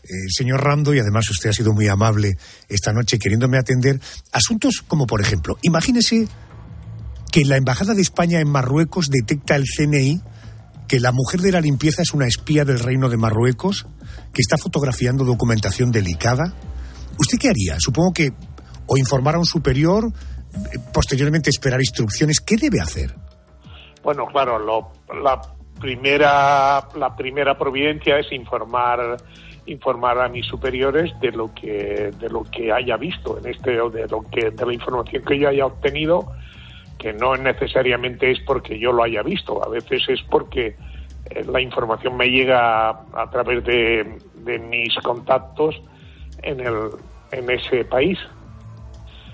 eh, 0.03 0.07
señor 0.29 0.63
Rando, 0.63 0.93
y 0.93 0.99
además 0.99 1.29
usted 1.29 1.49
ha 1.49 1.53
sido 1.53 1.73
muy 1.73 1.87
amable 1.87 2.37
esta 2.69 2.93
noche 2.93 3.19
queriéndome 3.19 3.57
atender, 3.57 3.99
asuntos 4.31 4.83
como 4.87 5.07
por 5.07 5.19
ejemplo, 5.19 5.57
imagínese 5.63 6.27
que 7.31 7.43
la 7.43 7.57
Embajada 7.57 7.93
de 7.93 8.01
España 8.01 8.39
en 8.39 8.49
Marruecos 8.49 9.09
detecta 9.09 9.55
el 9.55 9.65
CNI 9.65 10.21
que 10.87 10.99
la 10.99 11.11
mujer 11.11 11.41
de 11.41 11.51
la 11.51 11.61
limpieza 11.61 12.01
es 12.01 12.13
una 12.13 12.27
espía 12.27 12.65
del 12.65 12.79
Reino 12.79 13.09
de 13.09 13.17
Marruecos, 13.17 13.85
que 14.33 14.41
está 14.41 14.57
fotografiando 14.57 15.23
documentación 15.23 15.91
delicada. 15.91 16.53
¿Usted 17.19 17.37
qué 17.39 17.49
haría? 17.49 17.77
Supongo 17.79 18.13
que 18.13 18.31
o 18.87 18.97
informar 18.97 19.35
a 19.35 19.39
un 19.39 19.45
superior, 19.45 20.05
eh, 20.05 20.79
posteriormente 20.93 21.49
esperar 21.49 21.79
instrucciones. 21.79 22.39
¿Qué 22.39 22.55
debe 22.55 22.79
hacer? 22.79 23.13
Bueno, 24.01 24.25
claro, 24.27 24.57
la 24.59 25.41
primera 25.79 26.87
la 26.95 27.15
primera 27.15 27.55
providencia 27.55 28.17
es 28.17 28.31
informar 28.31 29.17
informar 29.67 30.19
a 30.19 30.29
mis 30.29 30.45
superiores 30.45 31.11
de 31.19 31.31
lo 31.31 31.53
que 31.53 32.11
de 32.17 32.29
lo 32.29 32.43
que 32.43 32.71
haya 32.71 32.97
visto 32.97 33.37
en 33.37 33.47
este 33.47 33.79
o 33.79 33.89
de 33.89 34.07
lo 34.07 34.21
que 34.21 34.49
de 34.51 34.65
la 34.65 34.73
información 34.73 35.23
que 35.23 35.39
yo 35.39 35.49
haya 35.49 35.65
obtenido 35.65 36.31
que 36.97 37.13
no 37.13 37.35
necesariamente 37.35 38.31
es 38.31 38.39
porque 38.41 38.79
yo 38.79 38.91
lo 38.91 39.03
haya 39.03 39.21
visto, 39.23 39.63
a 39.63 39.69
veces 39.69 40.03
es 40.07 40.21
porque 40.23 40.75
eh, 41.29 41.43
la 41.45 41.61
información 41.61 42.17
me 42.17 42.29
llega 42.29 42.89
a, 42.89 43.29
través 43.31 43.63
de, 43.63 44.19
mis 44.69 44.95
contactos 45.03 45.79
en, 46.41 46.59
el, 46.61 46.89
en 47.31 47.49
ese 47.49 47.85
país. 47.85 48.17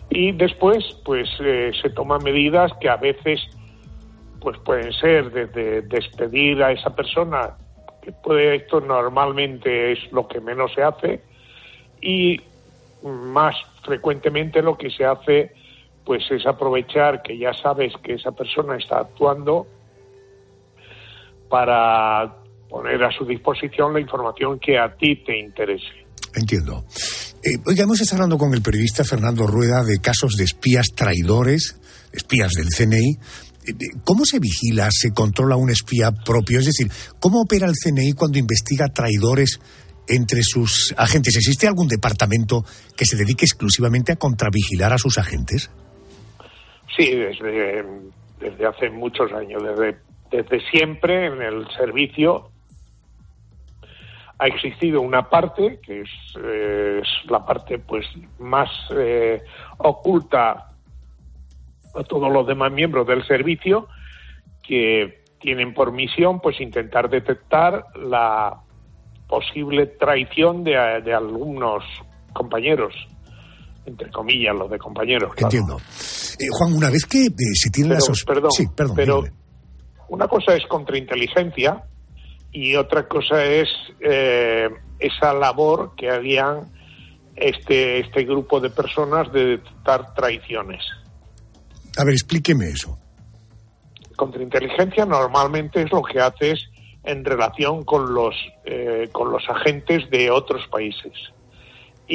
Y 0.10 0.32
después, 0.32 0.84
pues 1.06 1.30
eh, 1.40 1.72
se 1.82 1.90
toman 1.90 2.24
medidas 2.24 2.72
que 2.80 2.90
a 2.90 2.98
veces 2.98 3.40
pues 4.40 4.58
pueden 4.60 4.92
ser 4.92 5.32
desde 5.32 5.82
despedir 5.84 6.62
a 6.62 6.72
esa 6.72 6.94
persona, 6.94 7.56
que 8.02 8.12
puede 8.12 8.56
esto 8.56 8.82
normalmente 8.82 9.94
es 9.94 10.12
lo 10.12 10.28
que 10.28 10.42
menos 10.42 10.74
se 10.74 10.84
hace, 10.84 11.22
y 12.02 12.42
más 13.04 13.56
frecuentemente 13.84 14.62
lo 14.62 14.78
que 14.78 14.90
se 14.90 15.06
hace 15.06 15.54
pues 16.06 16.24
es 16.32 16.46
aprovechar 16.46 17.22
que 17.22 17.38
ya 17.38 17.54
sabes 17.54 17.94
que 18.04 18.16
esa 18.16 18.32
persona 18.32 18.78
está 18.78 19.00
actuando 19.00 19.68
para 21.50 22.38
poner 22.70 23.04
a 23.04 23.12
su 23.12 23.26
disposición 23.26 23.94
la 23.94 24.00
información 24.00 24.60
que 24.60 24.80
a 24.80 24.96
ti 24.96 25.24
te 25.24 25.40
interese. 25.40 26.06
Entiendo. 26.34 26.84
Eh, 27.44 27.60
oiga, 27.66 27.84
hemos 27.84 28.02
estado 28.02 28.24
hablando 28.24 28.38
con 28.38 28.54
el 28.54 28.62
periodista 28.62 29.04
Fernando 29.04 29.46
Rueda 29.46 29.84
de 29.84 30.00
casos 30.00 30.34
de 30.38 30.46
espías 30.46 30.88
traidores, 30.96 31.78
espías 32.12 32.54
del 32.54 32.70
CNI. 32.70 33.20
Eh, 33.68 33.74
¿Cómo 34.04 34.26
se 34.26 34.40
vigila, 34.40 34.90
se 34.92 35.12
controla 35.12 35.56
un 35.56 35.70
espía 35.70 36.12
propio? 36.12 36.60
Es 36.60 36.66
decir, 36.66 36.92
¿cómo 37.20 37.42
opera 37.42 37.68
el 37.68 37.76
CNI 37.76 38.14
cuando 38.14 38.40
investiga 38.40 38.88
traidores 38.88 39.60
entre 40.08 40.42
sus 40.42 40.94
agentes? 40.98 41.36
¿Existe 41.36 41.68
algún 41.68 41.88
departamento 41.88 42.66
que 42.96 43.06
se 43.06 43.16
dedique 43.16 43.46
exclusivamente 43.46 44.12
a 44.12 44.16
contravigilar 44.16 44.94
a 44.94 44.98
sus 44.98 45.18
agentes? 45.18 45.70
Sí, 46.96 47.16
desde, 47.16 47.84
desde 48.40 48.66
hace 48.66 48.90
muchos 48.90 49.32
años, 49.32 49.64
desde, 49.64 49.98
desde 50.30 50.60
siempre 50.70 51.28
en 51.28 51.42
el 51.42 51.68
servicio 51.72 52.50
ha 54.40 54.48
existido 54.48 55.02
una 55.02 55.30
parte 55.30 55.80
que 55.82 56.02
es, 56.02 56.10
es 56.36 57.08
la 57.30 57.46
parte 57.46 57.80
pues 57.80 58.06
más 58.40 58.70
eh, 58.96 59.42
oculta 59.78 60.68
a 61.96 62.04
todos 62.04 62.32
los 62.32 62.46
demás 62.46 62.72
miembros 62.72 63.08
del 63.08 63.26
servicio 63.26 63.88
que 64.62 65.24
tienen 65.40 65.74
por 65.74 65.92
misión 65.92 66.40
pues 66.40 66.60
intentar 66.60 67.10
detectar 67.10 67.86
la 67.96 68.60
posible 69.28 69.86
traición 69.86 70.64
de, 70.64 71.02
de 71.04 71.14
algunos 71.14 71.84
compañeros 72.34 72.94
entre 73.86 74.10
comillas, 74.12 74.56
los 74.56 74.70
de 74.70 74.78
compañeros. 74.78 75.32
Entiendo. 75.38 75.78
Eh, 76.40 76.48
Juan, 76.52 76.74
una 76.74 76.90
vez 76.90 77.06
que 77.06 77.26
eh, 77.26 77.34
se 77.54 77.70
tiene 77.70 77.96
la 77.96 78.00
Perdón, 78.26 78.52
sí, 78.52 78.68
perdón, 78.76 78.96
pero 78.96 79.24
una 80.10 80.28
cosa 80.28 80.56
es 80.56 80.66
contrainteligencia 80.68 81.84
y 82.52 82.76
otra 82.76 83.08
cosa 83.08 83.44
es 83.44 83.68
eh, 84.00 84.70
esa 85.00 85.34
labor 85.34 85.94
que 85.96 86.10
harían 86.10 86.72
este, 87.36 88.00
este 88.00 88.24
grupo 88.24 88.60
de 88.60 88.70
personas 88.70 89.32
de 89.32 89.46
detectar 89.58 90.14
traiciones. 90.14 90.84
A 91.98 92.04
ver, 92.04 92.14
explíqueme 92.14 92.68
eso. 92.70 92.98
Contrainteligencia 94.16 95.06
normalmente 95.06 95.82
es 95.82 95.92
lo 95.92 96.04
que 96.04 96.20
haces 96.20 96.70
en 97.04 97.26
relación 97.26 97.84
con 97.84 98.14
los, 98.14 98.36
con 99.12 99.32
los 99.32 99.44
agentes 99.50 100.10
de 100.10 100.32
otros 100.32 100.66
países 100.68 101.12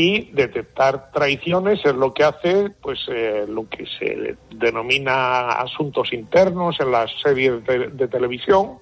y 0.01 0.31
detectar 0.31 1.11
traiciones 1.11 1.85
es 1.85 1.95
lo 1.97 2.15
que 2.15 2.23
hace 2.23 2.71
pues 2.81 3.01
eh, 3.09 3.47
lo 3.49 3.69
que 3.69 3.85
se 3.99 4.37
denomina 4.55 5.49
asuntos 5.49 6.13
internos 6.13 6.79
en 6.79 6.93
las 6.93 7.11
series 7.21 7.65
de, 7.65 8.07
televisión 8.07 8.79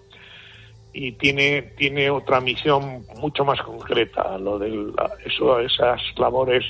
y 0.92 1.12
tiene 1.12 1.62
tiene 1.78 2.10
otra 2.10 2.42
misión 2.42 3.06
mucho 3.18 3.46
más 3.46 3.62
concreta 3.62 4.36
lo 4.36 4.58
de 4.58 4.92
eso 5.24 5.58
esas 5.58 6.02
labores 6.18 6.66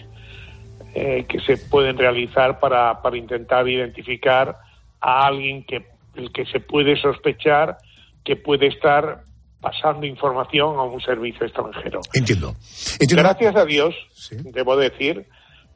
eh, 0.94 1.26
que 1.28 1.40
se 1.40 1.56
pueden 1.56 1.98
realizar 1.98 2.60
para, 2.60 3.02
para 3.02 3.16
intentar 3.16 3.68
identificar 3.68 4.58
a 5.00 5.26
alguien 5.26 5.64
que 5.64 5.88
el 6.14 6.30
que 6.30 6.46
se 6.46 6.60
puede 6.60 6.94
sospechar 6.94 7.78
que 8.22 8.36
puede 8.36 8.68
estar 8.68 9.24
pasando 9.60 10.06
información 10.06 10.76
a 10.78 10.82
un 10.82 11.00
servicio 11.00 11.46
extranjero. 11.46 12.00
Entiendo. 12.12 12.54
Gracias 13.00 13.56
a 13.56 13.64
Dios, 13.64 13.94
debo 14.30 14.76
decir 14.76 15.26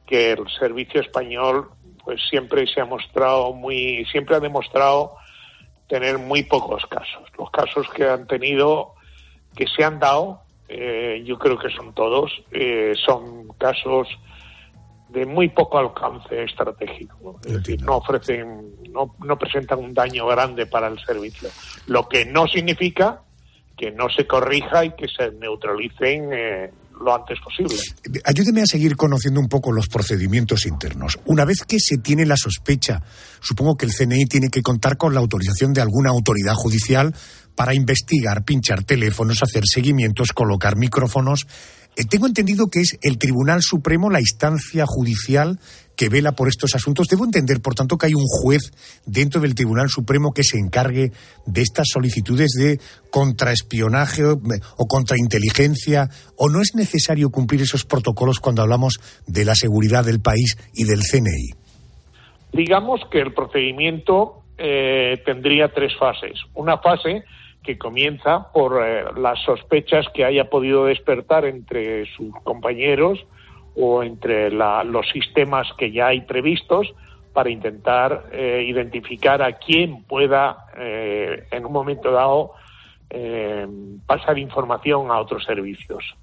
que 0.05 0.33
el 0.33 0.47
servicio 0.59 1.01
español 1.01 1.69
pues 2.03 2.19
siempre 2.29 2.65
se 2.67 2.81
ha 2.81 2.85
mostrado 2.85 3.53
muy 3.53 4.05
siempre 4.11 4.35
ha 4.35 4.39
demostrado 4.39 5.15
tener 5.87 6.17
muy 6.17 6.43
pocos 6.43 6.85
casos. 6.85 7.23
Los 7.37 7.51
casos 7.51 7.87
que 7.89 8.07
han 8.07 8.25
tenido 8.25 8.93
que 9.55 9.65
se 9.67 9.83
han 9.83 9.99
dado, 9.99 10.41
eh, 10.69 11.21
yo 11.25 11.37
creo 11.37 11.57
que 11.57 11.69
son 11.69 11.93
todos, 11.93 12.31
eh, 12.51 12.93
son 13.05 13.49
casos 13.57 14.07
de 15.09 15.25
muy 15.25 15.49
poco 15.49 15.77
alcance 15.77 16.43
estratégico. 16.43 17.39
Es 17.45 17.53
decir, 17.53 17.81
no 17.81 17.97
ofrecen, 17.97 18.61
no, 18.89 19.15
no 19.19 19.37
presentan 19.37 19.79
un 19.79 19.93
daño 19.93 20.25
grande 20.27 20.65
para 20.65 20.87
el 20.87 20.97
servicio. 20.99 21.49
Lo 21.87 22.07
que 22.07 22.25
no 22.25 22.47
significa 22.47 23.19
que 23.81 23.89
no 23.89 24.09
se 24.15 24.27
corrija 24.27 24.85
y 24.85 24.91
que 24.91 25.07
se 25.07 25.31
neutralicen 25.39 26.29
eh, 26.31 26.71
lo 27.03 27.15
antes 27.15 27.39
posible. 27.43 27.75
Ayúdeme 28.25 28.61
a 28.61 28.67
seguir 28.67 28.95
conociendo 28.95 29.39
un 29.39 29.47
poco 29.47 29.71
los 29.71 29.87
procedimientos 29.87 30.67
internos. 30.67 31.17
Una 31.25 31.45
vez 31.45 31.63
que 31.67 31.79
se 31.79 31.97
tiene 31.97 32.27
la 32.27 32.37
sospecha, 32.37 33.01
supongo 33.39 33.75
que 33.75 33.87
el 33.87 33.91
CNI 33.91 34.25
tiene 34.27 34.49
que 34.49 34.61
contar 34.61 34.97
con 34.97 35.15
la 35.15 35.19
autorización 35.19 35.73
de 35.73 35.81
alguna 35.81 36.11
autoridad 36.11 36.53
judicial 36.53 37.15
para 37.55 37.73
investigar, 37.73 38.43
pinchar 38.45 38.83
teléfonos, 38.83 39.41
hacer 39.41 39.63
seguimientos, 39.65 40.31
colocar 40.31 40.75
micrófonos. 40.75 41.47
Eh, 41.95 42.05
tengo 42.07 42.27
entendido 42.27 42.67
que 42.67 42.81
es 42.81 42.99
el 43.01 43.17
Tribunal 43.17 43.63
Supremo 43.63 44.11
la 44.11 44.19
instancia 44.19 44.85
judicial 44.85 45.59
que 46.01 46.09
vela 46.09 46.31
por 46.31 46.47
estos 46.47 46.73
asuntos. 46.73 47.07
Debo 47.07 47.25
entender, 47.25 47.61
por 47.61 47.75
tanto, 47.75 47.95
que 47.95 48.07
hay 48.07 48.15
un 48.15 48.25
juez 48.25 48.73
dentro 49.05 49.39
del 49.39 49.53
Tribunal 49.53 49.87
Supremo 49.87 50.31
que 50.33 50.41
se 50.41 50.57
encargue 50.57 51.11
de 51.45 51.61
estas 51.61 51.89
solicitudes 51.93 52.53
de 52.57 52.79
contraespionaje 53.11 54.25
o, 54.25 54.31
o 54.33 54.87
contrainteligencia, 54.87 56.09
o 56.37 56.49
no 56.49 56.59
es 56.59 56.73
necesario 56.73 57.29
cumplir 57.29 57.61
esos 57.61 57.85
protocolos 57.85 58.39
cuando 58.39 58.63
hablamos 58.63 58.99
de 59.27 59.45
la 59.45 59.53
seguridad 59.53 60.03
del 60.03 60.19
país 60.21 60.57
y 60.73 60.85
del 60.85 61.01
CNI. 61.01 61.51
Digamos 62.51 63.01
que 63.11 63.19
el 63.19 63.35
procedimiento 63.35 64.41
eh, 64.57 65.21
tendría 65.23 65.67
tres 65.67 65.95
fases. 65.99 66.33
Una 66.55 66.79
fase 66.79 67.25
que 67.61 67.77
comienza 67.77 68.51
por 68.51 68.83
eh, 68.83 69.03
las 69.17 69.39
sospechas 69.43 70.07
que 70.15 70.25
haya 70.25 70.45
podido 70.45 70.85
despertar 70.85 71.45
entre 71.45 72.07
sus 72.17 72.33
compañeros 72.43 73.19
o 73.75 74.03
entre 74.03 74.51
los 74.51 75.09
sistemas 75.09 75.67
que 75.77 75.91
ya 75.91 76.07
hay 76.07 76.21
previstos 76.21 76.93
para 77.33 77.49
intentar 77.49 78.25
eh, 78.31 78.65
identificar 78.67 79.41
a 79.41 79.53
quién 79.53 80.03
pueda 80.03 80.65
eh, 80.77 81.45
en 81.51 81.65
un 81.65 81.71
momento 81.71 82.11
dado 82.11 82.53
pasar 84.05 84.37
información 84.37 85.11
a 85.11 85.19
otros 85.19 85.43
servicios. 85.43 86.15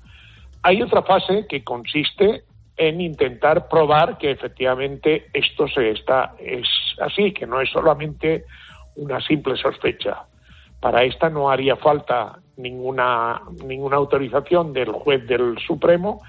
Hay 0.63 0.81
otra 0.81 1.03
fase 1.03 1.47
que 1.47 1.63
consiste 1.63 2.45
en 2.79 3.01
intentar 3.01 3.69
probar 3.69 4.17
que 4.17 4.31
efectivamente 4.31 5.27
esto 5.35 5.69
se 5.69 5.91
está 5.91 6.35
es 6.39 6.67
así, 7.01 7.33
que 7.33 7.47
no 7.47 7.61
es 7.61 7.69
solamente 7.71 8.45
una 8.97 9.21
simple 9.21 9.57
sospecha. 9.57 10.23
Para 10.81 11.03
esta 11.03 11.29
no 11.29 11.51
haría 11.51 11.77
falta 11.77 12.39
ninguna, 12.57 13.43
ninguna 13.65 13.97
autorización 13.97 14.73
del 14.73 14.93
juez 14.93 15.27
del 15.27 15.59
Supremo 15.59 16.23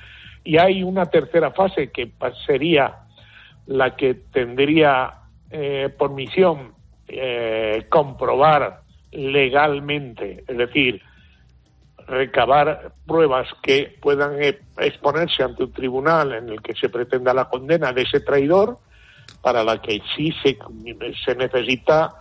y 0.44 0.58
hay 0.58 0.84
una 0.84 1.06
tercera 1.06 1.52
fase 1.52 1.92
que 1.92 2.12
sería 2.46 3.00
la 3.68 3.96
que 3.96 4.16
tendría 4.16 5.14
eh, 5.52 5.90
por 5.98 6.12
misión 6.12 6.74
eh, 7.08 7.86
comprobar 7.90 8.82
legalmente, 9.12 10.44
es 10.48 10.58
decir, 10.58 11.02
recabar 12.08 12.92
pruebas 13.06 13.48
que 13.62 13.98
puedan 14.02 14.42
e-, 14.42 14.60
exponerse 14.78 15.44
ante 15.44 15.64
un 15.64 15.72
tribunal 15.72 16.34
en 16.34 16.50
el 16.50 16.62
que 16.62 16.74
se 16.76 16.90
pretenda 16.90 17.34
la 17.34 17.46
condena 17.46 17.94
de 17.94 18.04
ese 18.04 18.20
traidor, 18.20 18.78
para 19.42 19.64
la 19.64 19.82
que 19.82 20.02
sí 20.16 20.34
se, 20.44 20.58
se 21.24 21.36
necesita 21.36 22.16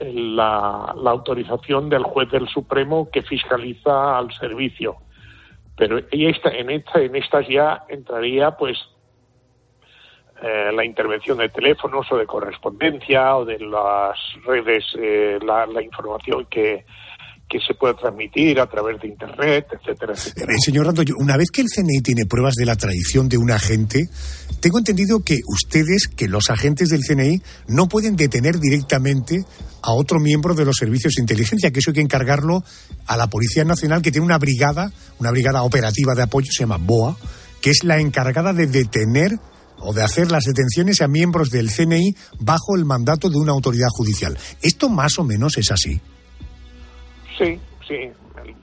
la, 0.00 0.94
autorización 1.06 1.88
del 1.88 2.02
juez 2.02 2.30
del 2.30 2.48
Supremo 2.48 3.08
que 3.10 3.22
fiscaliza 3.22 4.16
al 4.16 4.32
servicio. 4.34 4.96
Pero 5.78 6.00
y 6.10 6.26
esta, 6.26 6.50
en, 6.50 6.70
esta, 6.70 7.00
en 7.00 7.14
estas 7.14 7.46
ya 7.48 7.84
entraría 7.88 8.50
pues 8.50 8.76
eh, 10.42 10.70
la 10.72 10.84
intervención 10.84 11.38
de 11.38 11.48
teléfonos 11.48 12.10
o 12.12 12.16
de 12.16 12.26
correspondencia 12.26 13.36
o 13.36 13.44
de 13.44 13.60
las 13.60 14.18
redes, 14.44 14.84
eh, 14.98 15.38
la, 15.42 15.66
información 15.82 16.46
que, 16.46 16.84
que 17.48 17.58
se 17.66 17.74
puede 17.74 17.94
transmitir 17.94 18.60
a 18.60 18.66
través 18.66 19.00
de 19.00 19.08
Internet, 19.08 19.66
etcétera, 19.72 20.12
etcétera. 20.12 20.52
Eh, 20.52 20.56
señor 20.62 20.86
Rando, 20.86 21.02
una 21.16 21.36
vez 21.36 21.50
que 21.50 21.62
el 21.62 21.68
CNI 21.68 22.02
tiene 22.02 22.26
pruebas 22.26 22.54
de 22.54 22.66
la 22.66 22.76
traición 22.76 23.28
de 23.28 23.38
un 23.38 23.50
agente, 23.50 24.08
tengo 24.60 24.78
entendido 24.78 25.20
que 25.20 25.38
ustedes, 25.46 26.08
que 26.08 26.28
los 26.28 26.50
agentes 26.50 26.90
del 26.90 27.00
CNI, 27.00 27.40
no 27.68 27.88
pueden 27.88 28.16
detener 28.16 28.58
directamente 28.58 29.44
a 29.82 29.92
otro 29.92 30.20
miembro 30.20 30.54
de 30.54 30.66
los 30.66 30.76
servicios 30.76 31.14
de 31.14 31.22
inteligencia, 31.22 31.70
que 31.70 31.78
eso 31.78 31.90
hay 31.90 31.94
que 31.94 32.00
encargarlo 32.02 32.62
a 33.06 33.16
la 33.16 33.28
Policía 33.28 33.64
Nacional, 33.64 34.02
que 34.02 34.12
tiene 34.12 34.26
una 34.26 34.38
brigada, 34.38 34.92
una 35.18 35.30
brigada 35.30 35.62
operativa 35.62 36.14
de 36.14 36.22
apoyo, 36.22 36.50
se 36.52 36.64
llama 36.64 36.78
BOA, 36.78 37.16
que 37.62 37.70
es 37.70 37.82
la 37.84 37.98
encargada 37.98 38.52
de 38.52 38.66
detener 38.66 39.38
o 39.80 39.94
de 39.94 40.02
hacer 40.02 40.30
las 40.30 40.44
detenciones 40.44 41.00
a 41.00 41.08
miembros 41.08 41.50
del 41.50 41.70
CNI 41.70 42.14
bajo 42.40 42.76
el 42.76 42.84
mandato 42.84 43.30
de 43.30 43.38
una 43.38 43.52
autoridad 43.52 43.88
judicial. 43.90 44.36
¿Esto 44.60 44.88
más 44.88 45.18
o 45.18 45.24
menos 45.24 45.56
es 45.56 45.70
así? 45.70 46.00
Sí, 47.38 47.60
sí. 47.86 48.10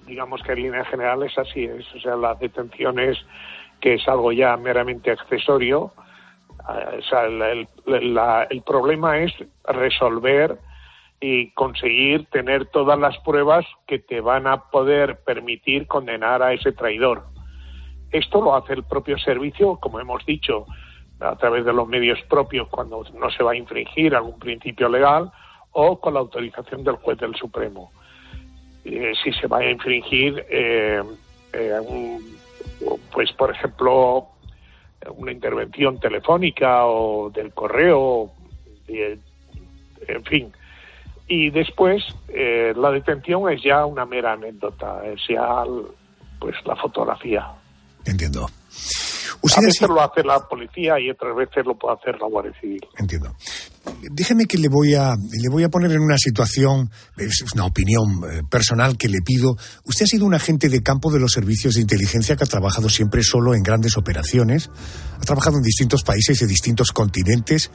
Digamos 0.06 0.42
que 0.44 0.52
en 0.52 0.64
línea 0.64 0.86
general 0.86 1.24
es 1.24 1.38
así. 1.38 1.64
Es, 1.64 1.86
o 1.96 2.00
sea, 2.00 2.16
las 2.16 2.38
detenciones, 2.40 3.18
que 3.80 3.96
es 3.96 4.08
algo 4.08 4.32
ya 4.32 4.56
meramente 4.58 5.12
accesorio, 5.12 5.94
eh, 6.70 7.00
o 7.00 7.02
sea, 7.04 7.26
el, 7.26 7.68
el 7.86 8.62
problema 8.64 9.20
es 9.20 9.34
resolver 9.64 10.60
y 11.22 11.52
conseguir 11.52 12.26
tener 12.26 12.68
todas 12.68 13.00
las 13.00 13.18
pruebas 13.20 13.66
que 13.88 14.00
te 14.00 14.20
van 14.20 14.48
a 14.48 14.70
poder 14.70 15.24
permitir 15.24 15.88
condenar 15.88 16.44
a 16.44 16.54
ese 16.54 16.74
traidor. 16.74 17.24
Esto 18.12 18.42
lo 18.42 18.56
hace 18.56 18.74
el 18.74 18.84
propio 18.84 19.18
servicio, 19.18 19.78
como 19.78 20.00
hemos 20.00 20.26
dicho, 20.26 20.66
a 21.20 21.36
través 21.38 21.66
de 21.66 21.74
los 21.74 21.88
medios 21.88 22.22
propios 22.30 22.68
cuando 22.70 23.04
no 23.14 23.30
se 23.30 23.44
va 23.44 23.54
a 23.54 23.56
infringir 23.56 24.16
algún 24.16 24.38
principio 24.38 24.90
legal 24.90 25.32
o 25.72 26.00
con 26.00 26.14
la 26.14 26.20
autorización 26.20 26.84
del 26.84 26.96
juez 26.98 27.18
del 27.18 27.36
Supremo. 27.36 27.92
Eh, 28.86 29.14
si 29.24 29.32
se 29.34 29.48
va 29.48 29.60
a 29.60 29.70
infringir, 29.70 30.46
eh, 30.50 31.02
eh, 31.54 32.20
pues 33.12 33.32
por 33.34 33.52
ejemplo, 33.52 34.30
una 35.18 35.32
intervención 35.32 36.00
telefónica 36.00 36.86
o 36.86 37.30
del 37.30 37.52
correo, 37.54 38.32
en 38.88 40.24
fin, 40.26 40.54
y 41.28 41.50
después 41.50 42.04
eh, 42.28 42.74
la 42.76 42.92
detención 42.92 43.52
es 43.52 43.62
ya 43.64 43.86
una 43.86 44.06
mera 44.06 44.34
anécdota, 44.34 45.04
es 45.06 45.20
ya 45.28 45.64
pues 46.40 46.56
la 46.66 46.76
fotografía. 46.76 47.48
Entiendo. 48.06 48.46
a 48.46 49.62
veces 49.62 49.90
lo 49.90 50.02
hace 50.02 50.24
la 50.24 50.40
policía 50.48 51.00
y 51.00 51.10
otras 51.10 51.36
veces 51.36 51.66
lo 51.66 51.74
puede 51.76 51.96
hacer 51.96 52.20
la 52.20 52.28
Guardia 52.28 52.54
Civil. 52.62 52.86
Entiendo. 52.98 53.34
Déjeme 54.12 54.46
que 54.46 54.58
le 54.58 54.68
voy 54.68 54.94
a 54.96 55.16
le 55.16 55.50
voy 55.50 55.64
a 55.64 55.70
poner 55.70 55.92
en 55.92 56.00
una 56.00 56.18
situación, 56.18 56.90
es 57.18 57.44
una 57.54 57.66
opinión 57.66 58.22
eh, 58.30 58.42
personal 58.50 58.98
que 58.98 59.10
le 59.10 59.22
pido. 59.22 59.58
Usted 59.84 60.06
ha 60.06 60.08
sido 60.08 60.26
un 60.26 60.34
agente 60.34 60.70
de 60.70 60.82
campo 60.82 61.12
de 61.12 61.20
los 61.20 61.32
servicios 61.32 61.76
de 61.76 61.82
inteligencia 61.82 62.36
que 62.36 62.44
ha 62.44 62.48
trabajado 62.48 62.90
siempre 62.90 63.24
solo 63.24 63.56
en 63.56 63.64
grandes 63.64 63.98
operaciones, 63.98 64.70
ha 65.20 65.26
trabajado 65.26 65.58
en 65.58 65.64
distintos 65.64 66.04
países 66.04 66.42
y 66.42 66.46
distintos 66.46 66.92
continentes 66.92 67.72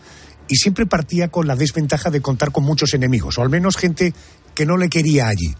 y 0.49 0.57
siempre 0.57 0.87
partía 0.87 1.29
con 1.29 1.47
la 1.47 1.57
desventaja 1.57 2.11
de 2.11 2.21
contar 2.21 2.53
con 2.53 2.65
muchos 2.65 2.95
enemigos, 2.95 3.39
o 3.39 3.43
al 3.43 3.51
menos 3.51 3.77
gente 3.77 4.13
que 4.55 4.67
no 4.67 4.77
le 4.77 4.89
quería 4.89 5.29
allí. 5.29 5.55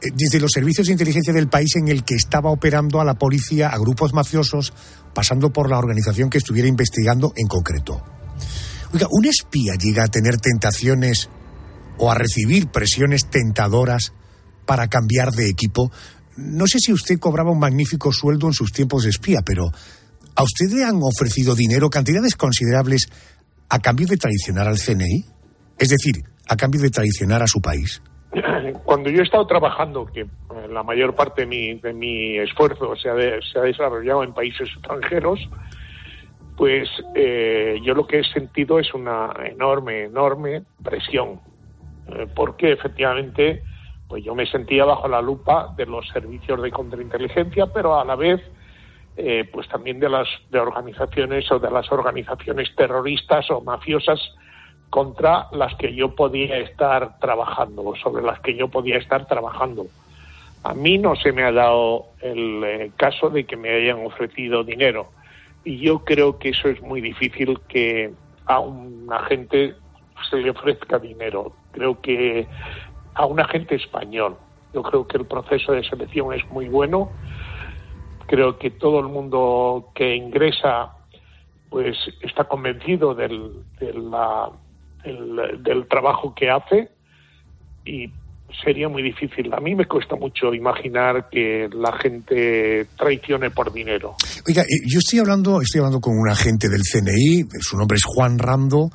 Eh, 0.00 0.10
desde 0.14 0.40
los 0.40 0.52
servicios 0.52 0.86
de 0.86 0.92
inteligencia 0.92 1.32
del 1.32 1.48
país 1.48 1.76
en 1.76 1.88
el 1.88 2.04
que 2.04 2.14
estaba 2.14 2.50
operando 2.50 3.00
a 3.00 3.04
la 3.04 3.14
policía, 3.14 3.68
a 3.68 3.78
grupos 3.78 4.12
mafiosos, 4.14 4.72
pasando 5.14 5.52
por 5.52 5.70
la 5.70 5.78
organización 5.78 6.30
que 6.30 6.38
estuviera 6.38 6.68
investigando 6.68 7.32
en 7.36 7.46
concreto. 7.46 8.21
¿Un 9.10 9.24
espía 9.26 9.74
llega 9.74 10.04
a 10.04 10.08
tener 10.08 10.36
tentaciones 10.36 11.30
o 11.98 12.10
a 12.10 12.14
recibir 12.14 12.68
presiones 12.68 13.28
tentadoras 13.30 14.12
para 14.66 14.88
cambiar 14.88 15.32
de 15.32 15.48
equipo? 15.48 15.90
No 16.36 16.66
sé 16.66 16.78
si 16.78 16.92
usted 16.92 17.18
cobraba 17.18 17.50
un 17.50 17.58
magnífico 17.58 18.12
sueldo 18.12 18.46
en 18.46 18.52
sus 18.52 18.72
tiempos 18.72 19.04
de 19.04 19.10
espía, 19.10 19.40
pero 19.44 19.66
¿a 20.34 20.42
usted 20.42 20.74
le 20.74 20.84
han 20.84 21.00
ofrecido 21.02 21.54
dinero, 21.54 21.90
cantidades 21.90 22.36
considerables, 22.36 23.08
a 23.68 23.78
cambio 23.78 24.06
de 24.06 24.16
traicionar 24.16 24.68
al 24.68 24.78
CNI? 24.78 25.24
Es 25.78 25.88
decir, 25.88 26.24
a 26.48 26.56
cambio 26.56 26.80
de 26.80 26.90
traicionar 26.90 27.42
a 27.42 27.46
su 27.46 27.60
país. 27.60 28.02
Cuando 28.84 29.10
yo 29.10 29.20
he 29.20 29.24
estado 29.24 29.46
trabajando, 29.46 30.06
que 30.06 30.20
eh, 30.20 30.28
la 30.70 30.82
mayor 30.82 31.14
parte 31.14 31.46
de 31.46 31.92
mi, 31.92 32.38
esfuerzo 32.38 32.94
se 32.96 33.08
ha, 33.08 33.14
se 33.14 33.58
ha 33.58 33.62
desarrollado 33.62 34.22
en 34.22 34.32
países 34.32 34.68
extranjeros, 34.74 35.38
pues 36.56 36.88
eh, 37.14 37.80
yo 37.82 37.94
lo 37.94 38.06
que 38.06 38.20
he 38.20 38.24
sentido 38.24 38.78
es 38.78 38.92
una 38.94 39.32
enorme, 39.44 40.04
enorme 40.04 40.62
presión, 40.82 41.40
eh, 42.08 42.26
porque 42.34 42.72
efectivamente 42.72 43.62
pues 44.08 44.22
yo 44.24 44.34
me 44.34 44.44
sentía 44.46 44.84
bajo 44.84 45.08
la 45.08 45.22
lupa 45.22 45.72
de 45.76 45.86
los 45.86 46.06
servicios 46.08 46.60
de 46.60 46.70
contrainteligencia, 46.70 47.66
pero 47.68 47.98
a 47.98 48.04
la 48.04 48.14
vez 48.14 48.42
eh, 49.16 49.48
pues 49.50 49.66
también 49.68 50.00
de 50.00 50.10
las 50.10 50.28
de 50.50 50.58
organizaciones 50.58 51.50
o 51.50 51.58
de 51.58 51.70
las 51.70 51.90
organizaciones 51.90 52.74
terroristas 52.76 53.50
o 53.50 53.62
mafiosas 53.62 54.20
contra 54.90 55.46
las 55.52 55.74
que 55.76 55.94
yo 55.94 56.14
podía 56.14 56.58
estar 56.58 57.18
trabajando 57.18 57.82
o 57.82 57.96
sobre 57.96 58.22
las 58.22 58.40
que 58.40 58.54
yo 58.54 58.68
podía 58.68 58.98
estar 58.98 59.26
trabajando. 59.26 59.86
A 60.64 60.74
mí 60.74 60.98
no 60.98 61.16
se 61.16 61.32
me 61.32 61.44
ha 61.44 61.52
dado 61.52 62.08
el 62.20 62.92
caso 62.96 63.30
de 63.30 63.44
que 63.44 63.56
me 63.56 63.70
hayan 63.70 64.04
ofrecido 64.04 64.62
dinero 64.62 65.08
y 65.64 65.78
yo 65.78 66.04
creo 66.04 66.38
que 66.38 66.50
eso 66.50 66.68
es 66.68 66.80
muy 66.82 67.00
difícil 67.00 67.58
que 67.68 68.12
a 68.46 68.58
un 68.58 69.08
agente 69.12 69.74
se 70.28 70.36
le 70.36 70.50
ofrezca 70.50 70.98
dinero. 70.98 71.52
Creo 71.72 72.00
que 72.00 72.46
a 73.14 73.26
un 73.26 73.40
agente 73.40 73.76
español. 73.76 74.36
Yo 74.74 74.82
creo 74.82 75.06
que 75.06 75.18
el 75.18 75.26
proceso 75.26 75.72
de 75.72 75.84
selección 75.84 76.32
es 76.32 76.48
muy 76.50 76.68
bueno. 76.68 77.10
Creo 78.26 78.58
que 78.58 78.70
todo 78.70 79.00
el 79.00 79.08
mundo 79.08 79.90
que 79.94 80.16
ingresa 80.16 80.96
pues 81.68 81.96
está 82.20 82.44
convencido 82.44 83.14
del, 83.14 83.64
del 83.78 85.88
trabajo 85.88 86.34
que 86.34 86.50
hace 86.50 86.90
sería 88.62 88.88
muy 88.88 89.02
difícil. 89.02 89.52
A 89.52 89.60
mí 89.60 89.74
me 89.74 89.86
cuesta 89.86 90.16
mucho 90.16 90.52
imaginar 90.54 91.28
que 91.30 91.68
la 91.72 91.92
gente 91.98 92.86
traicione 92.96 93.50
por 93.50 93.72
dinero. 93.72 94.16
Oiga, 94.46 94.62
eh, 94.62 94.82
yo 94.86 94.98
estoy 94.98 95.18
hablando, 95.18 95.60
estoy 95.60 95.80
hablando 95.80 96.00
con 96.00 96.16
un 96.16 96.28
agente 96.28 96.68
del 96.68 96.82
CNI, 96.82 97.44
su 97.60 97.76
nombre 97.76 97.96
es 97.96 98.04
Juan 98.04 98.38
Rando, 98.38 98.90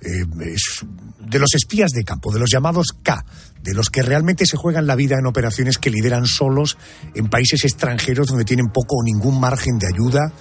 eh, 0.00 0.24
es 0.52 0.84
de 1.18 1.38
los 1.38 1.54
espías 1.54 1.90
de 1.90 2.04
campo, 2.04 2.32
de 2.32 2.40
los 2.40 2.50
llamados 2.50 2.88
K, 3.02 3.24
de 3.62 3.74
los 3.74 3.90
que 3.90 4.02
realmente 4.02 4.46
se 4.46 4.56
juegan 4.56 4.86
la 4.86 4.96
vida 4.96 5.16
en 5.18 5.26
operaciones 5.26 5.78
que 5.78 5.90
lideran 5.90 6.26
solos 6.26 6.78
en 7.14 7.28
países 7.28 7.64
extranjeros 7.64 8.28
donde 8.28 8.44
tienen 8.44 8.68
poco 8.68 8.96
o 8.96 9.04
ningún 9.04 9.38
margen 9.38 9.78
de 9.78 9.88
ayuda, 9.92 10.32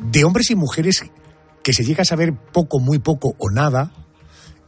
de 0.00 0.24
hombres 0.24 0.50
y 0.50 0.56
mujeres 0.56 1.04
que 1.62 1.72
se 1.72 1.84
llega 1.84 2.02
a 2.02 2.04
saber 2.04 2.32
poco, 2.52 2.80
muy 2.80 2.98
poco 2.98 3.34
o 3.38 3.50
nada, 3.50 3.92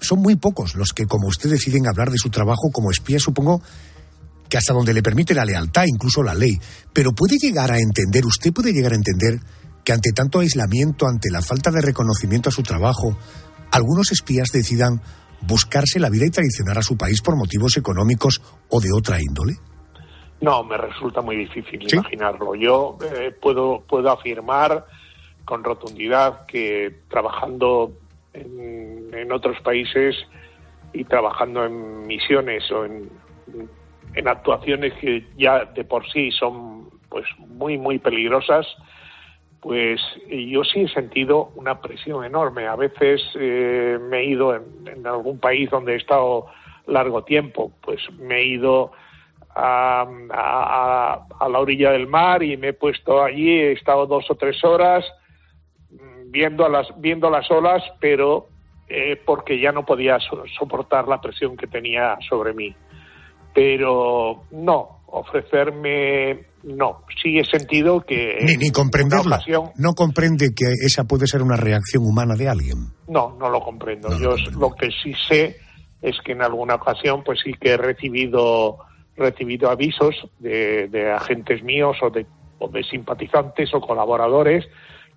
son 0.01 0.20
muy 0.20 0.36
pocos 0.36 0.74
los 0.74 0.92
que, 0.92 1.07
como 1.07 1.28
usted, 1.28 1.51
deciden 1.51 1.86
hablar 1.88 2.11
de 2.11 2.18
su 2.18 2.30
trabajo 2.30 2.70
como 2.72 2.90
espía, 2.90 3.18
supongo 3.18 3.62
que 4.49 4.57
hasta 4.57 4.72
donde 4.72 4.94
le 4.94 5.03
permite 5.03 5.34
la 5.34 5.44
lealtad, 5.44 5.84
incluso 5.86 6.22
la 6.22 6.34
ley. 6.34 6.59
Pero 6.92 7.12
puede 7.12 7.36
llegar 7.36 7.70
a 7.70 7.78
entender, 7.78 8.24
usted 8.24 8.53
puede 8.53 8.72
llegar 8.72 8.92
a 8.92 8.96
entender 8.96 9.40
que 9.84 9.92
ante 9.92 10.12
tanto 10.12 10.40
aislamiento, 10.40 11.07
ante 11.07 11.30
la 11.30 11.42
falta 11.42 11.70
de 11.70 11.82
reconocimiento 11.82 12.49
a 12.49 12.53
su 12.53 12.62
trabajo, 12.62 13.16
algunos 13.70 14.12
espías 14.12 14.49
decidan 14.53 15.03
buscarse 15.42 16.01
la 16.01 16.11
vida 16.11 16.26
y 16.26 16.30
traicionar 16.30 16.78
a 16.78 16.82
su 16.82 16.96
país 16.96 17.22
por 17.22 17.36
motivos 17.36 17.76
económicos 17.76 18.42
o 18.70 18.80
de 18.80 18.88
otra 18.92 19.20
índole? 19.20 19.55
No, 20.40 20.62
me 20.62 20.76
resulta 20.76 21.20
muy 21.20 21.36
difícil 21.36 21.80
imaginarlo. 21.92 22.55
Yo 22.55 22.96
eh, 23.03 23.34
puedo, 23.40 23.82
puedo 23.88 24.11
afirmar 24.11 24.86
con 25.44 25.64
rotundidad 25.64 26.46
que 26.46 27.03
trabajando 27.09 27.92
en, 28.34 29.30
otros 29.30 29.60
países 29.60 30.16
y 30.92 31.04
trabajando 31.04 31.66
en 31.66 32.06
misiones 32.06 32.70
o 32.70 32.86
en, 32.86 33.10
en 34.14 34.28
actuaciones 34.28 34.94
que 34.94 35.26
ya 35.36 35.66
de 35.66 35.84
por 35.84 36.10
sí 36.10 36.30
son 36.32 36.88
pues 37.10 37.26
muy 37.38 37.76
muy 37.76 37.98
peligrosas 37.98 38.66
pues 39.60 40.00
yo 40.28 40.62
sí 40.64 40.82
he 40.82 40.88
sentido 40.88 41.50
una 41.56 41.80
presión 41.80 42.24
enorme. 42.24 42.66
A 42.66 42.76
veces 42.76 43.20
eh, 43.34 43.98
me 44.00 44.20
he 44.20 44.24
ido 44.26 44.54
en, 44.54 45.06
algún 45.06 45.38
país 45.38 45.68
donde 45.70 45.94
he 45.94 45.96
estado 45.96 46.46
largo 46.86 47.24
tiempo 47.24 47.72
pues 47.82 48.00
me 48.18 48.36
he 48.36 48.44
ido 48.46 48.92
a, 49.54 50.06
a, 50.30 51.26
a, 51.40 51.48
la 51.48 51.58
orilla 51.58 51.90
del 51.90 52.06
mar 52.06 52.42
y 52.42 52.56
me 52.56 52.68
he 52.68 52.72
puesto 52.72 53.22
allí 53.22 53.50
he 53.50 53.72
estado 53.72 54.06
dos 54.06 54.30
o 54.30 54.36
tres 54.36 54.62
horas 54.64 55.04
viendo 56.30 56.68
las, 56.68 56.86
viendo 56.98 57.30
las 57.30 57.50
olas, 57.50 57.82
pero 58.00 58.48
eh, 58.88 59.20
porque 59.24 59.60
ya 59.60 59.72
no 59.72 59.84
podía 59.84 60.18
soportar 60.58 61.08
la 61.08 61.20
presión 61.20 61.56
que 61.56 61.66
tenía 61.66 62.16
sobre 62.28 62.54
mí. 62.54 62.74
Pero 63.54 64.44
no, 64.50 65.00
ofrecerme, 65.06 66.46
no. 66.62 67.04
Sí 67.22 67.38
he 67.38 67.44
sentido 67.44 68.00
que. 68.02 68.38
Ni, 68.42 68.56
ni 68.56 68.70
comprenderlo. 68.70 69.36
no 69.76 69.94
comprende 69.94 70.48
que 70.54 70.66
esa 70.84 71.04
puede 71.04 71.26
ser 71.26 71.42
una 71.42 71.56
reacción 71.56 72.04
humana 72.04 72.34
de 72.34 72.48
alguien. 72.48 72.78
No, 73.08 73.36
no 73.38 73.48
lo 73.48 73.60
comprendo. 73.60 74.08
Yo 74.18 74.36
lo, 74.58 74.70
que 74.74 74.88
sí 75.02 75.12
sé 75.28 75.56
es 76.00 76.16
que 76.24 76.32
en 76.32 76.42
alguna 76.42 76.76
ocasión, 76.76 77.22
pues 77.24 77.40
sí 77.42 77.52
que 77.60 77.72
he 77.72 77.76
recibido, 77.76 78.78
recibido 79.16 79.70
avisos 79.70 80.14
de, 80.38 80.88
de 80.88 81.10
agentes 81.10 81.62
míos 81.62 81.96
o 82.02 82.10
de, 82.10 82.26
o 82.58 82.68
de 82.68 82.84
simpatizantes 82.84 83.74
o 83.74 83.80
colaboradores 83.80 84.64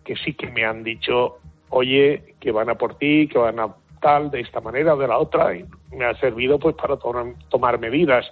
que 0.03 0.15
sí 0.15 0.33
que 0.33 0.49
me 0.51 0.65
han 0.65 0.83
dicho, 0.83 1.39
oye, 1.69 2.35
que 2.39 2.51
van 2.51 2.69
a 2.69 2.75
por 2.75 2.97
ti, 2.97 3.27
que 3.27 3.37
van 3.37 3.59
a 3.59 3.67
tal, 4.01 4.31
de 4.31 4.41
esta 4.41 4.61
manera 4.61 4.95
o 4.95 4.97
de 4.97 5.07
la 5.07 5.17
otra, 5.17 5.55
y 5.55 5.65
me 5.95 6.05
ha 6.05 6.19
servido 6.19 6.57
pues 6.59 6.75
para 6.75 6.97
tomar 7.49 7.79
medidas 7.79 8.25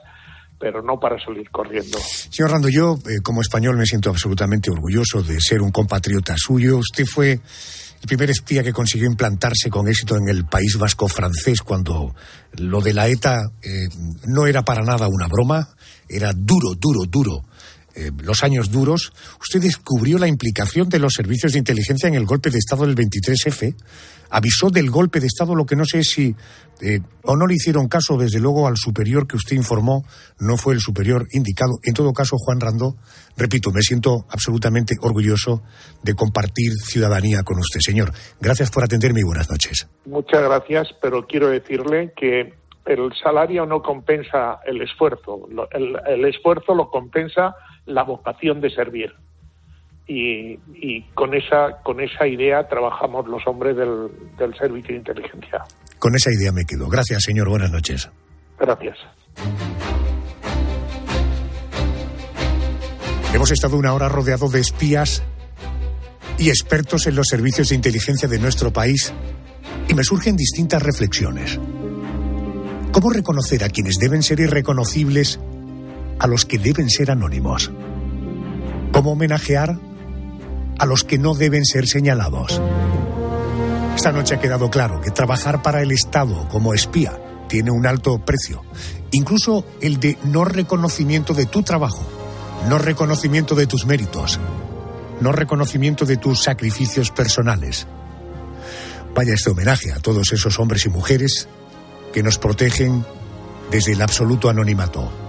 pero 0.59 0.81
no 0.81 0.99
para 0.99 1.17
salir 1.23 1.49
corriendo. 1.49 1.97
Señor 1.99 2.51
Rando, 2.51 2.67
yo 2.67 2.95
eh, 3.09 3.21
como 3.23 3.41
español 3.41 3.77
me 3.77 3.85
siento 3.85 4.09
absolutamente 4.09 4.69
orgulloso 4.69 5.23
de 5.23 5.39
ser 5.39 5.61
un 5.61 5.71
compatriota 5.71 6.35
suyo. 6.37 6.77
Usted 6.77 7.05
fue 7.05 7.31
el 7.31 8.07
primer 8.07 8.29
espía 8.29 8.61
que 8.61 8.73
consiguió 8.73 9.07
implantarse 9.07 9.69
con 9.69 9.87
éxito 9.87 10.17
en 10.17 10.27
el 10.27 10.45
País 10.45 10.77
Vasco 10.77 11.07
francés 11.07 11.61
cuando 11.61 12.13
lo 12.57 12.81
de 12.81 12.93
la 12.93 13.07
ETA 13.07 13.51
eh, 13.61 13.87
no 14.27 14.47
era 14.47 14.63
para 14.63 14.83
nada 14.83 15.07
una 15.07 15.27
broma, 15.27 15.69
era 16.09 16.33
duro, 16.33 16.75
duro, 16.75 17.05
duro 17.07 17.45
eh, 17.99 18.11
los 18.23 18.43
años 18.43 18.71
duros, 18.71 19.11
usted 19.41 19.61
descubrió 19.61 20.17
la 20.17 20.27
implicación 20.27 20.87
de 20.87 20.99
los 20.99 21.13
servicios 21.13 21.51
de 21.51 21.59
inteligencia 21.59 22.07
en 22.07 22.15
el 22.15 22.25
golpe 22.25 22.49
de 22.49 22.57
Estado 22.57 22.85
del 22.85 22.95
23F, 22.95 23.75
avisó 24.29 24.69
del 24.69 24.89
golpe 24.89 25.19
de 25.19 25.27
Estado, 25.27 25.53
lo 25.53 25.65
que 25.65 25.75
no 25.75 25.83
sé 25.83 26.03
si 26.03 26.33
eh, 26.81 27.01
o 27.23 27.35
no 27.35 27.45
le 27.45 27.55
hicieron 27.55 27.89
caso, 27.89 28.17
desde 28.17 28.39
luego, 28.39 28.69
al 28.69 28.77
superior 28.77 29.27
que 29.27 29.35
usted 29.35 29.57
informó, 29.57 30.05
no 30.39 30.55
fue 30.55 30.75
el 30.75 30.79
superior 30.79 31.27
indicado. 31.33 31.79
En 31.83 31.93
todo 31.93 32.13
caso, 32.13 32.37
Juan 32.37 32.61
Rando, 32.61 32.95
repito, 33.35 33.71
me 33.71 33.81
siento 33.81 34.25
absolutamente 34.29 34.95
orgulloso 35.01 35.61
de 36.01 36.13
compartir 36.13 36.71
ciudadanía 36.81 37.43
con 37.43 37.59
usted, 37.59 37.81
señor. 37.81 38.13
Gracias 38.39 38.71
por 38.71 38.85
atenderme 38.85 39.19
y 39.19 39.23
buenas 39.23 39.49
noches. 39.51 39.89
Muchas 40.05 40.41
gracias, 40.41 40.87
pero 41.01 41.27
quiero 41.27 41.49
decirle 41.49 42.13
que 42.15 42.53
el 42.85 43.11
salario 43.21 43.65
no 43.65 43.81
compensa 43.81 44.61
el 44.65 44.81
esfuerzo. 44.81 45.49
el 46.07 46.25
esfuerzo 46.25 46.73
lo 46.73 46.89
compensa 46.89 47.55
la 47.89 48.03
vocación 48.03 48.61
de 48.61 48.69
servir. 48.69 49.13
Y, 50.07 50.57
con 51.13 51.35
esa 51.35 51.83
con 51.83 52.01
esa 52.01 52.25
idea 52.25 52.67
trabajamos 52.67 53.27
los 53.27 53.45
hombres 53.45 53.77
del, 53.77 54.09
del 54.39 54.55
servicio 54.55 54.93
de 54.93 54.97
inteligencia. 54.97 55.63
Con 55.99 56.15
esa 56.15 56.31
idea 56.31 56.51
me 56.51 56.65
quedo. 56.65 56.89
Gracias, 56.89 57.23
señor. 57.23 57.47
Buenas 57.49 57.71
noches. 57.71 58.09
Gracias. 58.57 58.97
Hemos 63.33 63.51
estado 63.51 63.77
una 63.77 63.93
hora 63.93 64.09
rodeado 64.09 64.49
de 64.49 64.59
espías 64.59 65.21
y 66.39 66.49
expertos 66.49 67.05
en 67.05 67.15
los 67.15 67.27
servicios 67.27 67.69
de 67.69 67.75
inteligencia 67.75 68.27
de 68.27 68.39
nuestro 68.39 68.73
país 68.73 69.13
y 69.87 69.93
me 69.93 70.03
surgen 70.03 70.35
distintas 70.35 70.81
reflexiones. 70.81 71.59
¿Cómo 72.91 73.11
reconocer 73.11 73.63
a 73.63 73.69
quienes 73.69 73.97
deben 73.99 74.23
ser 74.23 74.39
irreconocibles 74.39 75.39
a 76.19 76.27
los 76.27 76.45
que 76.45 76.59
deben 76.59 76.89
ser 76.89 77.11
anónimos. 77.11 77.71
¿Cómo 78.91 79.11
homenajear 79.13 79.79
a 80.77 80.85
los 80.85 81.03
que 81.03 81.17
no 81.17 81.33
deben 81.33 81.65
ser 81.65 81.87
señalados? 81.87 82.61
Esta 83.95 84.11
noche 84.11 84.35
ha 84.35 84.39
quedado 84.39 84.69
claro 84.69 85.01
que 85.01 85.11
trabajar 85.11 85.61
para 85.61 85.81
el 85.81 85.91
Estado 85.91 86.47
como 86.49 86.73
espía 86.73 87.19
tiene 87.47 87.71
un 87.71 87.85
alto 87.85 88.17
precio, 88.19 88.63
incluso 89.11 89.65
el 89.81 89.99
de 89.99 90.17
no 90.23 90.45
reconocimiento 90.45 91.33
de 91.33 91.45
tu 91.45 91.63
trabajo, 91.63 92.07
no 92.69 92.77
reconocimiento 92.77 93.55
de 93.55 93.67
tus 93.67 93.85
méritos, 93.85 94.39
no 95.19 95.31
reconocimiento 95.31 96.05
de 96.05 96.17
tus 96.17 96.43
sacrificios 96.43 97.11
personales. 97.11 97.87
Vaya 99.15 99.33
este 99.33 99.49
homenaje 99.49 99.91
a 99.91 99.99
todos 99.99 100.31
esos 100.31 100.59
hombres 100.59 100.85
y 100.85 100.89
mujeres 100.89 101.47
que 102.13 102.23
nos 102.23 102.37
protegen 102.37 103.03
desde 103.71 103.93
el 103.93 104.01
absoluto 104.01 104.49
anonimato. 104.49 105.28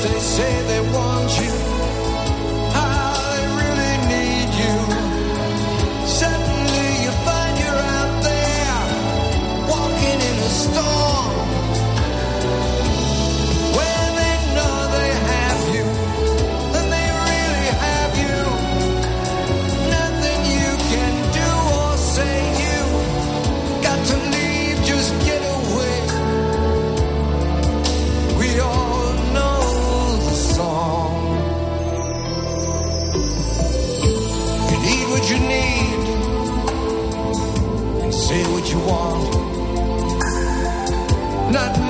they 0.00 0.18
say 0.18 0.62
they 0.68 0.80
want 0.92 1.30
you, 1.40 1.75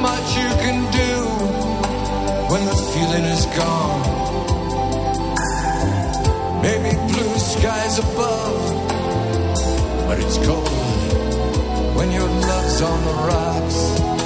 much 0.06 0.28
you 0.42 0.50
can 0.64 0.78
do 1.02 1.12
when 2.50 2.62
the 2.70 2.76
feeling 2.92 3.26
is 3.36 3.44
gone. 3.60 4.02
Maybe 6.66 6.90
blue 7.10 7.34
skies 7.52 7.94
above, 8.06 8.58
but 10.06 10.16
it's 10.22 10.38
cold 10.46 10.68
when 11.96 12.08
your 12.18 12.28
love's 12.50 12.80
on 12.90 12.98
the 13.08 13.16
rocks. 13.30 14.25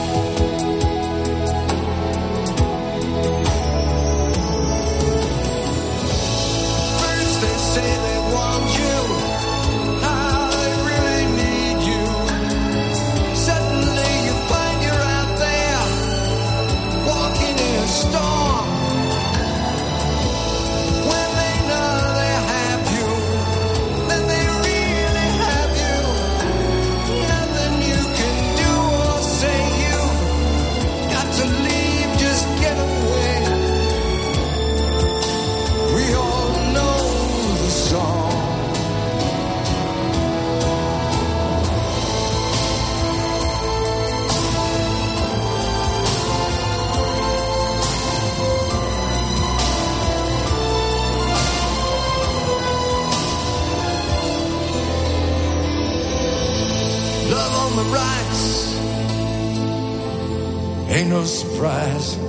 Surprise. 61.61 62.20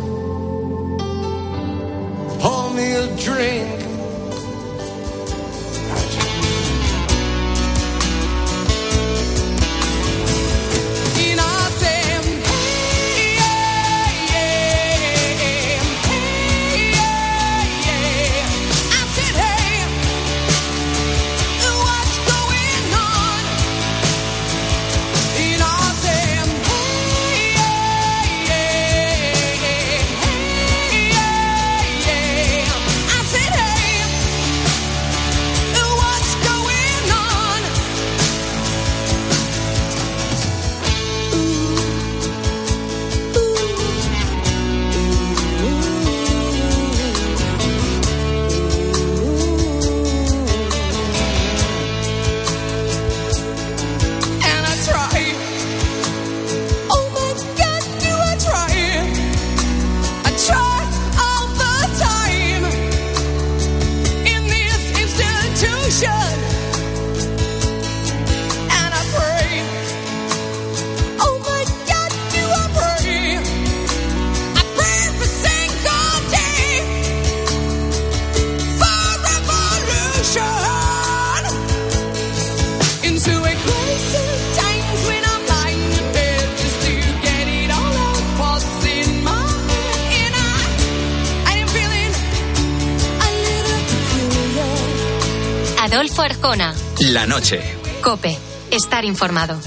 Noche. 97.32 97.62
Cope, 98.04 98.38
estar 98.72 99.06
informado. 99.06 99.58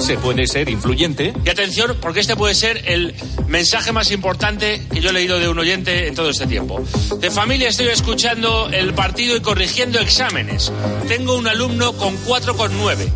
Se 0.00 0.16
puede 0.16 0.46
ser 0.46 0.70
influyente. 0.70 1.34
Y 1.44 1.48
atención, 1.50 1.98
porque 2.00 2.20
este 2.20 2.34
puede 2.34 2.54
ser 2.54 2.80
el 2.90 3.14
mensaje 3.46 3.92
más 3.92 4.10
importante 4.10 4.82
que 4.90 5.00
yo 5.02 5.10
he 5.10 5.12
leído 5.12 5.38
de 5.38 5.48
un 5.48 5.58
oyente 5.58 6.08
en 6.08 6.14
todo 6.14 6.30
este 6.30 6.46
tiempo. 6.46 6.82
De 7.20 7.30
familia 7.30 7.68
estoy 7.68 7.88
escuchando 7.88 8.70
el 8.72 8.94
partido 8.94 9.36
y 9.36 9.40
corrigiendo 9.40 10.00
exámenes. 10.00 10.72
Tengo 11.06 11.36
un 11.36 11.46
alumno 11.46 11.92
con 11.92 12.16
4,9. 12.24 13.12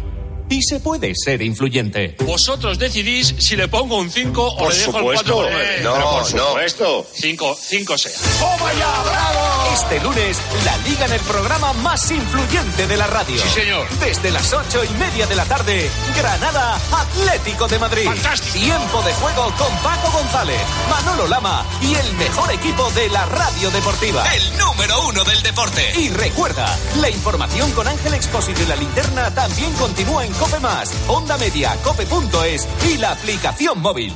Y 0.51 0.63
se 0.63 0.81
puede 0.81 1.13
ser 1.15 1.41
influyente. 1.41 2.15
Vosotros 2.27 2.79
decidís 2.79 3.35
si 3.39 3.57
le 3.57 3.69
pongo 3.69 3.97
un 3.99 4.11
5 4.11 4.43
o 4.49 4.57
Por 4.59 4.73
le 4.73 4.79
dejo 4.79 4.93
supuesto. 4.99 5.49
el 5.49 5.55
4,9. 5.55 5.83
No, 5.83 5.93
por 5.95 6.35
no. 6.35 6.47
supuesto. 6.49 7.07
5, 7.15 7.59
5 7.61 7.99
sea. 7.99 8.13
¡Toma 8.39 8.73
ya, 8.75 9.03
bravo! 9.03 9.48
Este 9.73 10.01
lunes, 10.01 10.41
la 10.65 10.77
liga 10.79 11.07
en 11.07 11.13
el 11.13 11.21
programa 11.21 11.73
más 11.75 12.11
influyente 12.11 12.87
de 12.87 12.97
la 12.97 13.07
radio. 13.07 13.41
Sí, 13.43 13.61
señor. 13.61 13.87
Desde 14.01 14.31
las 14.31 14.53
ocho 14.53 14.83
y 14.85 14.89
media 14.95 15.27
de 15.27 15.37
la 15.37 15.45
tarde, 15.45 15.91
Granada, 16.17 16.79
Atlético 16.93 17.69
de 17.69 17.79
Madrid. 17.79 18.05
Fantástico. 18.07 18.55
Tiempo 18.55 19.03
de 19.03 19.13
juego 19.15 19.45
con 19.57 19.75
Paco 19.83 20.11
González, 20.11 20.61
Manolo 20.91 21.27
Lama 21.29 21.65
y 21.83 21.95
el 21.95 22.13
mejor 22.15 22.51
equipo 22.53 22.91
de 22.93 23.09
la 23.11 23.27
radio 23.27 23.71
deportiva. 23.71 24.25
El 24.35 24.59
número 24.59 25.07
uno 25.09 25.25
del 25.25 25.43
deporte. 25.43 25.93
Y 25.99 26.09
recuerda, 26.11 26.67
la 26.97 27.11
información 27.11 27.71
con 27.73 27.87
Ángel 27.87 28.15
Expósito 28.15 28.63
y 28.63 28.67
la 28.67 28.77
linterna 28.77 29.35
también 29.35 29.73
continúa 29.75 30.25
en 30.25 30.33
Cope 30.35 30.61
Más, 30.61 30.93
Onda 31.09 31.37
Media, 31.37 31.77
Cope.es 31.83 32.67
y 32.89 32.99
la 32.99 33.13
aplicación 33.13 33.81
móvil. 33.81 34.15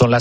Son 0.00 0.10
las 0.10 0.18